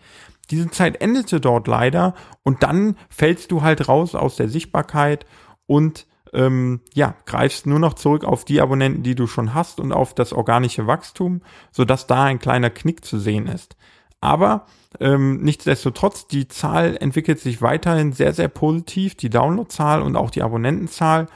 Diese 0.49 0.69
Zeit 0.69 1.01
endete 1.01 1.39
dort 1.39 1.67
leider 1.67 2.15
und 2.43 2.63
dann 2.63 2.97
fällst 3.09 3.51
du 3.51 3.61
halt 3.61 3.87
raus 3.87 4.15
aus 4.15 4.35
der 4.35 4.49
Sichtbarkeit 4.49 5.25
und 5.67 6.07
ähm, 6.33 6.81
ja, 6.93 7.15
greifst 7.25 7.67
nur 7.67 7.79
noch 7.79 7.93
zurück 7.93 8.25
auf 8.25 8.45
die 8.45 8.61
Abonnenten, 8.61 9.03
die 9.03 9.15
du 9.15 9.27
schon 9.27 9.53
hast 9.53 9.79
und 9.79 9.91
auf 9.91 10.13
das 10.13 10.33
organische 10.33 10.87
Wachstum, 10.87 11.41
sodass 11.71 12.07
da 12.07 12.25
ein 12.25 12.39
kleiner 12.39 12.71
Knick 12.71 13.05
zu 13.05 13.19
sehen 13.19 13.47
ist. 13.47 13.77
Aber 14.21 14.65
ähm, 14.99 15.41
nichtsdestotrotz, 15.41 16.27
die 16.27 16.47
Zahl 16.47 16.97
entwickelt 16.99 17.39
sich 17.39 17.61
weiterhin 17.61 18.13
sehr, 18.13 18.33
sehr 18.33 18.47
positiv, 18.47 19.15
die 19.15 19.29
Downloadzahl 19.29 20.01
und 20.01 20.15
auch 20.15 20.29
die 20.29 20.41
Abonnentenzahl. 20.41 21.27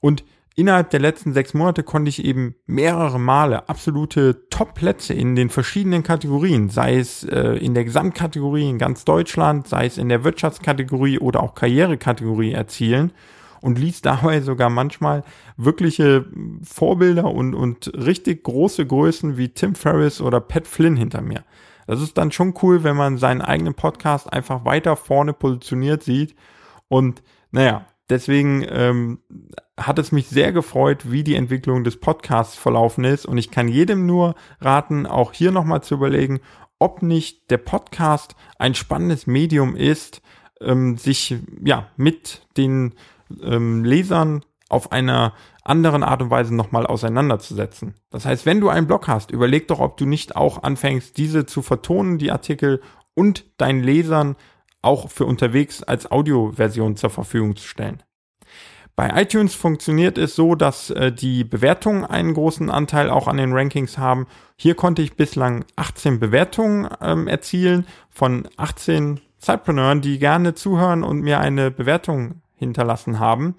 Und 0.00 0.24
innerhalb 0.54 0.90
der 0.90 1.00
letzten 1.00 1.32
sechs 1.32 1.54
Monate 1.54 1.82
konnte 1.82 2.08
ich 2.08 2.24
eben 2.24 2.54
mehrere 2.66 3.18
Male 3.18 3.68
absolute 3.68 4.48
Top-Plätze 4.50 5.14
in 5.14 5.34
den 5.34 5.50
verschiedenen 5.50 6.02
Kategorien, 6.02 6.68
sei 6.68 6.98
es 6.98 7.24
äh, 7.24 7.56
in 7.56 7.74
der 7.74 7.84
Gesamtkategorie 7.84 8.68
in 8.68 8.78
ganz 8.78 9.04
Deutschland, 9.04 9.68
sei 9.68 9.86
es 9.86 9.98
in 9.98 10.08
der 10.08 10.24
Wirtschaftskategorie 10.24 11.18
oder 11.18 11.42
auch 11.42 11.54
Karrierekategorie 11.54 12.52
erzielen 12.52 13.12
und 13.60 13.78
ließ 13.78 14.02
dabei 14.02 14.40
sogar 14.40 14.68
manchmal 14.68 15.24
wirkliche 15.56 16.26
Vorbilder 16.62 17.30
und, 17.30 17.54
und 17.54 17.92
richtig 17.94 18.44
große 18.44 18.86
Größen 18.86 19.38
wie 19.38 19.48
Tim 19.48 19.74
Ferriss 19.74 20.20
oder 20.20 20.40
Pat 20.40 20.66
Flynn 20.66 20.96
hinter 20.96 21.22
mir. 21.22 21.44
Das 21.92 22.00
ist 22.00 22.16
dann 22.16 22.32
schon 22.32 22.54
cool, 22.62 22.84
wenn 22.84 22.96
man 22.96 23.18
seinen 23.18 23.42
eigenen 23.42 23.74
Podcast 23.74 24.32
einfach 24.32 24.64
weiter 24.64 24.96
vorne 24.96 25.34
positioniert 25.34 26.02
sieht. 26.02 26.34
Und 26.88 27.22
naja, 27.50 27.84
deswegen 28.08 28.64
ähm, 28.66 29.18
hat 29.78 29.98
es 29.98 30.10
mich 30.10 30.28
sehr 30.28 30.52
gefreut, 30.52 31.10
wie 31.10 31.22
die 31.22 31.34
Entwicklung 31.34 31.84
des 31.84 32.00
Podcasts 32.00 32.56
verlaufen 32.56 33.04
ist. 33.04 33.26
Und 33.26 33.36
ich 33.36 33.50
kann 33.50 33.68
jedem 33.68 34.06
nur 34.06 34.36
raten, 34.58 35.06
auch 35.06 35.34
hier 35.34 35.52
nochmal 35.52 35.82
zu 35.82 35.94
überlegen, 35.94 36.40
ob 36.78 37.02
nicht 37.02 37.50
der 37.50 37.58
Podcast 37.58 38.36
ein 38.58 38.74
spannendes 38.74 39.26
Medium 39.26 39.76
ist, 39.76 40.22
ähm, 40.62 40.96
sich 40.96 41.36
ja 41.62 41.88
mit 41.98 42.46
den 42.56 42.94
ähm, 43.42 43.84
Lesern 43.84 44.46
auf 44.70 44.92
einer 44.92 45.34
anderen 45.64 46.02
Art 46.02 46.22
und 46.22 46.30
Weise 46.30 46.54
nochmal 46.54 46.86
auseinanderzusetzen. 46.86 47.94
Das 48.10 48.24
heißt, 48.24 48.46
wenn 48.46 48.60
du 48.60 48.68
einen 48.68 48.86
Blog 48.86 49.08
hast, 49.08 49.30
überleg 49.30 49.68
doch, 49.68 49.80
ob 49.80 49.96
du 49.96 50.06
nicht 50.06 50.36
auch 50.36 50.62
anfängst, 50.62 51.16
diese 51.16 51.46
zu 51.46 51.62
vertonen, 51.62 52.18
die 52.18 52.32
Artikel 52.32 52.80
und 53.14 53.44
deinen 53.58 53.82
Lesern 53.82 54.36
auch 54.80 55.10
für 55.10 55.26
unterwegs 55.26 55.82
als 55.82 56.10
Audioversion 56.10 56.96
zur 56.96 57.10
Verfügung 57.10 57.56
zu 57.56 57.66
stellen. 57.66 58.02
Bei 58.94 59.22
iTunes 59.22 59.54
funktioniert 59.54 60.18
es 60.18 60.36
so, 60.36 60.54
dass 60.54 60.90
äh, 60.90 61.12
die 61.12 61.44
Bewertungen 61.44 62.04
einen 62.04 62.34
großen 62.34 62.68
Anteil 62.68 63.08
auch 63.08 63.26
an 63.26 63.38
den 63.38 63.52
Rankings 63.52 63.96
haben. 63.96 64.26
Hier 64.56 64.74
konnte 64.74 65.00
ich 65.00 65.16
bislang 65.16 65.64
18 65.76 66.20
Bewertungen 66.20 66.88
ähm, 67.00 67.26
erzielen 67.26 67.86
von 68.10 68.48
18 68.58 69.20
Zeitpreneuren, 69.38 70.02
die 70.02 70.18
gerne 70.18 70.54
zuhören 70.54 71.04
und 71.04 71.20
mir 71.20 71.40
eine 71.40 71.70
Bewertung 71.70 72.42
hinterlassen 72.54 73.18
haben. 73.18 73.56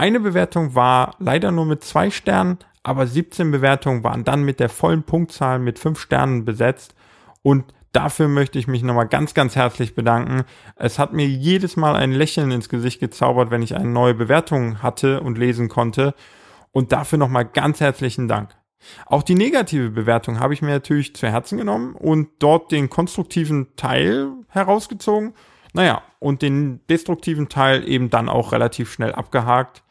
Eine 0.00 0.20
Bewertung 0.20 0.76
war 0.76 1.16
leider 1.18 1.50
nur 1.50 1.66
mit 1.66 1.82
zwei 1.82 2.10
Sternen, 2.10 2.58
aber 2.84 3.08
17 3.08 3.50
Bewertungen 3.50 4.04
waren 4.04 4.22
dann 4.22 4.44
mit 4.44 4.60
der 4.60 4.68
vollen 4.68 5.02
Punktzahl 5.02 5.58
mit 5.58 5.80
fünf 5.80 5.98
Sternen 5.98 6.44
besetzt 6.44 6.94
und 7.42 7.74
dafür 7.90 8.28
möchte 8.28 8.60
ich 8.60 8.68
mich 8.68 8.84
nochmal 8.84 9.08
ganz, 9.08 9.34
ganz 9.34 9.56
herzlich 9.56 9.96
bedanken. 9.96 10.44
Es 10.76 11.00
hat 11.00 11.14
mir 11.14 11.26
jedes 11.26 11.76
Mal 11.76 11.96
ein 11.96 12.12
Lächeln 12.12 12.52
ins 12.52 12.68
Gesicht 12.68 13.00
gezaubert, 13.00 13.50
wenn 13.50 13.60
ich 13.60 13.74
eine 13.74 13.88
neue 13.88 14.14
Bewertung 14.14 14.84
hatte 14.84 15.20
und 15.20 15.36
lesen 15.36 15.68
konnte 15.68 16.14
und 16.70 16.92
dafür 16.92 17.18
nochmal 17.18 17.46
ganz 17.46 17.80
herzlichen 17.80 18.28
Dank. 18.28 18.50
Auch 19.06 19.24
die 19.24 19.34
negative 19.34 19.90
Bewertung 19.90 20.38
habe 20.38 20.54
ich 20.54 20.62
mir 20.62 20.70
natürlich 20.70 21.16
zu 21.16 21.26
Herzen 21.26 21.58
genommen 21.58 21.96
und 21.96 22.28
dort 22.38 22.70
den 22.70 22.88
konstruktiven 22.88 23.74
Teil 23.74 24.30
herausgezogen. 24.46 25.34
Naja, 25.72 26.02
und 26.20 26.40
den 26.40 26.86
destruktiven 26.86 27.48
Teil 27.48 27.86
eben 27.88 28.10
dann 28.10 28.28
auch 28.28 28.52
relativ 28.52 28.92
schnell 28.92 29.12
abgehakt. 29.12 29.82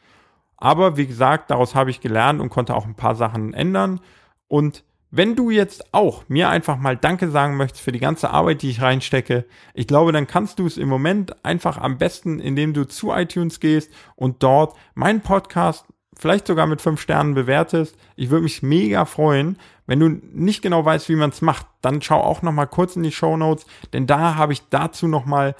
Aber 0.58 0.96
wie 0.96 1.06
gesagt, 1.06 1.50
daraus 1.50 1.74
habe 1.74 1.90
ich 1.90 2.00
gelernt 2.00 2.40
und 2.40 2.50
konnte 2.50 2.74
auch 2.74 2.84
ein 2.84 2.96
paar 2.96 3.14
Sachen 3.14 3.54
ändern. 3.54 4.00
Und 4.48 4.84
wenn 5.10 5.36
du 5.36 5.50
jetzt 5.50 5.94
auch 5.94 6.24
mir 6.28 6.50
einfach 6.50 6.76
mal 6.76 6.96
Danke 6.96 7.30
sagen 7.30 7.56
möchtest 7.56 7.82
für 7.82 7.92
die 7.92 8.00
ganze 8.00 8.30
Arbeit, 8.30 8.60
die 8.60 8.70
ich 8.70 8.82
reinstecke, 8.82 9.46
ich 9.72 9.86
glaube, 9.86 10.12
dann 10.12 10.26
kannst 10.26 10.58
du 10.58 10.66
es 10.66 10.76
im 10.76 10.88
Moment 10.88 11.44
einfach 11.44 11.78
am 11.78 11.96
besten, 11.96 12.40
indem 12.40 12.74
du 12.74 12.86
zu 12.86 13.12
iTunes 13.12 13.60
gehst 13.60 13.90
und 14.16 14.42
dort 14.42 14.76
meinen 14.94 15.22
Podcast 15.22 15.86
vielleicht 16.18 16.46
sogar 16.48 16.66
mit 16.66 16.82
fünf 16.82 17.00
Sternen 17.00 17.34
bewertest. 17.34 17.96
Ich 18.16 18.28
würde 18.28 18.42
mich 18.42 18.62
mega 18.62 19.04
freuen. 19.04 19.56
Wenn 19.86 20.00
du 20.00 20.08
nicht 20.08 20.60
genau 20.60 20.84
weißt, 20.84 21.08
wie 21.08 21.16
man 21.16 21.30
es 21.30 21.40
macht, 21.40 21.66
dann 21.80 22.02
schau 22.02 22.20
auch 22.20 22.42
noch 22.42 22.52
mal 22.52 22.66
kurz 22.66 22.96
in 22.96 23.04
die 23.04 23.12
Show 23.12 23.36
Notes, 23.36 23.64
denn 23.92 24.06
da 24.06 24.34
habe 24.34 24.52
ich 24.52 24.68
dazu 24.68 25.06
noch 25.06 25.24
mal 25.24 25.54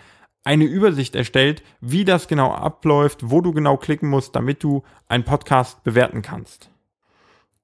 eine 0.48 0.64
Übersicht 0.64 1.14
erstellt, 1.14 1.62
wie 1.82 2.06
das 2.06 2.26
genau 2.26 2.52
abläuft, 2.52 3.30
wo 3.30 3.42
du 3.42 3.52
genau 3.52 3.76
klicken 3.76 4.08
musst, 4.08 4.34
damit 4.34 4.64
du 4.64 4.82
einen 5.06 5.24
Podcast 5.24 5.84
bewerten 5.84 6.22
kannst. 6.22 6.70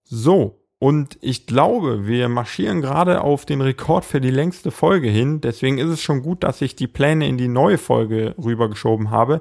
So, 0.03 0.61
und 0.79 1.17
ich 1.23 1.47
glaube, 1.47 2.07
wir 2.07 2.29
marschieren 2.29 2.83
gerade 2.83 3.23
auf 3.23 3.47
den 3.47 3.63
Rekord 3.63 4.05
für 4.05 4.21
die 4.21 4.31
längste 4.31 4.71
Folge 4.71 5.09
hin. 5.09 5.41
Deswegen 5.41 5.79
ist 5.79 5.89
es 5.89 6.03
schon 6.03 6.21
gut, 6.21 6.45
dass 6.45 6.61
ich 6.61 6.77
die 6.77 6.87
Pläne 6.87 7.27
in 7.27 7.39
die 7.39 7.49
neue 7.49 7.79
Folge 7.79 8.35
rübergeschoben 8.37 9.11
habe. 9.11 9.41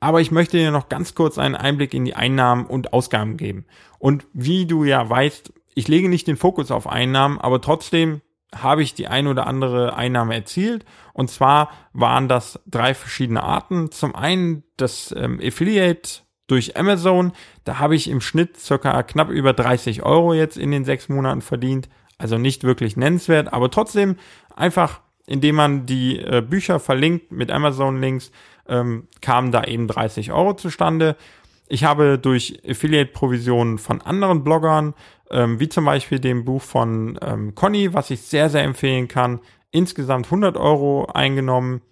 Aber 0.00 0.22
ich 0.22 0.30
möchte 0.30 0.56
dir 0.56 0.70
noch 0.70 0.88
ganz 0.88 1.14
kurz 1.14 1.36
einen 1.36 1.56
Einblick 1.56 1.92
in 1.92 2.06
die 2.06 2.14
Einnahmen 2.14 2.64
und 2.64 2.94
Ausgaben 2.94 3.36
geben. 3.36 3.66
Und 3.98 4.26
wie 4.32 4.64
du 4.64 4.84
ja 4.84 5.06
weißt, 5.10 5.52
ich 5.74 5.88
lege 5.88 6.08
nicht 6.08 6.26
den 6.26 6.38
Fokus 6.38 6.70
auf 6.70 6.86
Einnahmen, 6.86 7.38
aber 7.38 7.60
trotzdem 7.60 8.22
habe 8.54 8.82
ich 8.82 8.94
die 8.94 9.08
ein 9.08 9.26
oder 9.26 9.46
andere 9.46 9.96
Einnahme 9.96 10.34
erzielt. 10.34 10.84
Und 11.12 11.30
zwar 11.30 11.70
waren 11.92 12.28
das 12.28 12.60
drei 12.66 12.94
verschiedene 12.94 13.42
Arten. 13.42 13.90
Zum 13.90 14.14
einen 14.14 14.64
das 14.76 15.14
ähm, 15.16 15.40
Affiliate 15.42 16.20
durch 16.46 16.76
Amazon. 16.76 17.32
Da 17.64 17.78
habe 17.78 17.94
ich 17.94 18.08
im 18.08 18.20
Schnitt 18.20 18.56
circa 18.56 19.02
knapp 19.02 19.28
über 19.30 19.52
30 19.52 20.02
Euro 20.02 20.34
jetzt 20.34 20.56
in 20.56 20.70
den 20.70 20.84
sechs 20.84 21.08
Monaten 21.08 21.42
verdient. 21.42 21.88
Also 22.16 22.36
nicht 22.36 22.64
wirklich 22.64 22.96
nennenswert, 22.96 23.52
aber 23.52 23.70
trotzdem 23.70 24.16
einfach, 24.54 25.02
indem 25.26 25.54
man 25.54 25.86
die 25.86 26.18
äh, 26.18 26.42
Bücher 26.42 26.80
verlinkt 26.80 27.30
mit 27.30 27.52
Amazon-Links, 27.52 28.32
ähm, 28.66 29.06
kamen 29.20 29.52
da 29.52 29.64
eben 29.64 29.86
30 29.86 30.32
Euro 30.32 30.54
zustande. 30.54 31.16
Ich 31.68 31.84
habe 31.84 32.18
durch 32.18 32.60
Affiliate-Provisionen 32.66 33.78
von 33.78 34.00
anderen 34.00 34.42
Bloggern, 34.42 34.94
ähm, 35.30 35.60
wie 35.60 35.68
zum 35.68 35.84
Beispiel 35.84 36.18
dem 36.18 36.44
Buch 36.44 36.62
von 36.62 37.18
ähm, 37.22 37.54
Conny, 37.54 37.92
was 37.92 38.10
ich 38.10 38.22
sehr, 38.22 38.48
sehr 38.48 38.64
empfehlen 38.64 39.06
kann, 39.06 39.40
insgesamt 39.70 40.26
100 40.26 40.56
Euro 40.56 41.06
eingenommen. 41.12 41.82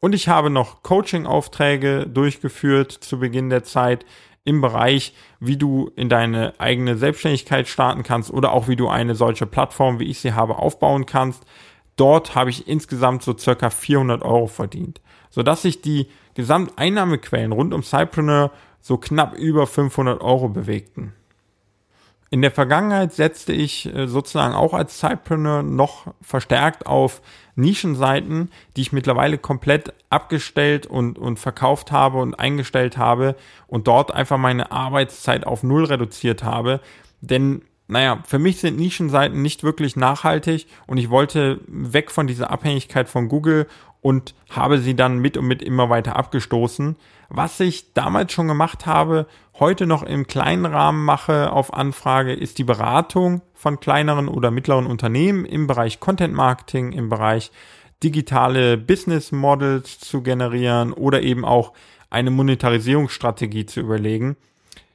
Und 0.00 0.14
ich 0.14 0.28
habe 0.28 0.50
noch 0.50 0.82
Coaching-Aufträge 0.82 2.06
durchgeführt 2.08 2.90
zu 2.90 3.20
Beginn 3.20 3.48
der 3.48 3.62
Zeit 3.62 4.04
im 4.44 4.60
Bereich, 4.60 5.14
wie 5.38 5.56
du 5.56 5.92
in 5.94 6.08
deine 6.08 6.54
eigene 6.58 6.96
Selbstständigkeit 6.96 7.68
starten 7.68 8.02
kannst 8.02 8.32
oder 8.32 8.52
auch 8.52 8.66
wie 8.66 8.76
du 8.76 8.88
eine 8.88 9.14
solche 9.14 9.46
Plattform, 9.46 10.00
wie 10.00 10.10
ich 10.10 10.18
sie 10.18 10.32
habe, 10.32 10.56
aufbauen 10.56 11.06
kannst. 11.06 11.44
Dort 11.94 12.34
habe 12.34 12.50
ich 12.50 12.66
insgesamt 12.66 13.22
so 13.22 13.36
circa 13.36 13.70
400 13.70 14.22
Euro 14.22 14.46
verdient 14.46 15.00
sodass 15.30 15.62
sich 15.62 15.80
die 15.80 16.08
Gesamteinnahmequellen 16.34 17.52
rund 17.52 17.72
um 17.72 17.82
Cypreneur 17.82 18.50
so 18.80 18.96
knapp 18.96 19.34
über 19.34 19.66
500 19.66 20.20
Euro 20.20 20.48
bewegten. 20.48 21.12
In 22.32 22.42
der 22.42 22.52
Vergangenheit 22.52 23.12
setzte 23.12 23.52
ich 23.52 23.92
äh, 23.92 24.06
sozusagen 24.06 24.54
auch 24.54 24.72
als 24.72 25.00
Cypreneur 25.00 25.64
noch 25.64 26.14
verstärkt 26.22 26.86
auf 26.86 27.22
Nischenseiten, 27.56 28.50
die 28.76 28.82
ich 28.82 28.92
mittlerweile 28.92 29.36
komplett 29.36 29.92
abgestellt 30.10 30.86
und, 30.86 31.18
und 31.18 31.40
verkauft 31.40 31.90
habe 31.90 32.18
und 32.18 32.34
eingestellt 32.34 32.96
habe 32.96 33.34
und 33.66 33.88
dort 33.88 34.14
einfach 34.14 34.38
meine 34.38 34.70
Arbeitszeit 34.70 35.44
auf 35.44 35.64
Null 35.64 35.84
reduziert 35.84 36.44
habe. 36.44 36.80
Denn 37.20 37.62
naja, 37.88 38.20
für 38.24 38.38
mich 38.38 38.60
sind 38.60 38.78
Nischenseiten 38.78 39.42
nicht 39.42 39.64
wirklich 39.64 39.96
nachhaltig 39.96 40.68
und 40.86 40.98
ich 40.98 41.10
wollte 41.10 41.60
weg 41.66 42.12
von 42.12 42.28
dieser 42.28 42.50
Abhängigkeit 42.50 43.08
von 43.08 43.28
Google 43.28 43.66
und 44.00 44.34
habe 44.48 44.78
sie 44.78 44.94
dann 44.94 45.18
mit 45.18 45.36
und 45.36 45.46
mit 45.46 45.62
immer 45.62 45.90
weiter 45.90 46.14
abgestoßen. 46.14 46.94
Was 47.32 47.60
ich 47.60 47.94
damals 47.94 48.32
schon 48.32 48.48
gemacht 48.48 48.86
habe, 48.86 49.26
heute 49.60 49.86
noch 49.86 50.02
im 50.02 50.26
kleinen 50.26 50.66
Rahmen 50.66 51.04
mache 51.04 51.52
auf 51.52 51.72
Anfrage, 51.72 52.32
ist 52.32 52.58
die 52.58 52.64
Beratung 52.64 53.40
von 53.54 53.78
kleineren 53.78 54.26
oder 54.26 54.50
mittleren 54.50 54.86
Unternehmen 54.86 55.44
im 55.44 55.68
Bereich 55.68 56.00
Content 56.00 56.34
Marketing, 56.34 56.90
im 56.90 57.08
Bereich 57.08 57.52
digitale 58.02 58.76
Business 58.76 59.30
Models 59.30 60.00
zu 60.00 60.22
generieren 60.22 60.92
oder 60.92 61.22
eben 61.22 61.44
auch 61.44 61.72
eine 62.10 62.32
Monetarisierungsstrategie 62.32 63.64
zu 63.64 63.78
überlegen. 63.78 64.36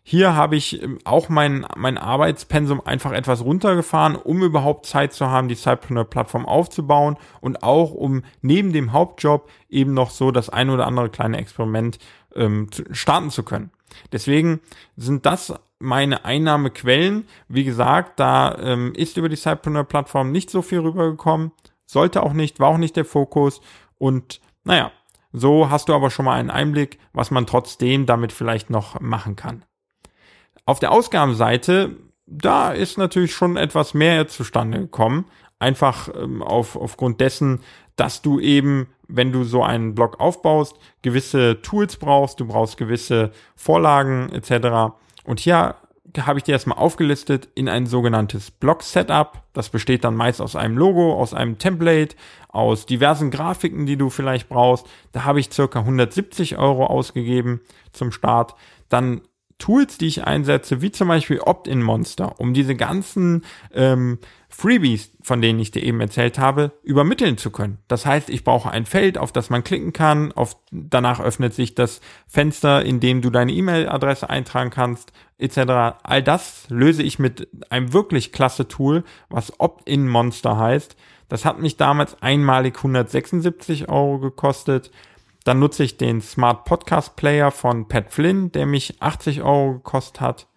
Hier 0.08 0.36
habe 0.36 0.56
ich 0.56 0.84
ähm, 0.84 1.00
auch 1.04 1.30
mein, 1.30 1.66
mein 1.76 1.98
Arbeitspensum 1.98 2.80
einfach 2.86 3.12
etwas 3.12 3.44
runtergefahren, 3.44 4.16
um 4.16 4.44
überhaupt 4.44 4.86
Zeit 4.86 5.14
zu 5.14 5.32
haben, 5.32 5.48
die 5.48 5.56
Cypreneur-Plattform 5.56 6.46
aufzubauen 6.46 7.18
und 7.42 7.64
auch 7.64 7.92
um 7.92 8.22
neben 8.44 8.72
dem 8.72 8.94
Hauptjob 8.94 9.50
eben 9.68 9.96
noch 9.96 10.12
so 10.12 10.30
das 10.30 10.52
ein 10.52 10.70
oder 10.70 10.86
andere 10.86 11.10
kleine 11.10 11.38
Experiment 11.38 11.98
ähm, 12.36 12.70
starten 12.92 13.30
zu 13.30 13.44
können. 13.44 13.72
Deswegen 14.12 14.62
sind 14.96 15.26
das 15.26 15.54
meine 15.80 16.26
Einnahmequellen. 16.26 17.28
Wie 17.48 17.64
gesagt, 17.64 18.20
da 18.20 18.58
ähm, 18.60 18.94
ist 18.96 19.18
über 19.18 19.30
die 19.30 19.36
Cypreneur-Plattform 19.36 20.32
nicht 20.32 20.50
so 20.50 20.62
viel 20.62 20.80
rübergekommen. 20.80 21.52
Sollte 21.86 22.24
auch 22.24 22.34
nicht, 22.34 22.60
war 22.60 22.70
auch 22.70 22.78
nicht 22.78 22.96
der 22.96 23.06
Fokus. 23.06 23.62
Und 23.98 24.42
naja, 24.64 24.92
so 25.32 25.70
hast 25.70 25.90
du 25.90 25.94
aber 25.94 26.10
schon 26.10 26.26
mal 26.26 26.40
einen 26.40 26.50
Einblick, 26.50 26.98
was 27.14 27.30
man 27.30 27.46
trotzdem 27.46 28.06
damit 28.06 28.32
vielleicht 28.32 28.70
noch 28.70 29.00
machen 29.02 29.36
kann. 29.36 29.64
Auf 30.66 30.80
der 30.80 30.92
Ausgabenseite, 30.92 31.96
da 32.26 32.72
ist 32.72 32.98
natürlich 32.98 33.36
schon 33.36 33.58
etwas 33.58 33.94
mehr 33.94 34.28
zustande 34.28 34.80
gekommen. 34.80 35.26
Einfach 35.60 36.10
ähm, 36.16 36.42
auf, 36.42 36.76
aufgrund 36.76 37.22
dessen, 37.22 37.62
dass 37.96 38.22
du 38.22 38.40
eben, 38.40 38.88
wenn 39.08 39.32
du 39.32 39.44
so 39.44 39.64
einen 39.64 39.96
Blog 39.96 40.20
aufbaust, 40.20 40.78
gewisse 41.02 41.62
Tools 41.62 41.98
brauchst, 41.98 42.40
du 42.40 42.48
brauchst 42.48 42.78
gewisse 42.78 43.32
Vorlagen 43.56 44.30
etc. 44.32 44.96
Und 45.24 45.40
hier 45.40 45.76
habe 46.22 46.40
ich 46.40 46.44
dir 46.44 46.54
erstmal 46.54 46.78
aufgelistet 46.78 47.50
in 47.56 47.68
ein 47.68 47.86
sogenanntes 47.86 48.52
Blog-Setup. 48.52 49.44
Das 49.54 49.70
besteht 49.70 50.04
dann 50.04 50.16
meist 50.16 50.42
aus 50.42 50.56
einem 50.56 50.78
Logo, 50.78 51.14
aus 51.14 51.34
einem 51.34 51.58
Template, 51.58 52.16
aus 52.48 52.86
diversen 52.86 53.32
Grafiken, 53.32 53.86
die 53.86 53.98
du 53.98 54.10
vielleicht 54.10 54.48
brauchst. 54.48 54.88
Da 55.12 55.26
habe 55.26 55.40
ich 55.40 55.52
circa 55.52 55.80
170 55.80 56.58
Euro 56.58 56.86
ausgegeben 56.86 57.62
zum 57.92 58.12
Start. 58.12 58.56
Dann 58.90 59.22
Tools, 59.58 59.98
die 59.98 60.08
ich 60.08 60.26
einsetze, 60.26 60.82
wie 60.82 60.92
zum 60.92 61.08
Beispiel 61.08 61.40
Opt-in-Monster, 61.40 62.40
um 62.40 62.54
diese 62.54 62.76
ganzen 62.76 63.46
ähm, 63.74 64.20
Freebies, 64.50 65.12
von 65.22 65.42
denen 65.42 65.60
ich 65.60 65.72
dir 65.72 65.82
eben 65.82 66.02
erzählt 66.02 66.40
habe, 66.40 66.72
übermitteln 66.84 67.38
zu 67.38 67.52
können. 67.52 67.78
Das 67.88 68.06
heißt, 68.06 68.30
ich 68.30 68.44
brauche 68.44 68.70
ein 68.70 68.86
Feld, 68.86 69.18
auf 69.18 69.32
das 69.32 69.50
man 69.50 69.64
klicken 69.64 69.94
kann. 69.94 70.34
Auf, 70.34 70.58
danach 70.72 71.22
öffnet 71.22 71.54
sich 71.54 71.74
das 71.74 72.02
Fenster, 72.28 72.84
in 72.84 73.00
dem 73.00 73.22
du 73.22 73.30
deine 73.30 73.54
E-Mail-Adresse 73.54 74.30
eintragen 74.30 74.72
kannst, 74.72 75.14
etc. 75.38 76.00
All 76.04 76.22
das 76.22 76.66
löse 76.70 77.04
ich 77.04 77.18
mit 77.18 77.48
einem 77.70 77.94
wirklich 77.94 78.34
klasse 78.34 78.68
Tool, 78.68 79.04
was 79.30 79.60
Opt-in-Monster 79.60 80.58
heißt. 80.58 80.98
Das 81.28 81.46
hat 81.46 81.60
mich 81.60 81.78
damals 81.78 82.22
einmalig 82.22 82.78
176 82.78 83.90
Euro 83.90 84.20
gekostet. 84.20 84.92
Dann 85.46 85.60
nutze 85.60 85.84
ich 85.84 85.98
den 85.98 86.22
Smart 86.22 86.66
Podcast 86.66 87.16
Player 87.16 87.52
von 87.52 87.88
Pat 87.88 88.12
Flynn, 88.12 88.52
der 88.52 88.66
mich 88.66 89.00
80 89.00 89.44
Euro 89.44 89.74
gekostet 89.74 90.20
hat. 90.20 90.48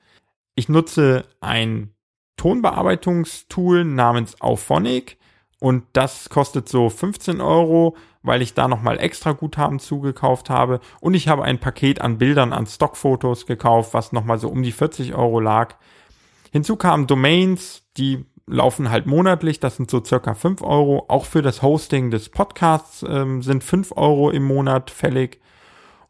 Ich 0.55 0.71
nutze 0.71 1.27
ein 1.41 1.93
Tonbearbeitungstool 2.39 3.85
namens 3.85 4.41
Auphonic 4.41 5.19
und 5.61 5.85
das 5.93 6.31
kostet 6.31 6.71
so 6.71 6.89
15 6.89 7.43
Euro, 7.43 7.99
weil 8.23 8.41
ich 8.41 8.55
da 8.55 8.67
nochmal 8.67 8.99
extra 8.99 9.33
Guthaben 9.33 9.79
zugekauft 9.79 10.49
habe. 10.49 10.81
Und 11.01 11.13
ich 11.13 11.29
habe 11.29 11.45
ein 11.45 11.61
Paket 11.61 12.01
an 12.01 12.17
Bildern, 12.17 12.55
an 12.55 12.67
Stockfotos 12.67 13.45
gekauft, 13.45 13.93
was 13.93 14.13
nochmal 14.13 14.39
so 14.39 14.49
um 14.49 14.63
die 14.63 14.73
40 14.73 15.15
Euro 15.15 15.39
lag. 15.39 15.75
Hinzu 16.51 16.77
kamen 16.77 17.07
Domains, 17.07 17.83
die 17.99 18.25
laufen 18.49 18.91
halt 18.91 19.07
monatlich, 19.07 19.61
das 19.61 19.77
sind 19.77 19.91
so 19.91 20.03
circa 20.05 20.35
5 20.35 20.63
Euro. 20.63 21.05
Auch 21.09 21.25
für 21.25 21.43
das 21.43 21.63
Hosting 21.63 22.11
des 22.11 22.29
Podcasts 22.29 23.05
ähm, 23.09 23.43
sind 23.43 23.63
5 23.63 23.93
Euro 23.97 24.31
im 24.31 24.45
Monat 24.45 24.91
fällig. 24.91 25.41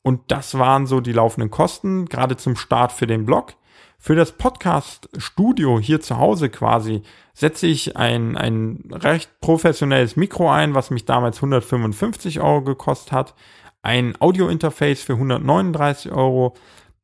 Und 0.02 0.22
das 0.28 0.56
waren 0.58 0.86
so 0.86 1.00
die 1.00 1.12
laufenden 1.12 1.50
Kosten, 1.50 2.06
gerade 2.06 2.36
zum 2.36 2.56
Start 2.56 2.92
für 2.92 3.06
den 3.06 3.26
Blog. 3.26 3.54
Für 3.98 4.14
das 4.14 4.32
Podcast-Studio 4.32 5.80
hier 5.80 6.00
zu 6.00 6.18
Hause 6.18 6.50
quasi 6.50 7.02
setze 7.34 7.66
ich 7.66 7.96
ein, 7.96 8.36
ein 8.36 8.84
recht 8.92 9.40
professionelles 9.40 10.14
Mikro 10.14 10.50
ein, 10.50 10.74
was 10.74 10.90
mich 10.90 11.04
damals 11.04 11.38
155 11.38 12.40
Euro 12.40 12.62
gekostet 12.62 13.12
hat. 13.12 13.34
Ein 13.82 14.14
Audio-Interface 14.20 15.02
für 15.02 15.14
139 15.14 16.12
Euro 16.12 16.54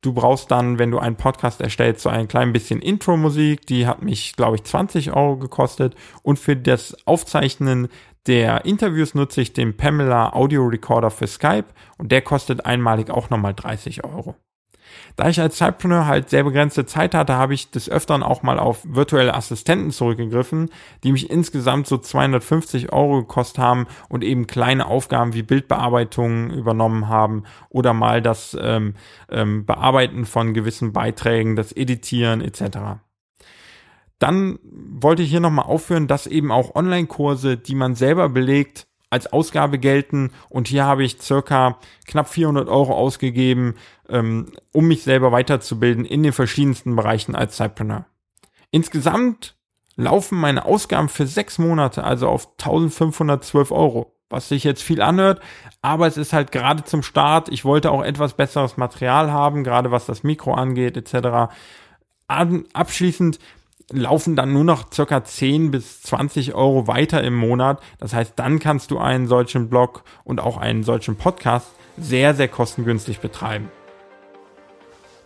Du 0.05 0.13
brauchst 0.13 0.51
dann, 0.51 0.77
wenn 0.77 0.91
du 0.91 0.99
einen 0.99 1.15
Podcast 1.15 1.61
erstellst, 1.61 2.03
so 2.03 2.09
ein 2.09 2.27
klein 2.27 2.53
bisschen 2.53 2.79
Intro-Musik. 2.79 3.65
Die 3.65 3.87
hat 3.87 4.03
mich, 4.03 4.35
glaube 4.35 4.55
ich, 4.55 4.63
20 4.63 5.13
Euro 5.13 5.37
gekostet. 5.37 5.95
Und 6.21 6.37
für 6.37 6.55
das 6.55 6.95
Aufzeichnen 7.07 7.87
der 8.27 8.65
Interviews 8.65 9.15
nutze 9.15 9.41
ich 9.41 9.53
den 9.53 9.75
Pamela 9.75 10.33
Audio 10.33 10.63
Recorder 10.63 11.09
für 11.09 11.25
Skype 11.25 11.65
und 11.97 12.11
der 12.11 12.21
kostet 12.21 12.67
einmalig 12.67 13.09
auch 13.09 13.31
nochmal 13.31 13.55
30 13.55 14.03
Euro. 14.03 14.35
Da 15.15 15.29
ich 15.29 15.39
als 15.39 15.57
Zeitpreneur 15.57 16.07
halt 16.07 16.29
sehr 16.29 16.43
begrenzte 16.43 16.85
Zeit 16.85 17.15
hatte, 17.15 17.35
habe 17.35 17.53
ich 17.53 17.71
des 17.71 17.89
Öfteren 17.89 18.23
auch 18.23 18.43
mal 18.43 18.59
auf 18.59 18.81
virtuelle 18.83 19.33
Assistenten 19.33 19.91
zurückgegriffen, 19.91 20.69
die 21.03 21.11
mich 21.11 21.29
insgesamt 21.29 21.87
so 21.87 21.97
250 21.97 22.91
Euro 22.91 23.21
gekostet 23.21 23.59
haben 23.59 23.87
und 24.09 24.23
eben 24.23 24.47
kleine 24.47 24.87
Aufgaben 24.87 25.33
wie 25.33 25.43
Bildbearbeitungen 25.43 26.51
übernommen 26.51 27.07
haben 27.07 27.43
oder 27.69 27.93
mal 27.93 28.21
das 28.21 28.57
ähm, 28.59 28.95
ähm, 29.29 29.65
Bearbeiten 29.65 30.25
von 30.25 30.53
gewissen 30.53 30.91
Beiträgen, 30.91 31.55
das 31.55 31.71
Editieren 31.71 32.41
etc. 32.41 32.99
Dann 34.19 34.59
wollte 34.63 35.23
ich 35.23 35.29
hier 35.29 35.39
nochmal 35.39 35.65
aufführen, 35.65 36.07
dass 36.07 36.27
eben 36.27 36.51
auch 36.51 36.75
Online-Kurse, 36.75 37.57
die 37.57 37.75
man 37.75 37.95
selber 37.95 38.29
belegt, 38.29 38.87
als 39.15 39.31
Ausgabe 39.31 39.79
gelten 39.79 40.31
und 40.49 40.67
hier 40.67 40.83
habe 40.83 41.05
ich 41.05 41.21
circa 41.21 41.79
knapp 42.05 42.27
400 42.27 42.67
Euro 42.67 42.93
ausgegeben, 42.93 43.75
ähm, 44.09 44.51
um 44.73 44.87
mich 44.87 45.03
selber 45.03 45.31
weiterzubilden 45.31 46.03
in 46.03 46.21
den 46.21 46.33
verschiedensten 46.33 46.97
Bereichen 46.97 47.33
als 47.33 47.55
Zeitpreneur. 47.55 48.05
Insgesamt 48.71 49.55
laufen 49.95 50.37
meine 50.37 50.65
Ausgaben 50.65 51.07
für 51.07 51.25
sechs 51.25 51.57
Monate 51.57 52.03
also 52.03 52.27
auf 52.27 52.49
1512 52.59 53.71
Euro, 53.71 54.17
was 54.29 54.49
sich 54.49 54.65
jetzt 54.65 54.83
viel 54.83 55.01
anhört, 55.01 55.39
aber 55.81 56.07
es 56.07 56.17
ist 56.17 56.33
halt 56.33 56.51
gerade 56.51 56.83
zum 56.83 57.01
Start. 57.01 57.47
Ich 57.47 57.63
wollte 57.63 57.91
auch 57.91 58.03
etwas 58.03 58.33
besseres 58.33 58.75
Material 58.75 59.31
haben, 59.31 59.63
gerade 59.63 59.91
was 59.91 60.05
das 60.05 60.23
Mikro 60.23 60.53
angeht 60.53 60.97
etc. 60.97 61.53
Abschließend 62.27 63.39
laufen 63.91 64.35
dann 64.35 64.53
nur 64.53 64.63
noch 64.63 64.91
circa 64.91 65.23
10 65.23 65.71
bis 65.71 66.01
20 66.01 66.55
Euro 66.55 66.87
weiter 66.87 67.23
im 67.23 67.35
Monat. 67.35 67.81
Das 67.99 68.13
heißt, 68.13 68.33
dann 68.35 68.59
kannst 68.59 68.91
du 68.91 68.97
einen 68.97 69.27
solchen 69.27 69.69
Blog 69.69 70.03
und 70.23 70.39
auch 70.39 70.57
einen 70.57 70.83
solchen 70.83 71.15
Podcast 71.15 71.67
sehr, 71.97 72.33
sehr 72.33 72.47
kostengünstig 72.47 73.19
betreiben. 73.19 73.69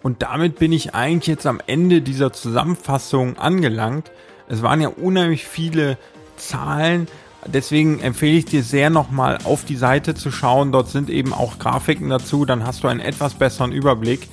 Und 0.01 0.21
damit 0.21 0.59
bin 0.59 0.71
ich 0.71 0.95
eigentlich 0.95 1.27
jetzt 1.27 1.45
am 1.45 1.59
Ende 1.67 2.01
dieser 2.01 2.31
Zusammenfassung 2.31 3.37
angelangt. 3.37 4.11
Es 4.47 4.61
waren 4.61 4.81
ja 4.81 4.89
unheimlich 4.89 5.45
viele 5.45 5.97
Zahlen. 6.37 7.07
Deswegen 7.45 7.99
empfehle 7.99 8.37
ich 8.37 8.45
dir 8.45 8.63
sehr 8.63 8.89
nochmal 8.89 9.39
auf 9.43 9.65
die 9.65 9.75
Seite 9.75 10.15
zu 10.15 10.31
schauen. 10.31 10.71
Dort 10.71 10.89
sind 10.89 11.09
eben 11.09 11.33
auch 11.33 11.59
Grafiken 11.59 12.09
dazu. 12.09 12.45
Dann 12.45 12.65
hast 12.65 12.83
du 12.83 12.87
einen 12.87 12.99
etwas 12.99 13.35
besseren 13.35 13.71
Überblick. 13.71 14.29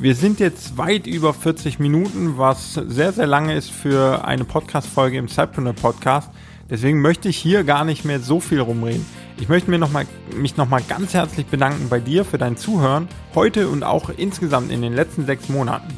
Wir 0.00 0.14
sind 0.14 0.40
jetzt 0.40 0.78
weit 0.78 1.06
über 1.06 1.34
40 1.34 1.78
Minuten, 1.78 2.38
was 2.38 2.72
sehr, 2.72 3.12
sehr 3.12 3.26
lange 3.26 3.54
ist 3.54 3.70
für 3.70 4.24
eine 4.24 4.46
Podcast-Folge 4.46 5.18
im 5.18 5.28
Cypreneur 5.28 5.74
Podcast. 5.74 6.30
Deswegen 6.70 7.02
möchte 7.02 7.28
ich 7.28 7.36
hier 7.36 7.64
gar 7.64 7.84
nicht 7.84 8.06
mehr 8.06 8.18
so 8.18 8.40
viel 8.40 8.60
rumreden. 8.60 9.04
Ich 9.38 9.50
möchte 9.50 9.68
mir 9.68 9.78
noch 9.78 9.92
mal, 9.92 10.06
mich 10.34 10.56
nochmal 10.56 10.80
ganz 10.88 11.12
herzlich 11.12 11.44
bedanken 11.48 11.90
bei 11.90 12.00
dir 12.00 12.24
für 12.24 12.38
dein 12.38 12.56
Zuhören 12.56 13.08
heute 13.34 13.68
und 13.68 13.82
auch 13.82 14.08
insgesamt 14.08 14.72
in 14.72 14.80
den 14.80 14.94
letzten 14.94 15.26
sechs 15.26 15.50
Monaten. 15.50 15.92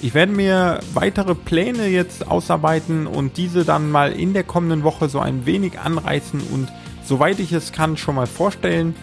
Ich 0.00 0.14
werde 0.14 0.32
mir 0.32 0.80
weitere 0.94 1.34
Pläne 1.34 1.88
jetzt 1.88 2.28
ausarbeiten 2.28 3.06
und 3.06 3.36
diese 3.36 3.66
dann 3.66 3.90
mal 3.90 4.12
in 4.12 4.32
der 4.32 4.44
kommenden 4.44 4.82
Woche 4.82 5.10
so 5.10 5.20
ein 5.20 5.44
wenig 5.44 5.78
anreißen 5.78 6.40
und 6.54 6.72
soweit 7.04 7.38
ich 7.38 7.52
es 7.52 7.72
kann 7.72 7.98
schon 7.98 8.14
mal 8.14 8.26
vorstellen. 8.26 8.94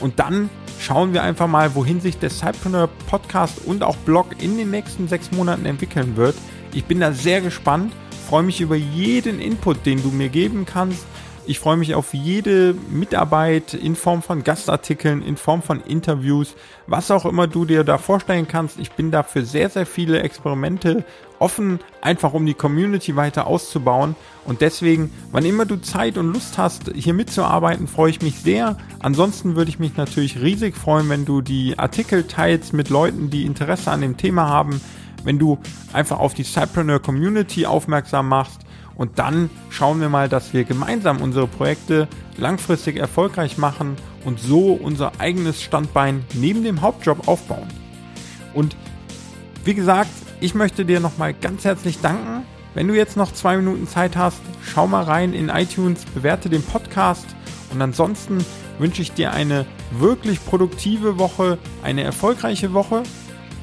Und 0.00 0.18
dann 0.18 0.48
schauen 0.78 1.12
wir 1.12 1.22
einfach 1.22 1.46
mal, 1.46 1.74
wohin 1.74 2.00
sich 2.00 2.18
der 2.18 2.30
Cypreneur 2.30 2.88
Podcast 3.08 3.60
und 3.64 3.82
auch 3.82 3.96
Blog 3.96 4.26
in 4.40 4.56
den 4.56 4.70
nächsten 4.70 5.08
sechs 5.08 5.30
Monaten 5.32 5.66
entwickeln 5.66 6.16
wird. 6.16 6.36
Ich 6.72 6.84
bin 6.84 7.00
da 7.00 7.12
sehr 7.12 7.40
gespannt, 7.40 7.92
freue 8.28 8.42
mich 8.42 8.60
über 8.60 8.76
jeden 8.76 9.40
Input, 9.40 9.84
den 9.86 10.02
du 10.02 10.08
mir 10.08 10.28
geben 10.28 10.66
kannst. 10.66 11.04
Ich 11.46 11.60
freue 11.60 11.78
mich 11.78 11.94
auf 11.94 12.12
jede 12.12 12.74
Mitarbeit 12.90 13.72
in 13.72 13.96
Form 13.96 14.20
von 14.20 14.44
Gastartikeln, 14.44 15.22
in 15.22 15.38
Form 15.38 15.62
von 15.62 15.80
Interviews, 15.80 16.54
was 16.86 17.10
auch 17.10 17.24
immer 17.24 17.46
du 17.46 17.64
dir 17.64 17.84
da 17.84 17.96
vorstellen 17.96 18.46
kannst. 18.46 18.78
Ich 18.78 18.92
bin 18.92 19.10
da 19.10 19.22
für 19.22 19.46
sehr, 19.46 19.70
sehr 19.70 19.86
viele 19.86 20.20
Experimente 20.20 21.04
offen, 21.38 21.80
einfach 22.00 22.32
um 22.32 22.46
die 22.46 22.54
Community 22.54 23.16
weiter 23.16 23.46
auszubauen. 23.46 24.16
Und 24.44 24.60
deswegen, 24.60 25.10
wann 25.30 25.44
immer 25.44 25.66
du 25.66 25.76
Zeit 25.76 26.18
und 26.18 26.32
Lust 26.32 26.58
hast, 26.58 26.90
hier 26.94 27.14
mitzuarbeiten, 27.14 27.86
freue 27.86 28.10
ich 28.10 28.22
mich 28.22 28.40
sehr. 28.40 28.76
Ansonsten 29.00 29.56
würde 29.56 29.70
ich 29.70 29.78
mich 29.78 29.96
natürlich 29.96 30.40
riesig 30.40 30.76
freuen, 30.76 31.08
wenn 31.08 31.24
du 31.24 31.40
die 31.40 31.78
Artikel 31.78 32.24
teilst 32.24 32.72
mit 32.72 32.88
Leuten, 32.88 33.30
die 33.30 33.44
Interesse 33.44 33.90
an 33.90 34.00
dem 34.00 34.16
Thema 34.16 34.48
haben. 34.48 34.80
Wenn 35.24 35.38
du 35.38 35.58
einfach 35.92 36.18
auf 36.18 36.34
die 36.34 36.44
Cypreneur 36.44 37.00
Community 37.00 37.66
aufmerksam 37.66 38.28
machst 38.28 38.60
und 38.96 39.18
dann 39.18 39.50
schauen 39.70 40.00
wir 40.00 40.08
mal, 40.08 40.28
dass 40.28 40.52
wir 40.52 40.64
gemeinsam 40.64 41.20
unsere 41.20 41.46
Projekte 41.46 42.08
langfristig 42.36 42.96
erfolgreich 42.96 43.58
machen 43.58 43.96
und 44.24 44.40
so 44.40 44.72
unser 44.72 45.12
eigenes 45.18 45.62
Standbein 45.62 46.24
neben 46.34 46.64
dem 46.64 46.80
Hauptjob 46.80 47.28
aufbauen. 47.28 47.68
Und 48.54 48.76
wie 49.64 49.74
gesagt, 49.74 50.10
ich 50.40 50.54
möchte 50.54 50.84
dir 50.84 51.00
nochmal 51.00 51.34
ganz 51.34 51.64
herzlich 51.64 52.00
danken. 52.00 52.44
Wenn 52.74 52.88
du 52.88 52.94
jetzt 52.94 53.16
noch 53.16 53.32
zwei 53.32 53.56
Minuten 53.56 53.88
Zeit 53.88 54.16
hast, 54.16 54.40
schau 54.62 54.86
mal 54.86 55.04
rein 55.04 55.32
in 55.32 55.48
iTunes, 55.48 56.04
bewerte 56.04 56.48
den 56.48 56.62
Podcast 56.62 57.26
und 57.72 57.82
ansonsten 57.82 58.44
wünsche 58.78 59.02
ich 59.02 59.12
dir 59.12 59.32
eine 59.32 59.66
wirklich 59.90 60.44
produktive 60.44 61.18
Woche, 61.18 61.58
eine 61.82 62.02
erfolgreiche 62.02 62.72
Woche 62.72 63.02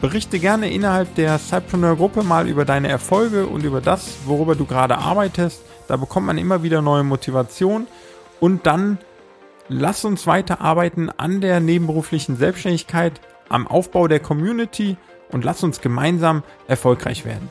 Berichte 0.02 0.40
gerne 0.40 0.70
innerhalb 0.70 1.16
der 1.16 1.40
Cypreneur-Gruppe 1.40 2.22
mal 2.22 2.48
über 2.48 2.66
deine 2.66 2.90
Erfolge 2.90 3.48
und 3.48 3.64
über 3.64 3.82
das, 3.82 4.18
worüber 4.26 4.56
du 4.56 4.66
gerade 4.66 4.98
arbeitest. 4.98 5.64
Da 5.88 5.96
bekommt 5.96 6.28
man 6.28 6.38
immer 6.38 6.64
wieder 6.64 6.82
neue 6.82 7.04
Motivation. 7.04 7.88
Und 8.40 8.68
dann 8.68 9.00
lass 9.70 10.06
uns 10.06 10.28
weiter 10.28 10.60
arbeiten 10.62 11.10
an 11.10 11.40
der 11.42 11.60
nebenberuflichen 11.60 12.36
Selbstständigkeit, 12.36 13.22
am 13.48 13.68
Aufbau 13.68 14.08
der 14.08 14.20
Community 14.20 14.98
und 15.32 15.44
lass 15.44 15.64
uns 15.64 15.82
gemeinsam 15.82 16.44
erfolgreich 16.68 17.26
werden. 17.26 17.50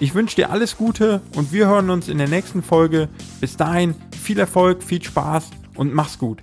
Ich 0.00 0.14
wünsche 0.14 0.36
dir 0.36 0.50
alles 0.50 0.76
Gute 0.76 1.20
und 1.34 1.52
wir 1.52 1.66
hören 1.66 1.90
uns 1.90 2.08
in 2.08 2.18
der 2.18 2.28
nächsten 2.28 2.62
Folge. 2.62 3.08
Bis 3.40 3.56
dahin 3.56 3.96
viel 4.22 4.38
Erfolg, 4.38 4.82
viel 4.82 5.02
Spaß 5.02 5.50
und 5.74 5.92
mach's 5.92 6.18
gut. 6.18 6.38